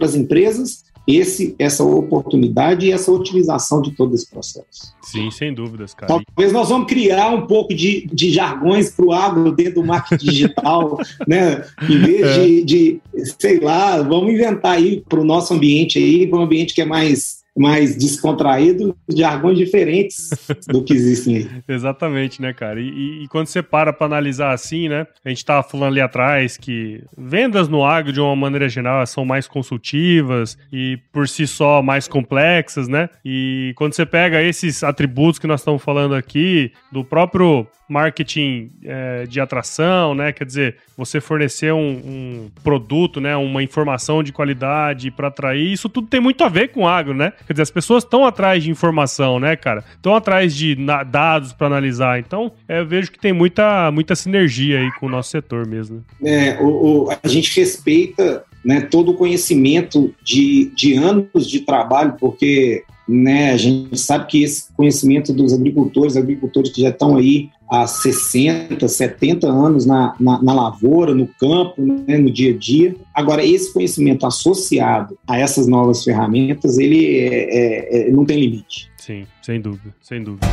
as 0.02 0.16
empresas 0.16 0.84
esse, 1.08 1.56
essa 1.58 1.84
oportunidade 1.84 2.86
e 2.86 2.92
essa 2.92 3.12
utilização 3.12 3.82
de 3.82 3.92
todo 3.92 4.14
esse 4.14 4.30
processo. 4.30 4.94
Sim, 5.02 5.32
sem 5.32 5.54
dúvidas, 5.54 5.94
cara. 5.94 6.22
Talvez 6.22 6.52
nós 6.52 6.68
vamos 6.68 6.88
criar 6.88 7.30
um 7.30 7.48
pouco 7.48 7.74
de, 7.74 8.06
de 8.12 8.30
jargões 8.30 8.92
para 8.92 9.06
o 9.06 9.14
agro 9.14 9.52
dentro 9.54 9.76
do 9.76 9.86
marketing 9.86 10.26
digital, 10.26 11.00
né? 11.26 11.64
Em 11.90 12.00
vez 12.00 12.22
é. 12.28 12.44
de, 12.44 12.64
de, 12.64 13.02
sei 13.40 13.60
lá, 13.62 14.02
vamos 14.02 14.34
inventar 14.34 14.74
aí 14.74 15.02
para 15.08 15.22
o 15.22 15.24
nosso 15.24 15.54
ambiente 15.54 15.98
aí, 15.98 16.28
para 16.28 16.40
um 16.40 16.44
ambiente 16.44 16.74
que 16.74 16.82
é 16.82 16.86
mais 16.86 17.37
mais 17.58 17.96
descontraído, 17.96 18.96
de 19.10 19.22
jargões 19.22 19.58
diferentes 19.58 20.30
do 20.68 20.84
que 20.84 20.94
existem 20.94 21.38
aí. 21.38 21.50
Exatamente, 21.68 22.42
né, 22.42 22.54
cara? 22.54 22.80
E, 22.80 23.24
e, 23.24 23.28
quando 23.28 23.48
você 23.48 23.64
para 23.64 23.92
para 23.92 24.06
analisar 24.06 24.54
assim, 24.54 24.88
né? 24.88 25.08
A 25.26 25.30
gente 25.30 25.44
tava 25.44 25.64
falando 25.64 25.92
ali 25.92 26.02
atrás 26.02 26.56
que 26.56 27.04
vendas 27.18 27.68
no 27.68 27.84
agro, 27.84 28.14
de 28.14 28.22
uma 28.22 28.36
maneira 28.36 28.70
geral, 28.70 29.06
são 29.08 29.26
mais 29.26 29.48
consultivas 29.48 30.58
e 30.72 31.00
por 31.12 31.28
si 31.28 31.48
só 31.48 31.82
mais 31.82 32.08
complexas, 32.08 32.88
né? 32.88 33.10
E 33.26 33.74
quando 33.76 33.94
você 33.94 34.06
pega 34.06 34.42
esses 34.42 34.84
atributos 34.84 35.40
que 35.40 35.48
nós 35.48 35.62
estamos 35.62 35.82
falando 35.82 36.14
aqui, 36.14 36.72
do 36.92 37.04
próprio 37.04 37.68
marketing 37.90 38.72
é, 38.84 39.26
de 39.26 39.40
atração, 39.40 40.14
né? 40.14 40.32
Quer 40.32 40.46
dizer, 40.46 40.78
você 40.98 41.22
fornecer 41.22 41.72
um, 41.72 41.80
um 41.80 42.50
produto, 42.64 43.22
né? 43.22 43.36
Uma 43.38 43.62
informação 43.62 44.24
de 44.24 44.34
qualidade 44.34 45.12
para 45.12 45.28
atrair, 45.28 45.72
isso 45.72 45.88
tudo 45.88 46.08
tem 46.08 46.20
muito 46.20 46.44
a 46.44 46.50
ver 46.50 46.70
com 46.70 46.88
agro, 46.88 47.14
né? 47.14 47.32
Quer 47.46 47.54
dizer, 47.54 47.64
as 47.64 47.72
pessoas 47.72 48.04
estão 48.04 48.26
atrás 48.26 48.64
de 48.64 48.72
informação, 48.72 49.40
né, 49.40 49.56
cara? 49.56 49.84
Estão 49.96 50.16
atrás 50.16 50.56
de 50.56 50.76
dados 51.10 51.54
para 51.54 51.68
analisar. 51.68 52.20
Então, 52.20 52.52
é, 52.68 52.80
eu 52.80 52.86
vejo 52.88 53.12
que 53.12 53.20
tem 53.20 53.32
muita, 53.32 53.92
muita 53.92 54.16
sinergia 54.16 54.80
aí 54.80 54.92
com 55.00 55.06
o 55.06 55.10
nosso 55.10 55.30
setor 55.30 55.68
mesmo. 55.68 56.04
É, 56.24 56.58
o, 56.60 57.06
o, 57.06 57.10
a 57.12 57.28
gente 57.28 57.56
respeita 57.60 58.44
né, 58.66 58.82
todo 58.82 59.12
o 59.12 59.14
conhecimento 59.14 60.14
de, 60.24 60.72
de 60.76 60.96
anos 60.96 61.48
de 61.48 61.60
trabalho, 61.60 62.16
porque 62.20 62.84
né, 63.08 63.52
a 63.52 63.58
gente 63.58 63.98
sabe 63.98 64.28
que 64.28 64.44
esse 64.44 64.74
conhecimento 64.74 65.32
dos 65.32 65.54
agricultores, 65.54 66.18
agricultores 66.18 66.72
que 66.72 66.82
já 66.82 66.90
estão 66.90 67.16
aí 67.16 67.50
há 67.70 67.86
60, 67.86 68.88
70 68.88 69.48
anos 69.48 69.86
na, 69.86 70.16
na, 70.20 70.42
na 70.42 70.54
lavoura, 70.54 71.14
no 71.14 71.28
campo, 71.28 71.82
né, 71.82 72.18
no 72.18 72.32
dia 72.32 72.54
a 72.54 72.58
dia. 72.58 72.96
Agora, 73.14 73.44
esse 73.46 73.74
conhecimento 73.74 74.26
associado 74.26 75.18
a 75.28 75.38
essas 75.38 75.68
novas 75.68 76.04
ferramentas, 76.04 76.78
ele 76.78 77.18
é, 77.18 77.28
é, 77.28 78.08
é, 78.08 78.12
não 78.12 78.26
tem 78.26 78.40
limite. 78.40 78.90
Sim, 78.98 79.26
sem 79.42 79.60
dúvida, 79.60 79.94
sem 80.02 80.24
dúvida. 80.24 80.48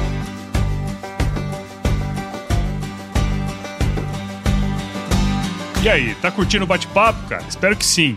E 5.82 5.88
aí, 5.88 6.14
tá 6.14 6.30
curtindo 6.30 6.64
o 6.64 6.66
bate-papo, 6.66 7.28
cara? 7.28 7.44
Espero 7.46 7.76
que 7.76 7.84
sim. 7.84 8.16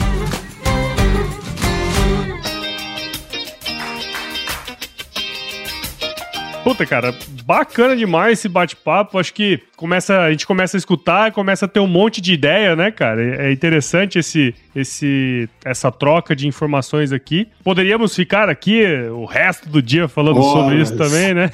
Puta, 6.63 6.85
cara, 6.85 7.13
bacana 7.43 7.95
demais 7.95 8.39
esse 8.39 8.47
bate-papo. 8.47 9.17
Acho 9.17 9.33
que 9.33 9.59
começa, 9.75 10.21
a 10.21 10.31
gente 10.31 10.45
começa 10.45 10.77
a 10.77 10.79
escutar, 10.79 11.31
começa 11.31 11.65
a 11.65 11.67
ter 11.67 11.79
um 11.79 11.87
monte 11.87 12.21
de 12.21 12.33
ideia, 12.33 12.75
né, 12.75 12.91
cara? 12.91 13.47
É 13.47 13.51
interessante 13.51 14.19
esse, 14.19 14.53
esse, 14.75 15.49
essa 15.65 15.91
troca 15.91 16.35
de 16.35 16.47
informações 16.47 17.11
aqui. 17.11 17.47
Poderíamos 17.63 18.15
ficar 18.15 18.47
aqui 18.47 18.85
o 19.11 19.25
resto 19.25 19.67
do 19.69 19.81
dia 19.81 20.07
falando 20.07 20.41
sobre 20.43 20.77
mas... 20.77 20.89
isso 20.89 20.97
também, 20.97 21.33
né? 21.33 21.49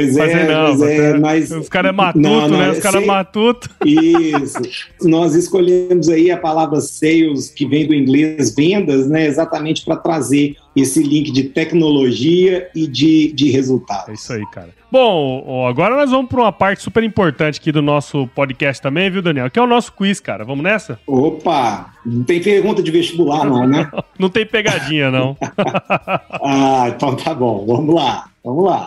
Pois 0.01 0.17
é, 0.17 0.47
não, 0.47 0.77
pois 0.77 0.89
é, 0.89 1.17
mas... 1.17 1.51
Os 1.51 1.69
caras 1.69 1.89
é 1.89 1.91
matuto, 1.91 2.19
não, 2.19 2.47
não, 2.47 2.57
né? 2.57 2.71
Os 2.71 2.79
caras 2.79 3.03
é 3.03 3.05
matuto. 3.05 3.69
Isso. 3.85 4.61
Nós 5.01 5.35
escolhemos 5.35 6.09
aí 6.09 6.31
a 6.31 6.37
palavra 6.37 6.79
sales, 6.81 7.49
que 7.49 7.65
vem 7.65 7.87
do 7.87 7.93
inglês 7.93 8.53
vendas, 8.55 9.07
né? 9.07 9.25
Exatamente 9.25 9.83
para 9.85 9.95
trazer 9.95 10.55
esse 10.75 11.01
link 11.01 11.31
de 11.31 11.43
tecnologia 11.43 12.69
e 12.75 12.87
de, 12.87 13.31
de 13.33 13.51
resultados. 13.51 14.09
É 14.09 14.13
isso 14.13 14.33
aí, 14.33 14.45
cara. 14.51 14.69
Bom, 14.91 15.65
agora 15.67 15.95
nós 15.95 16.11
vamos 16.11 16.29
para 16.29 16.41
uma 16.41 16.51
parte 16.51 16.83
super 16.83 17.01
importante 17.03 17.59
aqui 17.59 17.71
do 17.71 17.81
nosso 17.81 18.27
podcast 18.35 18.81
também, 18.81 19.09
viu, 19.09 19.21
Daniel? 19.21 19.49
Que 19.49 19.57
é 19.57 19.61
o 19.61 19.67
nosso 19.67 19.93
quiz, 19.93 20.19
cara. 20.19 20.43
Vamos 20.43 20.63
nessa? 20.63 20.99
Opa! 21.07 21.93
Não 22.05 22.23
tem 22.23 22.41
pergunta 22.41 22.83
de 22.83 22.91
vestibular, 22.91 23.45
não, 23.45 23.65
né? 23.65 23.89
não 24.19 24.29
tem 24.29 24.45
pegadinha, 24.45 25.09
não. 25.09 25.37
ah, 26.43 26.91
então 26.93 27.15
tá 27.15 27.33
bom. 27.33 27.65
Vamos 27.65 27.95
lá. 27.95 28.25
Vamos 28.43 28.65
lá. 28.65 28.85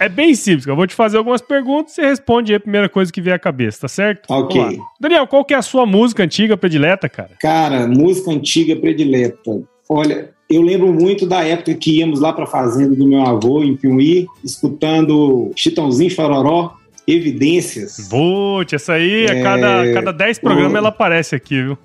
É 0.00 0.08
bem 0.08 0.34
simples, 0.34 0.66
eu 0.66 0.74
vou 0.74 0.86
te 0.86 0.94
fazer 0.94 1.18
algumas 1.18 1.42
perguntas 1.42 1.92
e 1.92 1.96
você 1.96 2.02
responde 2.06 2.52
aí 2.52 2.56
a 2.56 2.60
primeira 2.60 2.88
coisa 2.88 3.12
que 3.12 3.20
vier 3.20 3.36
à 3.36 3.38
cabeça, 3.38 3.82
tá 3.82 3.88
certo? 3.88 4.22
Ok. 4.30 4.80
Daniel, 4.98 5.26
qual 5.26 5.44
que 5.44 5.52
é 5.52 5.58
a 5.58 5.62
sua 5.62 5.84
música 5.84 6.22
antiga 6.22 6.56
predileta, 6.56 7.06
cara? 7.06 7.32
Cara, 7.38 7.86
música 7.86 8.30
antiga 8.30 8.74
predileta. 8.74 9.60
Olha, 9.86 10.30
eu 10.48 10.62
lembro 10.62 10.90
muito 10.90 11.26
da 11.26 11.44
época 11.44 11.74
que 11.74 11.98
íamos 11.98 12.18
lá 12.18 12.32
para 12.32 12.44
a 12.44 12.46
fazenda 12.46 12.96
do 12.96 13.06
meu 13.06 13.20
avô, 13.20 13.62
em 13.62 13.76
Piuí, 13.76 14.26
escutando 14.42 15.52
Chitãozinho 15.54 16.10
Chororó, 16.10 16.72
Evidências. 17.06 18.08
Putz, 18.08 18.72
essa 18.72 18.94
aí, 18.94 19.26
é... 19.26 19.32
a 19.32 19.42
cada, 19.42 19.82
a 19.82 19.92
cada 19.92 20.12
10 20.14 20.38
programas 20.38 20.76
ela 20.76 20.88
aparece 20.88 21.34
aqui, 21.34 21.62
viu? 21.62 21.78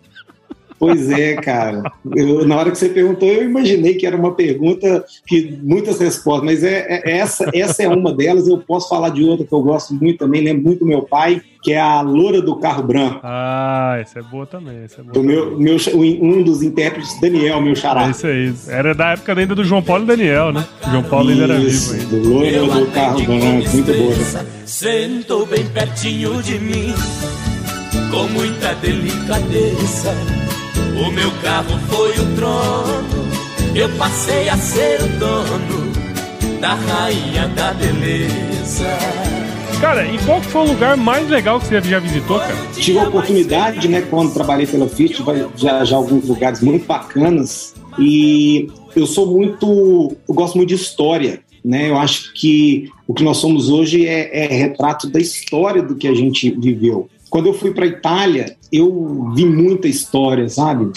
Pois 0.77 1.09
é, 1.09 1.35
cara. 1.35 1.83
Eu, 2.15 2.45
na 2.45 2.57
hora 2.57 2.69
que 2.69 2.77
você 2.77 2.89
perguntou, 2.89 3.27
eu 3.27 3.43
imaginei 3.43 3.95
que 3.95 4.05
era 4.05 4.17
uma 4.17 4.33
pergunta 4.33 5.05
que 5.25 5.57
muitas 5.63 5.99
respostas, 5.99 6.45
mas 6.45 6.63
é, 6.63 6.85
é, 6.89 7.17
essa, 7.17 7.49
essa 7.53 7.83
é 7.83 7.87
uma 7.87 8.13
delas. 8.13 8.47
Eu 8.47 8.57
posso 8.57 8.89
falar 8.89 9.09
de 9.09 9.23
outra 9.23 9.45
que 9.45 9.53
eu 9.53 9.61
gosto 9.61 9.93
muito 9.93 10.19
também, 10.19 10.41
lembro 10.41 10.63
muito 10.63 10.79
do 10.79 10.85
meu 10.85 11.03
pai, 11.03 11.41
que 11.63 11.71
é 11.71 11.79
a 11.79 12.01
Loura 12.01 12.41
do 12.41 12.57
Carro 12.57 12.83
Branco. 12.83 13.21
Ah, 13.23 13.97
essa 13.99 14.19
é 14.19 14.21
boa 14.21 14.45
também. 14.45 14.83
Essa 14.83 14.99
é 14.99 15.03
boa 15.03 15.13
do 15.13 15.23
meu, 15.23 15.57
meu, 15.57 15.77
um 16.21 16.43
dos 16.43 16.61
intérpretes, 16.61 17.19
Daniel, 17.21 17.61
meu 17.61 17.75
xará. 17.75 18.07
É 18.07 18.11
isso 18.11 18.27
aí. 18.27 18.53
Era 18.67 18.93
da 18.93 19.11
época 19.11 19.33
ainda 19.33 19.55
do 19.55 19.63
João 19.63 19.81
Paulo 19.81 20.03
e 20.03 20.07
Daniel, 20.07 20.51
né? 20.51 20.65
O 20.85 20.91
João 20.91 21.03
Paulo 21.03 21.29
ainda 21.29 21.43
era 21.45 21.57
vivo 21.57 21.93
ainda. 21.93 22.05
Do 22.05 22.29
Loura 22.29 22.79
do 22.79 22.91
Carro 22.91 23.23
Branco, 23.23 23.69
muito 23.69 23.93
boa. 23.93 24.43
Né? 24.43 24.45
Sentou 24.65 25.45
bem 25.45 25.65
pertinho 25.67 26.43
de 26.43 26.59
mim, 26.59 26.93
com 28.11 28.27
muita 28.33 28.73
delicadeza 28.75 30.13
o 30.95 31.11
meu 31.11 31.31
carro 31.41 31.77
foi 31.89 32.11
o 32.11 32.35
trono, 32.35 33.25
eu 33.75 33.89
passei 33.97 34.49
a 34.49 34.57
ser 34.57 35.01
o 35.01 35.07
dono 35.19 35.91
da 36.59 36.73
rainha 36.75 37.47
da 37.49 37.73
beleza. 37.73 38.97
Cara, 39.81 40.07
e 40.07 40.17
qual 40.19 40.41
foi 40.41 40.61
o 40.61 40.67
lugar 40.71 40.95
mais 40.95 41.29
legal 41.29 41.59
que 41.59 41.67
você 41.67 41.81
já 41.81 41.99
visitou, 41.99 42.39
cara? 42.39 42.55
Tive 42.73 42.99
a 42.99 43.07
oportunidade, 43.07 43.87
né, 43.87 44.01
quando 44.09 44.33
trabalhei 44.33 44.65
pela 44.65 44.87
Fiat, 44.87 45.21
já, 45.57 45.83
já 45.83 45.95
alguns 45.97 46.27
lugares 46.27 46.61
muito 46.61 46.85
bacanas. 46.85 47.75
E 47.99 48.67
eu 48.95 49.05
sou 49.05 49.27
muito. 49.27 50.15
Eu 50.27 50.33
gosto 50.33 50.55
muito 50.55 50.69
de 50.69 50.75
história. 50.75 51.41
Né? 51.63 51.89
Eu 51.89 51.97
acho 51.97 52.31
que 52.33 52.91
o 53.07 53.13
que 53.13 53.23
nós 53.23 53.37
somos 53.37 53.69
hoje 53.69 54.05
é, 54.07 54.45
é 54.45 54.47
retrato 54.47 55.09
da 55.09 55.19
história 55.19 55.81
do 55.81 55.95
que 55.95 56.07
a 56.07 56.13
gente 56.13 56.51
viveu. 56.51 57.09
Quando 57.35 57.47
eu 57.47 57.53
fui 57.53 57.73
para 57.73 57.85
Itália, 57.85 58.55
eu 58.71 59.29
vi 59.35 59.45
muita 59.45 59.89
história, 59.89 60.47
sabe? 60.47 60.89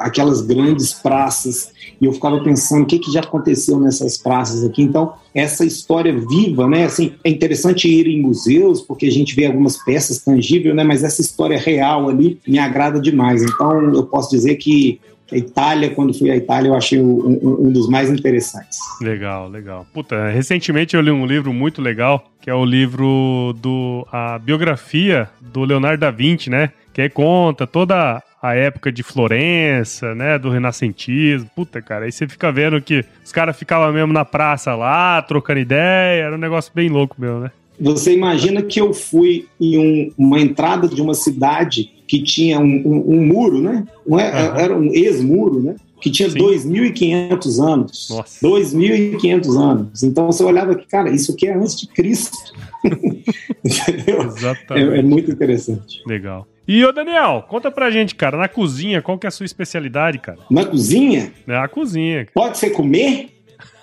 Aquelas 0.00 0.42
grandes 0.42 0.92
praças, 0.92 1.72
e 1.98 2.04
eu 2.04 2.12
ficava 2.12 2.44
pensando 2.44 2.82
o 2.82 2.86
que, 2.86 2.98
que 2.98 3.10
já 3.10 3.20
aconteceu 3.20 3.80
nessas 3.80 4.18
praças 4.18 4.62
aqui. 4.62 4.82
Então, 4.82 5.14
essa 5.34 5.64
história 5.64 6.12
viva, 6.12 6.68
né? 6.68 6.84
Assim, 6.84 7.14
é 7.24 7.30
interessante 7.30 7.88
ir 7.88 8.06
em 8.06 8.20
museus, 8.20 8.82
porque 8.82 9.06
a 9.06 9.10
gente 9.10 9.34
vê 9.34 9.46
algumas 9.46 9.82
peças 9.82 10.18
tangíveis, 10.18 10.76
né? 10.76 10.84
Mas 10.84 11.02
essa 11.02 11.22
história 11.22 11.58
real 11.58 12.06
ali 12.06 12.38
me 12.46 12.58
agrada 12.58 13.00
demais. 13.00 13.42
Então, 13.42 13.94
eu 13.94 14.04
posso 14.04 14.28
dizer 14.28 14.56
que 14.56 15.00
a 15.30 15.36
Itália, 15.36 15.90
quando 15.90 16.14
fui 16.14 16.30
à 16.30 16.36
Itália, 16.36 16.68
eu 16.68 16.74
achei 16.74 17.00
um, 17.00 17.66
um, 17.66 17.70
dos 17.70 17.88
mais 17.88 18.10
interessantes. 18.10 18.78
Legal, 19.00 19.48
legal. 19.48 19.86
Puta, 19.92 20.28
recentemente 20.30 20.96
eu 20.96 21.02
li 21.02 21.10
um 21.10 21.26
livro 21.26 21.52
muito 21.52 21.82
legal, 21.82 22.30
que 22.40 22.50
é 22.50 22.54
o 22.54 22.64
livro 22.64 23.54
do 23.60 24.06
a 24.10 24.38
biografia 24.38 25.28
do 25.40 25.64
Leonardo 25.64 26.00
da 26.00 26.10
Vinci, 26.10 26.50
né? 26.50 26.70
Que 26.92 27.08
conta 27.08 27.66
toda 27.66 28.22
a 28.42 28.54
época 28.54 28.90
de 28.90 29.02
Florença, 29.02 30.14
né, 30.14 30.38
do 30.38 30.48
renascentismo. 30.48 31.50
Puta, 31.54 31.82
cara, 31.82 32.04
aí 32.04 32.12
você 32.12 32.26
fica 32.26 32.50
vendo 32.52 32.80
que 32.80 33.04
os 33.24 33.32
caras 33.32 33.56
ficavam 33.56 33.92
mesmo 33.92 34.12
na 34.12 34.24
praça 34.24 34.74
lá, 34.74 35.20
trocando 35.22 35.60
ideia, 35.60 36.24
era 36.24 36.34
um 36.34 36.38
negócio 36.38 36.72
bem 36.74 36.88
louco 36.88 37.16
meu, 37.18 37.40
né? 37.40 37.50
você 37.80 38.12
imagina 38.12 38.60
que 38.62 38.80
eu 38.80 38.92
fui 38.92 39.46
em 39.60 39.78
um, 39.78 40.12
uma 40.18 40.40
entrada 40.40 40.88
de 40.88 41.00
uma 41.00 41.14
cidade 41.14 41.92
que 42.08 42.22
tinha 42.22 42.58
um, 42.58 42.64
um, 42.64 43.16
um 43.16 43.26
muro, 43.26 43.60
né? 43.60 43.86
Não 44.06 44.18
é. 44.18 44.62
Era 44.62 44.76
um 44.76 44.90
ex-muro, 44.92 45.62
né? 45.62 45.76
Que 46.00 46.10
tinha 46.10 46.28
2.500 46.28 47.62
anos. 47.62 48.08
Nossa. 48.10 48.46
2.500 48.46 49.60
anos. 49.60 50.02
Então 50.02 50.26
você 50.26 50.42
olhava 50.42 50.74
que, 50.74 50.86
cara, 50.86 51.10
isso 51.10 51.32
aqui 51.32 51.46
é 51.46 51.54
antes 51.54 51.78
de 51.78 51.86
Cristo. 51.88 52.36
Exatamente. 53.62 54.94
É, 54.94 54.98
é, 54.98 55.02
muito 55.02 55.30
interessante. 55.30 56.02
Legal. 56.06 56.46
E 56.66 56.84
ô 56.84 56.92
Daniel, 56.92 57.44
conta 57.48 57.70
pra 57.70 57.90
gente, 57.90 58.14
cara, 58.14 58.38
na 58.38 58.48
cozinha, 58.48 59.02
qual 59.02 59.18
que 59.18 59.26
é 59.26 59.28
a 59.28 59.30
sua 59.30 59.46
especialidade, 59.46 60.18
cara? 60.18 60.38
Na 60.50 60.64
cozinha? 60.64 61.32
É 61.46 61.56
a 61.56 61.68
cozinha. 61.68 62.26
Pode 62.32 62.58
ser 62.58 62.70
comer? 62.70 63.30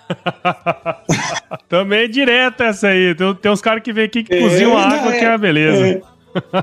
Também 1.68 2.04
é 2.04 2.08
direto 2.08 2.62
essa 2.62 2.88
aí. 2.88 3.14
Tem, 3.14 3.34
tem 3.34 3.50
uns 3.52 3.60
caras 3.60 3.82
que 3.82 3.92
vêm 3.92 4.04
aqui 4.04 4.22
que 4.22 4.34
é, 4.34 4.40
cozinham 4.40 4.78
água, 4.78 5.14
é, 5.14 5.18
que 5.18 5.24
é 5.24 5.28
a 5.28 5.38
beleza. 5.38 5.86
É. 5.86 6.15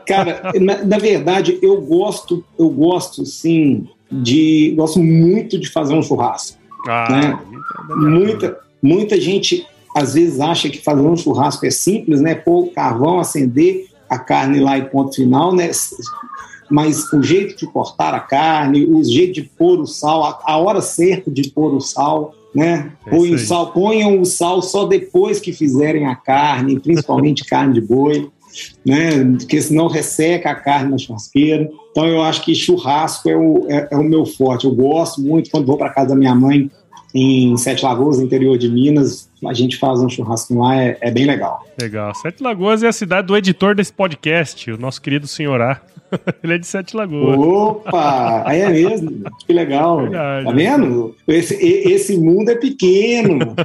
Cara, 0.06 0.52
na, 0.60 0.84
na, 0.84 0.98
verdade, 0.98 1.58
eu 1.62 1.82
gosto, 1.82 2.44
eu 2.58 2.70
gosto, 2.70 3.26
sim, 3.26 3.88
de. 4.12 4.74
Gosto 4.76 5.00
muito 5.00 5.58
de 5.60 5.70
fazer 5.70 5.94
um 5.94 6.02
churrasco. 6.02 6.58
Ah, 6.88 7.08
né? 7.10 7.40
É 7.90 7.96
muita, 7.96 8.60
muita 8.82 9.20
gente 9.20 9.66
às 9.96 10.16
vezes 10.16 10.40
acha 10.40 10.70
que 10.70 10.84
fazer 10.84 11.02
um 11.02 11.16
churrasco 11.16 11.66
é 11.66 11.72
simples, 11.72 12.20
né? 12.20 12.34
Pôr 12.36 12.66
o 12.66 12.72
carvão, 12.72 13.20
acender 13.20 13.88
a 14.10 14.18
carne 14.18 14.60
lá 14.60 14.78
e 14.78 14.86
ponto 14.86 15.16
final, 15.16 15.54
né? 15.54 15.70
Mas 16.70 17.12
o 17.14 17.22
jeito 17.22 17.56
de 17.56 17.68
cortar 17.68 18.14
a 18.14 18.20
carne, 18.20 18.86
o 18.86 19.04
jeito 19.04 19.34
de 19.34 19.44
pôr 19.44 19.80
o 19.80 19.86
sal, 19.86 20.24
a, 20.24 20.40
a 20.44 20.58
hora 20.58 20.82
certa 20.82 21.30
de 21.30 21.50
pôr 21.50 21.74
o 21.74 21.80
sal, 21.80 22.34
né? 22.56 22.92
É 23.06 23.16
o 23.16 23.38
sal, 23.38 23.72
ponham 23.72 24.20
o 24.20 24.26
sal 24.26 24.62
só 24.62 24.86
depois 24.86 25.40
que 25.40 25.54
fizerem 25.54 26.08
a 26.08 26.16
carne, 26.16 26.80
principalmente 26.80 27.46
carne 27.46 27.74
de 27.74 27.82
boi, 27.82 28.30
né? 28.86 29.24
Porque 29.38 29.62
senão 29.62 29.88
resseca 29.88 30.52
a 30.52 30.56
carne 30.56 30.92
na 30.92 30.98
churrasqueira. 30.98 31.70
Então 31.92 32.06
eu 32.08 32.22
acho 32.22 32.42
que 32.42 32.56
churrasco 32.56 33.30
é 33.30 33.36
o, 33.36 33.66
é, 33.70 33.90
é 33.92 33.98
o 33.98 34.04
meu 34.04 34.26
forte. 34.26 34.66
Eu 34.66 34.76
gosto 34.76 35.22
muito 35.22 35.50
quando 35.50 35.66
vou 35.66 35.78
para 35.78 35.90
casa 35.90 36.10
da 36.10 36.16
minha 36.16 36.36
mãe 36.36 36.70
em 37.14 37.56
Sete 37.58 37.84
Lagoas, 37.84 38.20
interior 38.20 38.58
de 38.58 38.68
Minas. 38.70 39.30
A 39.46 39.54
gente 39.54 39.78
faz 39.78 40.00
um 40.00 40.10
churrasco 40.10 40.58
lá, 40.58 40.76
é, 40.76 40.98
é, 41.00 41.12
bem 41.12 41.26
legal. 41.26 41.64
Legal. 41.80 42.14
Sete 42.16 42.42
Lagoas 42.42 42.82
é 42.82 42.88
a 42.88 42.94
cidade 42.94 43.28
do 43.28 43.38
editor 43.38 43.76
desse 43.76 43.94
podcast, 43.94 44.72
o 44.72 44.78
nosso 44.78 45.02
querido 45.02 45.28
senhorá. 45.28 45.82
Ele 46.44 46.54
é 46.54 46.58
de 46.58 46.68
Sete 46.68 46.96
Lagoas. 46.96 47.38
Opa! 47.38 48.44
Aí 48.46 48.62
é 48.62 48.70
mesmo? 48.70 49.24
Que 49.46 49.54
legal. 49.54 50.02
Verdade. 50.02 50.46
Tá 50.46 50.52
vendo? 50.52 51.16
Esse, 51.28 51.56
esse 51.56 52.18
mundo 52.18 52.50
é 52.50 52.56
pequeno. 52.56 53.56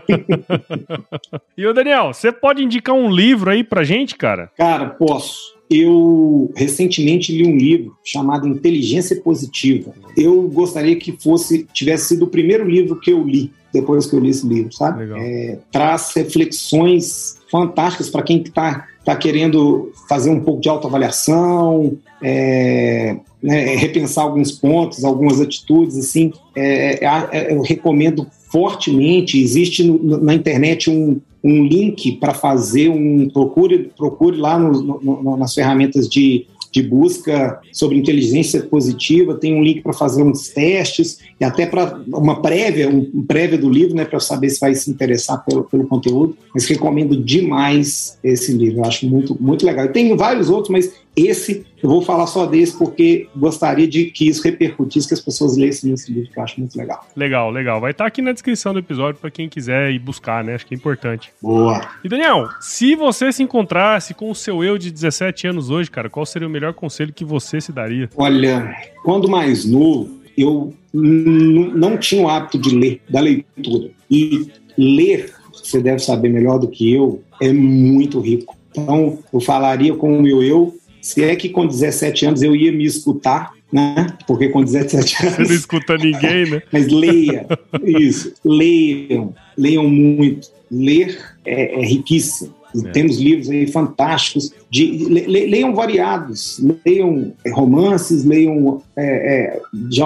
e 1.57 1.67
o 1.67 1.75
Daniel, 1.75 2.13
você 2.13 2.33
pode 2.33 2.63
indicar 2.63 2.95
um 2.95 3.11
livro 3.11 3.51
aí 3.51 3.63
pra 3.63 3.85
gente, 3.85 4.17
cara? 4.17 4.51
Cara, 4.57 4.87
posso. 4.87 5.58
Eu 5.71 6.51
recentemente 6.57 7.33
li 7.33 7.47
um 7.47 7.57
livro 7.57 7.97
chamado 8.03 8.49
Inteligência 8.49 9.21
Positiva. 9.21 9.93
Eu 10.17 10.43
gostaria 10.49 10.97
que 10.97 11.13
fosse 11.13 11.67
tivesse 11.73 12.09
sido 12.09 12.25
o 12.25 12.29
primeiro 12.29 12.69
livro 12.69 12.99
que 12.99 13.11
eu 13.11 13.23
li 13.23 13.53
depois 13.73 14.07
que 14.07 14.17
eu 14.17 14.21
li 14.21 14.31
esse 14.31 14.47
livro, 14.47 14.73
sabe? 14.73 15.05
É, 15.15 15.59
traz 15.71 16.13
reflexões 16.15 17.39
fantásticas 17.51 18.09
para 18.09 18.23
quem 18.23 18.41
está 18.41 18.87
tá 19.05 19.17
querendo 19.17 19.93
fazer 20.09 20.31
um 20.31 20.41
pouco 20.41 20.61
de 20.61 20.69
autoavaliação, 20.69 21.97
é, 22.23 23.17
né, 23.43 23.77
repensar 23.77 24.25
alguns 24.25 24.53
pontos, 24.53 25.05
algumas 25.05 25.41
atitudes, 25.41 25.97
assim. 25.97 26.33
É, 26.57 27.05
é, 27.05 27.29
é 27.33 27.55
eu 27.55 27.61
recomendo 27.61 28.27
fortemente. 28.51 29.41
Existe 29.41 29.85
no, 29.85 30.19
na 30.19 30.35
internet 30.35 30.91
um, 30.91 31.21
um 31.43 31.65
link 31.65 32.13
para 32.13 32.35
fazer 32.35 32.89
um 32.89 33.29
procure 33.29 33.91
procure 33.97 34.37
lá 34.37 34.59
no, 34.59 35.01
no, 35.01 35.37
nas 35.37 35.55
ferramentas 35.55 36.09
de, 36.09 36.47
de 36.73 36.83
busca 36.83 37.61
sobre 37.73 37.97
inteligência 37.97 38.63
positiva 38.63 39.35
tem 39.35 39.55
um 39.55 39.63
link 39.63 39.83
para 39.83 39.93
fazer 39.93 40.23
uns 40.23 40.49
testes 40.49 41.21
e 41.41 41.45
até 41.45 41.65
para 41.67 42.01
uma 42.09 42.43
prévia 42.43 42.89
um, 42.89 43.25
prévia 43.25 43.59
do 43.59 43.71
livro 43.71 43.95
né 43.95 44.05
para 44.05 44.21
saber 44.21 44.51
se 44.51 44.61
vai 44.61 44.75
se 44.75 44.91
interessar 44.91 45.45
pelo, 45.45 45.65
pelo 45.65 45.87
conteúdo 45.87 46.37
mas 46.53 46.67
recomendo 46.67 47.17
demais 47.23 48.19
esse 48.23 48.53
livro 48.53 48.81
eu 48.81 48.85
acho 48.85 49.07
muito 49.07 49.37
muito 49.41 49.65
legal. 49.65 49.89
Tem 49.89 50.15
vários 50.17 50.51
outros 50.51 50.71
mas 50.71 50.93
esse, 51.27 51.67
eu 51.83 51.89
vou 51.89 52.03
falar 52.03 52.27
só 52.27 52.47
desse 52.47 52.77
porque 52.77 53.29
gostaria 53.37 53.87
de 53.87 54.07
que 54.07 54.29
isso 54.29 54.43
repercutisse, 54.43 55.09
que 55.09 55.15
as 55.15 55.21
pessoas 55.21 55.57
lessem 55.57 55.93
esse 55.93 56.13
livro, 56.13 56.31
que 56.31 56.39
eu 56.39 56.43
acho 56.43 56.61
muito 56.61 56.77
legal. 56.77 57.07
Legal, 57.17 57.51
legal. 57.51 57.81
Vai 57.81 57.93
estar 57.93 58.07
aqui 58.07 58.23
na 58.23 58.33
descrição 58.33 58.73
do 58.73 58.79
episódio 58.79 59.21
para 59.21 59.31
quem 59.31 59.49
quiser 59.49 59.91
ir 59.91 59.99
buscar, 59.99 60.45
né? 60.45 60.55
Acho 60.55 60.67
que 60.67 60.75
é 60.75 60.77
importante. 60.77 61.33
Boa. 61.43 61.81
E 62.05 62.09
Daniel, 62.09 62.49
se 62.61 62.95
você 62.95 63.33
se 63.33 63.43
encontrasse 63.43 64.15
com 64.15 64.31
o 64.31 64.35
seu 64.35 64.63
eu 64.63 64.79
de 64.79 64.91
17 64.91 65.49
anos 65.49 65.71
hoje, 65.71 65.91
cara, 65.91 66.11
qual 66.11 66.27
seria 66.27 66.49
o 66.49 66.51
melhor 66.51 66.75
conselho 66.75 67.13
que 67.13 67.25
você 67.25 67.61
se 67.61 67.73
daria? 67.73 68.09
Olha, 68.17 68.75
quando 69.05 69.29
mais 69.29 69.65
novo, 69.65 70.19
eu 70.37 70.73
não 70.93 71.97
tinha 71.97 72.23
o 72.23 72.29
hábito 72.29 72.59
de 72.59 72.75
ler, 72.75 73.01
da 73.09 73.21
leitura. 73.21 73.91
E 74.11 74.51
ler, 74.77 75.33
você 75.53 75.81
deve 75.81 75.99
saber 75.99 76.29
melhor 76.29 76.59
do 76.59 76.69
que 76.69 76.93
eu, 76.93 77.23
é 77.41 77.53
muito 77.53 78.21
rico. 78.21 78.57
Então, 78.71 79.19
eu 79.33 79.41
falaria 79.41 79.95
com 79.95 80.17
o 80.17 80.23
meu 80.23 80.43
eu 80.43 80.78
se 81.01 81.25
é 81.25 81.35
que 81.37 81.49
com 81.49 81.67
17 81.67 82.27
anos 82.27 82.43
eu 82.43 82.55
ia 82.55 82.73
me 82.73 82.85
escutar, 82.85 83.53
né? 83.73 84.17
Porque 84.27 84.49
com 84.49 84.63
17 84.63 85.27
anos. 85.27 85.37
Você 85.37 85.43
não 85.43 85.55
escuta 85.55 85.97
ninguém, 85.97 86.51
né? 86.51 86.63
Mas 86.73 86.89
leia, 86.89 87.47
isso, 87.85 88.35
leiam, 88.45 89.35
leiam 89.57 89.89
muito. 89.89 90.51
Ler 90.71 91.19
é, 91.45 91.81
é 91.81 91.85
riquíssimo. 91.85 92.55
É. 92.75 92.91
Temos 92.91 93.19
livros 93.19 93.49
aí 93.51 93.67
fantásticos, 93.67 94.53
de, 94.71 94.87
le, 95.07 95.47
leiam 95.47 95.75
variados, 95.75 96.63
leiam 96.85 97.33
é, 97.45 97.51
romances, 97.51 98.25
leiam 98.25 98.83
é, 98.97 99.57
é, 99.57 99.61
de 99.73 100.03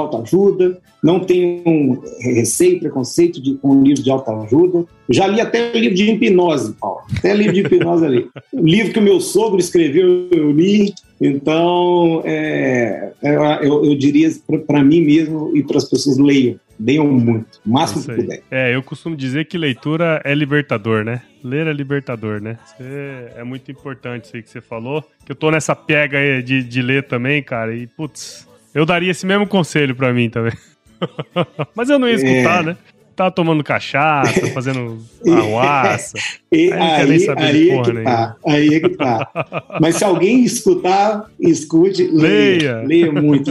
não 1.02 1.18
tenham 1.18 2.00
receio, 2.20 2.78
preconceito 2.78 3.42
de, 3.42 3.54
com 3.54 3.70
um 3.70 3.82
livro 3.82 4.02
de 4.02 4.10
autoajuda. 4.10 4.84
Já 5.10 5.26
li 5.26 5.40
até 5.40 5.72
livro 5.72 5.96
de 5.96 6.12
hipnose, 6.12 6.74
Paulo, 6.80 7.00
até 7.18 7.34
livro 7.34 7.54
de 7.54 7.60
hipnose 7.60 8.04
ali. 8.04 8.28
O 8.52 8.60
livro 8.64 8.92
que 8.92 9.00
o 9.00 9.02
meu 9.02 9.20
sogro 9.20 9.58
escreveu, 9.58 10.28
eu 10.30 10.52
li, 10.52 10.94
então 11.20 12.22
é, 12.24 13.10
é 13.20 13.58
eu, 13.62 13.84
eu 13.84 13.96
diria 13.96 14.30
para 14.66 14.84
mim 14.84 15.00
mesmo 15.00 15.56
e 15.56 15.64
para 15.64 15.78
as 15.78 15.84
pessoas 15.84 16.18
leiam, 16.18 16.54
leiam 16.79 17.07
muito, 17.07 17.61
o 17.64 17.70
máximo 17.70 18.05
que 18.05 18.14
puder. 18.14 18.43
É, 18.51 18.75
eu 18.75 18.83
costumo 18.83 19.16
dizer 19.16 19.47
que 19.47 19.57
leitura 19.57 20.20
é 20.25 20.35
libertador, 20.35 21.05
né? 21.05 21.23
Ler 21.43 21.66
é 21.66 21.73
libertador, 21.73 22.41
né? 22.41 22.59
É 23.37 23.43
muito 23.43 23.70
importante 23.70 24.25
isso 24.25 24.37
aí 24.37 24.43
que 24.43 24.51
você 24.51 24.61
falou. 24.61 25.03
Que 25.25 25.33
eu 25.33 25.37
tô 25.37 25.51
nessa 25.51 25.75
pega 25.75 26.18
aí 26.18 26.43
de, 26.43 26.62
de 26.62 26.83
ler 26.83 27.05
também, 27.05 27.43
cara. 27.43 27.75
E, 27.75 27.87
putz, 27.87 28.49
eu 28.75 28.87
daria 28.87 29.11
esse 29.11 29.27
mesmo 29.27 29.47
conselho 29.47 29.95
para 29.95 30.12
mim 30.12 30.31
também. 30.31 30.53
Mas 31.75 31.91
eu 31.91 31.99
não 31.99 32.09
ia 32.09 32.14
escutar, 32.14 32.62
é. 32.62 32.66
né? 32.66 32.77
Tava 33.14 33.30
tomando 33.30 33.62
cachaça, 33.62 34.46
fazendo 34.52 34.98
arruaça. 35.26 36.16
aí, 36.52 36.72
aí, 36.72 36.80
aí, 37.36 37.70
é 37.70 37.82
que 37.82 38.02
tá, 38.02 38.36
aí 38.46 38.74
é 38.74 38.80
que 38.80 38.88
tá. 38.90 39.78
Mas 39.80 39.96
se 39.96 40.04
alguém 40.04 40.44
escutar, 40.44 41.30
escute, 41.40 42.04
leia. 42.04 42.82
Leia, 42.82 43.12
muito, 43.12 43.50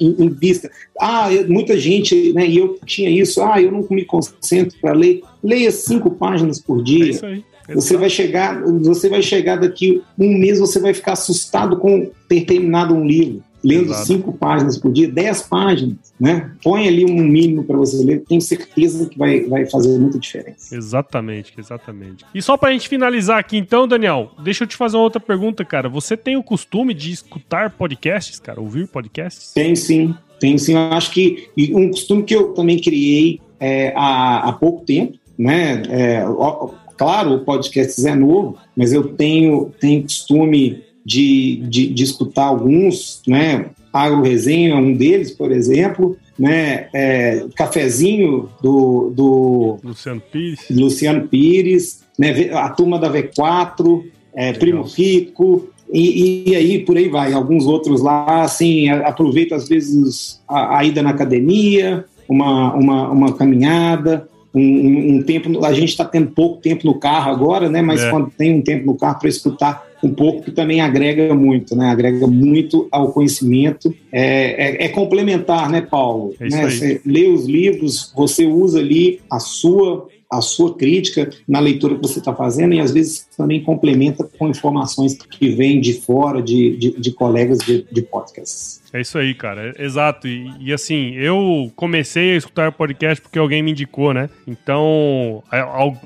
invista. 0.00 0.70
Ah, 1.00 1.28
muita 1.48 1.78
gente, 1.78 2.32
né? 2.32 2.46
E 2.46 2.58
eu 2.58 2.78
tinha 2.84 3.08
isso, 3.08 3.42
ah, 3.42 3.60
eu 3.60 3.72
não 3.72 3.86
me 3.90 4.04
concentro 4.04 4.76
para 4.80 4.92
ler. 4.92 5.22
Leia 5.42 5.70
cinco 5.70 6.10
páginas 6.10 6.60
por 6.60 6.82
dia. 6.82 7.04
É 7.04 7.08
isso 7.08 7.26
aí. 7.26 7.44
Você 7.74 7.98
vai 7.98 8.08
chegar, 8.08 8.62
você 8.62 9.10
vai 9.10 9.22
chegar 9.22 9.56
daqui 9.56 10.02
um 10.18 10.38
mês, 10.38 10.58
você 10.58 10.80
vai 10.80 10.94
ficar 10.94 11.12
assustado 11.12 11.76
com 11.76 12.10
ter 12.26 12.46
terminado 12.46 12.94
um 12.94 13.06
livro 13.06 13.42
lendo 13.62 13.90
Exato. 13.90 14.06
cinco 14.06 14.32
páginas 14.32 14.78
por 14.78 14.92
dia, 14.92 15.10
dez 15.10 15.42
páginas, 15.42 15.96
né? 16.18 16.52
Põe 16.62 16.86
ali 16.86 17.04
um 17.04 17.22
mínimo 17.22 17.64
para 17.64 17.76
você 17.76 18.04
ler, 18.04 18.22
tenho 18.28 18.40
certeza 18.40 19.08
que 19.08 19.18
vai, 19.18 19.40
vai 19.44 19.66
fazer 19.66 19.98
muita 19.98 20.18
diferença. 20.18 20.74
Exatamente, 20.74 21.52
exatamente. 21.58 22.24
E 22.34 22.40
só 22.40 22.56
para 22.56 22.70
a 22.70 22.72
gente 22.72 22.88
finalizar 22.88 23.38
aqui, 23.38 23.56
então, 23.56 23.88
Daniel, 23.88 24.32
deixa 24.42 24.64
eu 24.64 24.68
te 24.68 24.76
fazer 24.76 24.96
uma 24.96 25.04
outra 25.04 25.20
pergunta, 25.20 25.64
cara. 25.64 25.88
Você 25.88 26.16
tem 26.16 26.36
o 26.36 26.42
costume 26.42 26.94
de 26.94 27.10
escutar 27.10 27.70
podcasts, 27.70 28.38
cara? 28.38 28.60
Ouvir 28.60 28.86
podcasts? 28.88 29.52
Tem 29.52 29.74
sim, 29.74 30.14
tem 30.38 30.56
sim. 30.58 30.74
Eu 30.74 30.92
acho 30.92 31.10
que 31.10 31.48
um 31.72 31.88
costume 31.90 32.22
que 32.22 32.34
eu 32.34 32.54
também 32.54 32.80
criei 32.80 33.40
é, 33.58 33.92
há, 33.96 34.48
há 34.48 34.52
pouco 34.52 34.84
tempo, 34.84 35.18
né? 35.36 35.82
É, 35.88 36.24
ó, 36.26 36.70
claro, 36.96 37.34
o 37.34 37.44
podcast 37.44 38.06
é 38.06 38.14
novo, 38.14 38.56
mas 38.76 38.92
eu 38.92 39.14
tenho, 39.14 39.72
tenho 39.80 40.02
costume 40.02 40.82
de, 41.08 41.62
de, 41.70 41.86
de 41.86 42.04
escutar 42.04 42.44
alguns, 42.44 43.22
né? 43.26 43.70
Agro 43.90 44.20
Resenha 44.20 44.72
é 44.72 44.76
um 44.76 44.92
deles, 44.92 45.30
por 45.30 45.50
exemplo, 45.50 46.18
né? 46.38 46.88
É, 46.92 47.46
cafezinho 47.56 48.50
do, 48.62 49.10
do 49.16 49.78
Luciano 49.82 50.20
Pires, 50.20 50.60
Luciano 50.70 51.26
Pires 51.26 52.02
né? 52.18 52.50
a 52.52 52.68
turma 52.68 52.98
da 52.98 53.10
V4, 53.10 54.04
é, 54.34 54.52
Primo 54.52 54.82
Rico, 54.82 55.70
e, 55.90 56.50
e, 56.50 56.54
aí 56.54 56.80
por 56.80 56.98
aí 56.98 57.08
vai. 57.08 57.32
Alguns 57.32 57.64
outros 57.64 58.02
lá, 58.02 58.42
assim, 58.42 58.90
aproveito 58.90 59.54
às 59.54 59.66
vezes 59.66 60.42
a, 60.46 60.76
a 60.78 60.84
ida 60.84 61.02
na 61.02 61.10
academia, 61.10 62.04
uma, 62.28 62.74
uma, 62.74 63.08
uma 63.08 63.32
caminhada, 63.32 64.28
um, 64.54 65.16
um 65.16 65.22
tempo, 65.22 65.64
a 65.64 65.72
gente 65.72 65.88
está 65.88 66.04
tendo 66.04 66.32
pouco 66.32 66.60
tempo 66.60 66.86
no 66.86 66.98
carro 66.98 67.32
agora, 67.32 67.70
né? 67.70 67.80
Mas 67.80 68.02
é. 68.02 68.10
quando 68.10 68.30
tem 68.30 68.58
um 68.58 68.60
tempo 68.60 68.84
no 68.84 68.94
carro 68.98 69.18
para 69.18 69.28
escutar 69.30 69.87
um 70.02 70.12
pouco 70.12 70.42
que 70.42 70.50
também 70.50 70.80
agrega 70.80 71.34
muito, 71.34 71.74
né? 71.74 71.86
Agrega 71.86 72.26
muito 72.26 72.88
ao 72.90 73.12
conhecimento. 73.12 73.94
É, 74.12 74.84
é, 74.84 74.84
é 74.84 74.88
complementar, 74.88 75.68
né, 75.70 75.80
Paulo? 75.80 76.34
É 76.40 76.48
né? 76.48 76.70
Você 76.70 77.00
lê 77.04 77.26
os 77.26 77.46
livros, 77.46 78.12
você 78.14 78.46
usa 78.46 78.78
ali 78.78 79.20
a 79.30 79.38
sua 79.38 80.08
a 80.30 80.40
sua 80.40 80.76
crítica 80.76 81.30
na 81.48 81.58
leitura 81.58 81.94
que 81.94 82.02
você 82.02 82.18
está 82.18 82.34
fazendo 82.34 82.74
e 82.74 82.80
às 82.80 82.92
vezes 82.92 83.26
também 83.36 83.62
complementa 83.62 84.28
com 84.38 84.48
informações 84.48 85.16
que 85.16 85.48
vêm 85.50 85.80
de 85.80 85.94
fora, 85.94 86.42
de, 86.42 86.76
de, 86.76 87.00
de 87.00 87.12
colegas 87.12 87.58
de, 87.58 87.86
de 87.90 88.02
podcasts. 88.02 88.82
É 88.92 89.00
isso 89.00 89.18
aí, 89.18 89.34
cara. 89.34 89.72
É, 89.76 89.84
exato. 89.84 90.28
E, 90.28 90.50
e, 90.60 90.72
assim, 90.72 91.14
eu 91.14 91.70
comecei 91.76 92.32
a 92.32 92.36
escutar 92.36 92.72
podcast 92.72 93.22
porque 93.22 93.38
alguém 93.38 93.62
me 93.62 93.70
indicou, 93.70 94.12
né? 94.12 94.28
Então, 94.46 95.42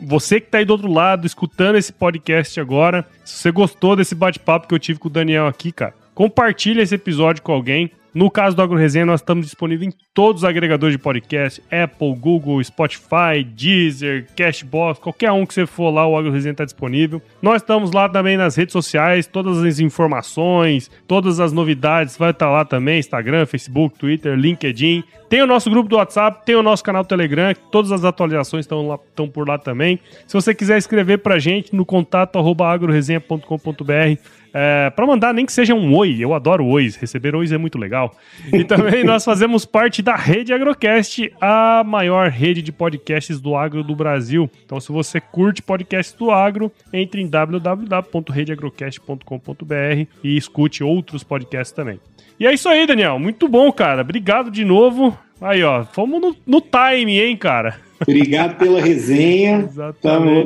você 0.03 0.41
que 0.41 0.49
tá 0.49 0.59
aí 0.59 0.65
do 0.65 0.73
outro 0.73 0.91
lado, 0.91 1.27
escutando 1.27 1.77
esse 1.77 1.93
podcast 1.93 2.59
agora, 2.61 3.07
se 3.25 3.39
você 3.39 3.51
gostou 3.51 3.97
desse 3.97 4.15
bate-papo 4.15 4.69
que 4.69 4.75
eu 4.75 4.79
tive 4.79 4.99
com 4.99 5.09
o 5.09 5.11
Daniel 5.11 5.47
aqui, 5.47 5.73
cara, 5.73 5.95
compartilha 6.15 6.83
esse 6.83 6.95
episódio 6.95 7.43
com 7.43 7.53
alguém. 7.53 7.91
No 8.15 8.31
caso 8.31 8.55
do 8.55 8.61
AgroResenha, 8.61 9.07
nós 9.07 9.21
estamos 9.21 9.47
disponíveis 9.47 9.93
em 9.93 9.97
todos 10.13 10.43
os 10.43 10.49
agregadores 10.49 10.95
de 10.95 11.03
podcast: 11.03 11.63
Apple, 11.71 12.15
Google, 12.15 12.63
Spotify, 12.63 13.43
Deezer, 13.45 14.27
Cashbox, 14.37 15.01
qualquer 15.01 15.33
um 15.33 15.47
que 15.47 15.55
você 15.55 15.67
for 15.67 15.91
lá, 15.91 16.07
o 16.07 16.17
AgroResenha 16.17 16.53
está 16.53 16.65
disponível. 16.65 17.23
Nós 17.41 17.63
estamos 17.63 17.93
lá 17.93 18.09
também 18.09 18.37
nas 18.37 18.55
redes 18.55 18.73
sociais, 18.73 19.27
todas 19.27 19.63
as 19.63 19.79
informações, 19.79 20.91
todas 21.09 21.41
as 21.41 21.53
novidades, 21.53 22.17
vai 22.17 22.33
estar 22.33 22.47
tá 22.47 22.53
lá 22.53 22.65
também: 22.65 22.99
Instagram, 22.99 23.47
Facebook, 23.47 23.99
Twitter, 23.99 24.37
LinkedIn. 24.37 25.03
Tem 25.33 25.41
o 25.41 25.47
nosso 25.47 25.71
grupo 25.71 25.89
do 25.89 25.97
WhatsApp, 25.97 26.45
tem 26.45 26.55
o 26.55 26.63
nosso 26.63 26.85
canal 26.85 27.05
do 27.05 27.07
Telegram, 27.07 27.55
todas 27.71 27.91
as 27.91 28.05
atualizações 28.05 28.67
estão, 28.67 28.87
lá, 28.87 28.99
estão 29.09 29.27
por 29.27 29.49
lá 29.49 29.57
também. 29.57 29.99
Se 30.27 30.35
você 30.35 30.55
quiser 30.55 30.77
escrever 30.77 31.21
pra 31.21 31.39
gente 31.39 31.75
no 31.75 31.87
contato 31.87 32.39
agroresenha.com.br, 32.39 34.21
é, 34.53 34.91
para 34.91 35.07
mandar 35.07 35.33
nem 35.33 35.47
que 35.47 35.53
seja 35.55 35.75
um 35.75 35.97
oi, 35.97 36.19
eu 36.21 36.35
adoro 36.35 36.67
ois, 36.67 36.97
receber 36.97 37.35
ois 37.35 37.51
é 37.51 37.57
muito 37.57 37.79
legal. 37.79 38.15
E 38.53 38.63
também 38.69 39.05
nós 39.05 39.25
fazemos 39.25 39.65
parte 39.65 40.03
da 40.03 40.15
Rede 40.15 40.53
Agrocast, 40.53 41.33
a 41.41 41.83
maior 41.83 42.29
rede 42.29 42.61
de 42.61 42.71
podcasts 42.71 43.41
do 43.41 43.57
agro 43.57 43.83
do 43.83 43.97
Brasil. 43.97 44.51
Então, 44.67 44.79
se 44.79 44.93
você 44.93 45.19
curte 45.19 45.63
podcasts 45.63 46.15
do 46.15 46.31
agro, 46.31 46.71
entre 46.93 47.23
em 47.23 47.27
www.redeagrocast.com.br 47.27 50.07
e 50.23 50.37
escute 50.37 50.85
outros 50.85 51.25
podcasts 51.25 51.75
também. 51.75 51.99
E 52.43 52.47
é 52.49 52.53
isso 52.53 52.69
aí, 52.69 52.85
Daniel. 52.89 53.21
Muito 53.21 53.47
bom, 53.47 53.71
cara. 53.71 54.01
Obrigado 54.03 54.51
de 54.51 54.65
novo. 54.65 55.17
Aí, 55.43 55.63
ó, 55.65 55.85
fomos 55.85 56.21
no, 56.21 56.37
no 56.47 56.61
time, 56.61 57.21
hein, 57.21 57.37
cara? 57.37 57.77
Obrigado 58.03 58.57
pela 58.59 58.81
resenha. 58.81 59.69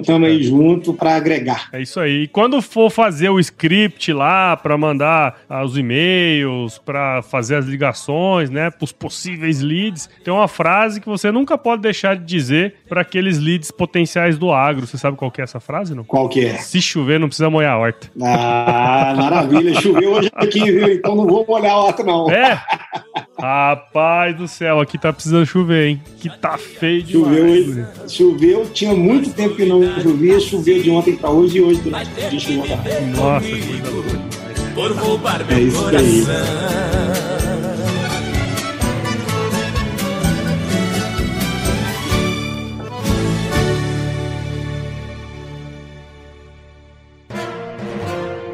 Estamos 0.00 0.28
aí 0.28 0.42
junto 0.42 0.92
para 0.94 1.16
agregar. 1.16 1.68
É 1.72 1.80
isso 1.80 1.98
aí. 1.98 2.24
E 2.24 2.28
quando 2.28 2.60
for 2.62 2.90
fazer 2.90 3.28
o 3.28 3.40
script 3.40 4.12
lá 4.12 4.56
para 4.56 4.76
mandar 4.76 5.40
ah, 5.48 5.64
os 5.64 5.76
e-mails, 5.76 6.78
para 6.78 7.22
fazer 7.22 7.56
as 7.56 7.66
ligações, 7.66 8.50
né, 8.50 8.70
para 8.70 8.84
os 8.84 8.92
possíveis 8.92 9.60
leads, 9.60 10.08
tem 10.24 10.32
uma 10.32 10.48
frase 10.48 11.00
que 11.00 11.08
você 11.08 11.30
nunca 11.30 11.56
pode 11.56 11.82
deixar 11.82 12.16
de 12.16 12.24
dizer 12.24 12.74
para 12.88 13.00
aqueles 13.00 13.38
leads 13.38 13.70
potenciais 13.70 14.38
do 14.38 14.52
agro. 14.52 14.86
Você 14.86 14.98
sabe 14.98 15.16
qual 15.16 15.30
que 15.30 15.40
é 15.40 15.44
essa 15.44 15.60
frase, 15.60 15.94
não? 15.94 16.04
Qual 16.04 16.28
que 16.28 16.44
é? 16.44 16.54
Se 16.58 16.80
chover, 16.80 17.18
não 17.18 17.28
precisa 17.28 17.50
molhar 17.50 17.74
a 17.74 17.78
horta. 17.78 18.10
Ah, 18.22 19.14
maravilha. 19.16 19.80
Choveu 19.80 20.12
hoje 20.12 20.30
aqui, 20.34 20.60
viu? 20.70 20.92
Então 20.92 21.14
não 21.14 21.26
vou 21.26 21.44
molhar 21.46 21.72
a 21.72 21.76
horta, 21.76 22.02
não. 22.02 22.30
É? 22.30 22.60
Rapaz 23.38 24.34
do 24.34 24.48
céu, 24.48 24.80
aqui 24.80 24.96
tá 24.96 25.12
precisando 25.12 25.44
chover, 25.44 25.88
hein? 25.88 26.02
Que 26.18 26.30
tá 26.38 26.56
feio 26.56 27.02
demais. 27.02 27.66
Choveu, 27.66 28.08
choveu, 28.08 28.70
tinha 28.72 28.94
muito 28.94 29.30
tempo 29.32 29.54
que 29.54 29.66
não 29.66 29.82
chovia, 30.00 30.40
choveu 30.40 30.82
de 30.82 30.90
ontem 30.90 31.16
pra 31.16 31.28
hoje 31.28 31.58
e 31.58 31.60
hoje 31.60 31.80
durante 31.82 32.10
o 32.10 32.30
dia 32.30 32.40
choveu. 32.40 32.76
Nossa, 33.14 33.46
Por 34.74 34.92
roubar 34.92 35.44
meu 35.46 35.56
é 35.56 35.60
isso 35.60 35.82
coração. 35.82 36.06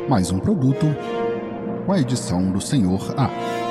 Mais 0.09 0.30
um 0.30 0.41
produto 0.41 0.87
com 1.87 1.93
a 1.93 2.01
edição 2.01 2.51
do 2.51 2.61
Senhor 2.61 3.14
A. 3.16 3.62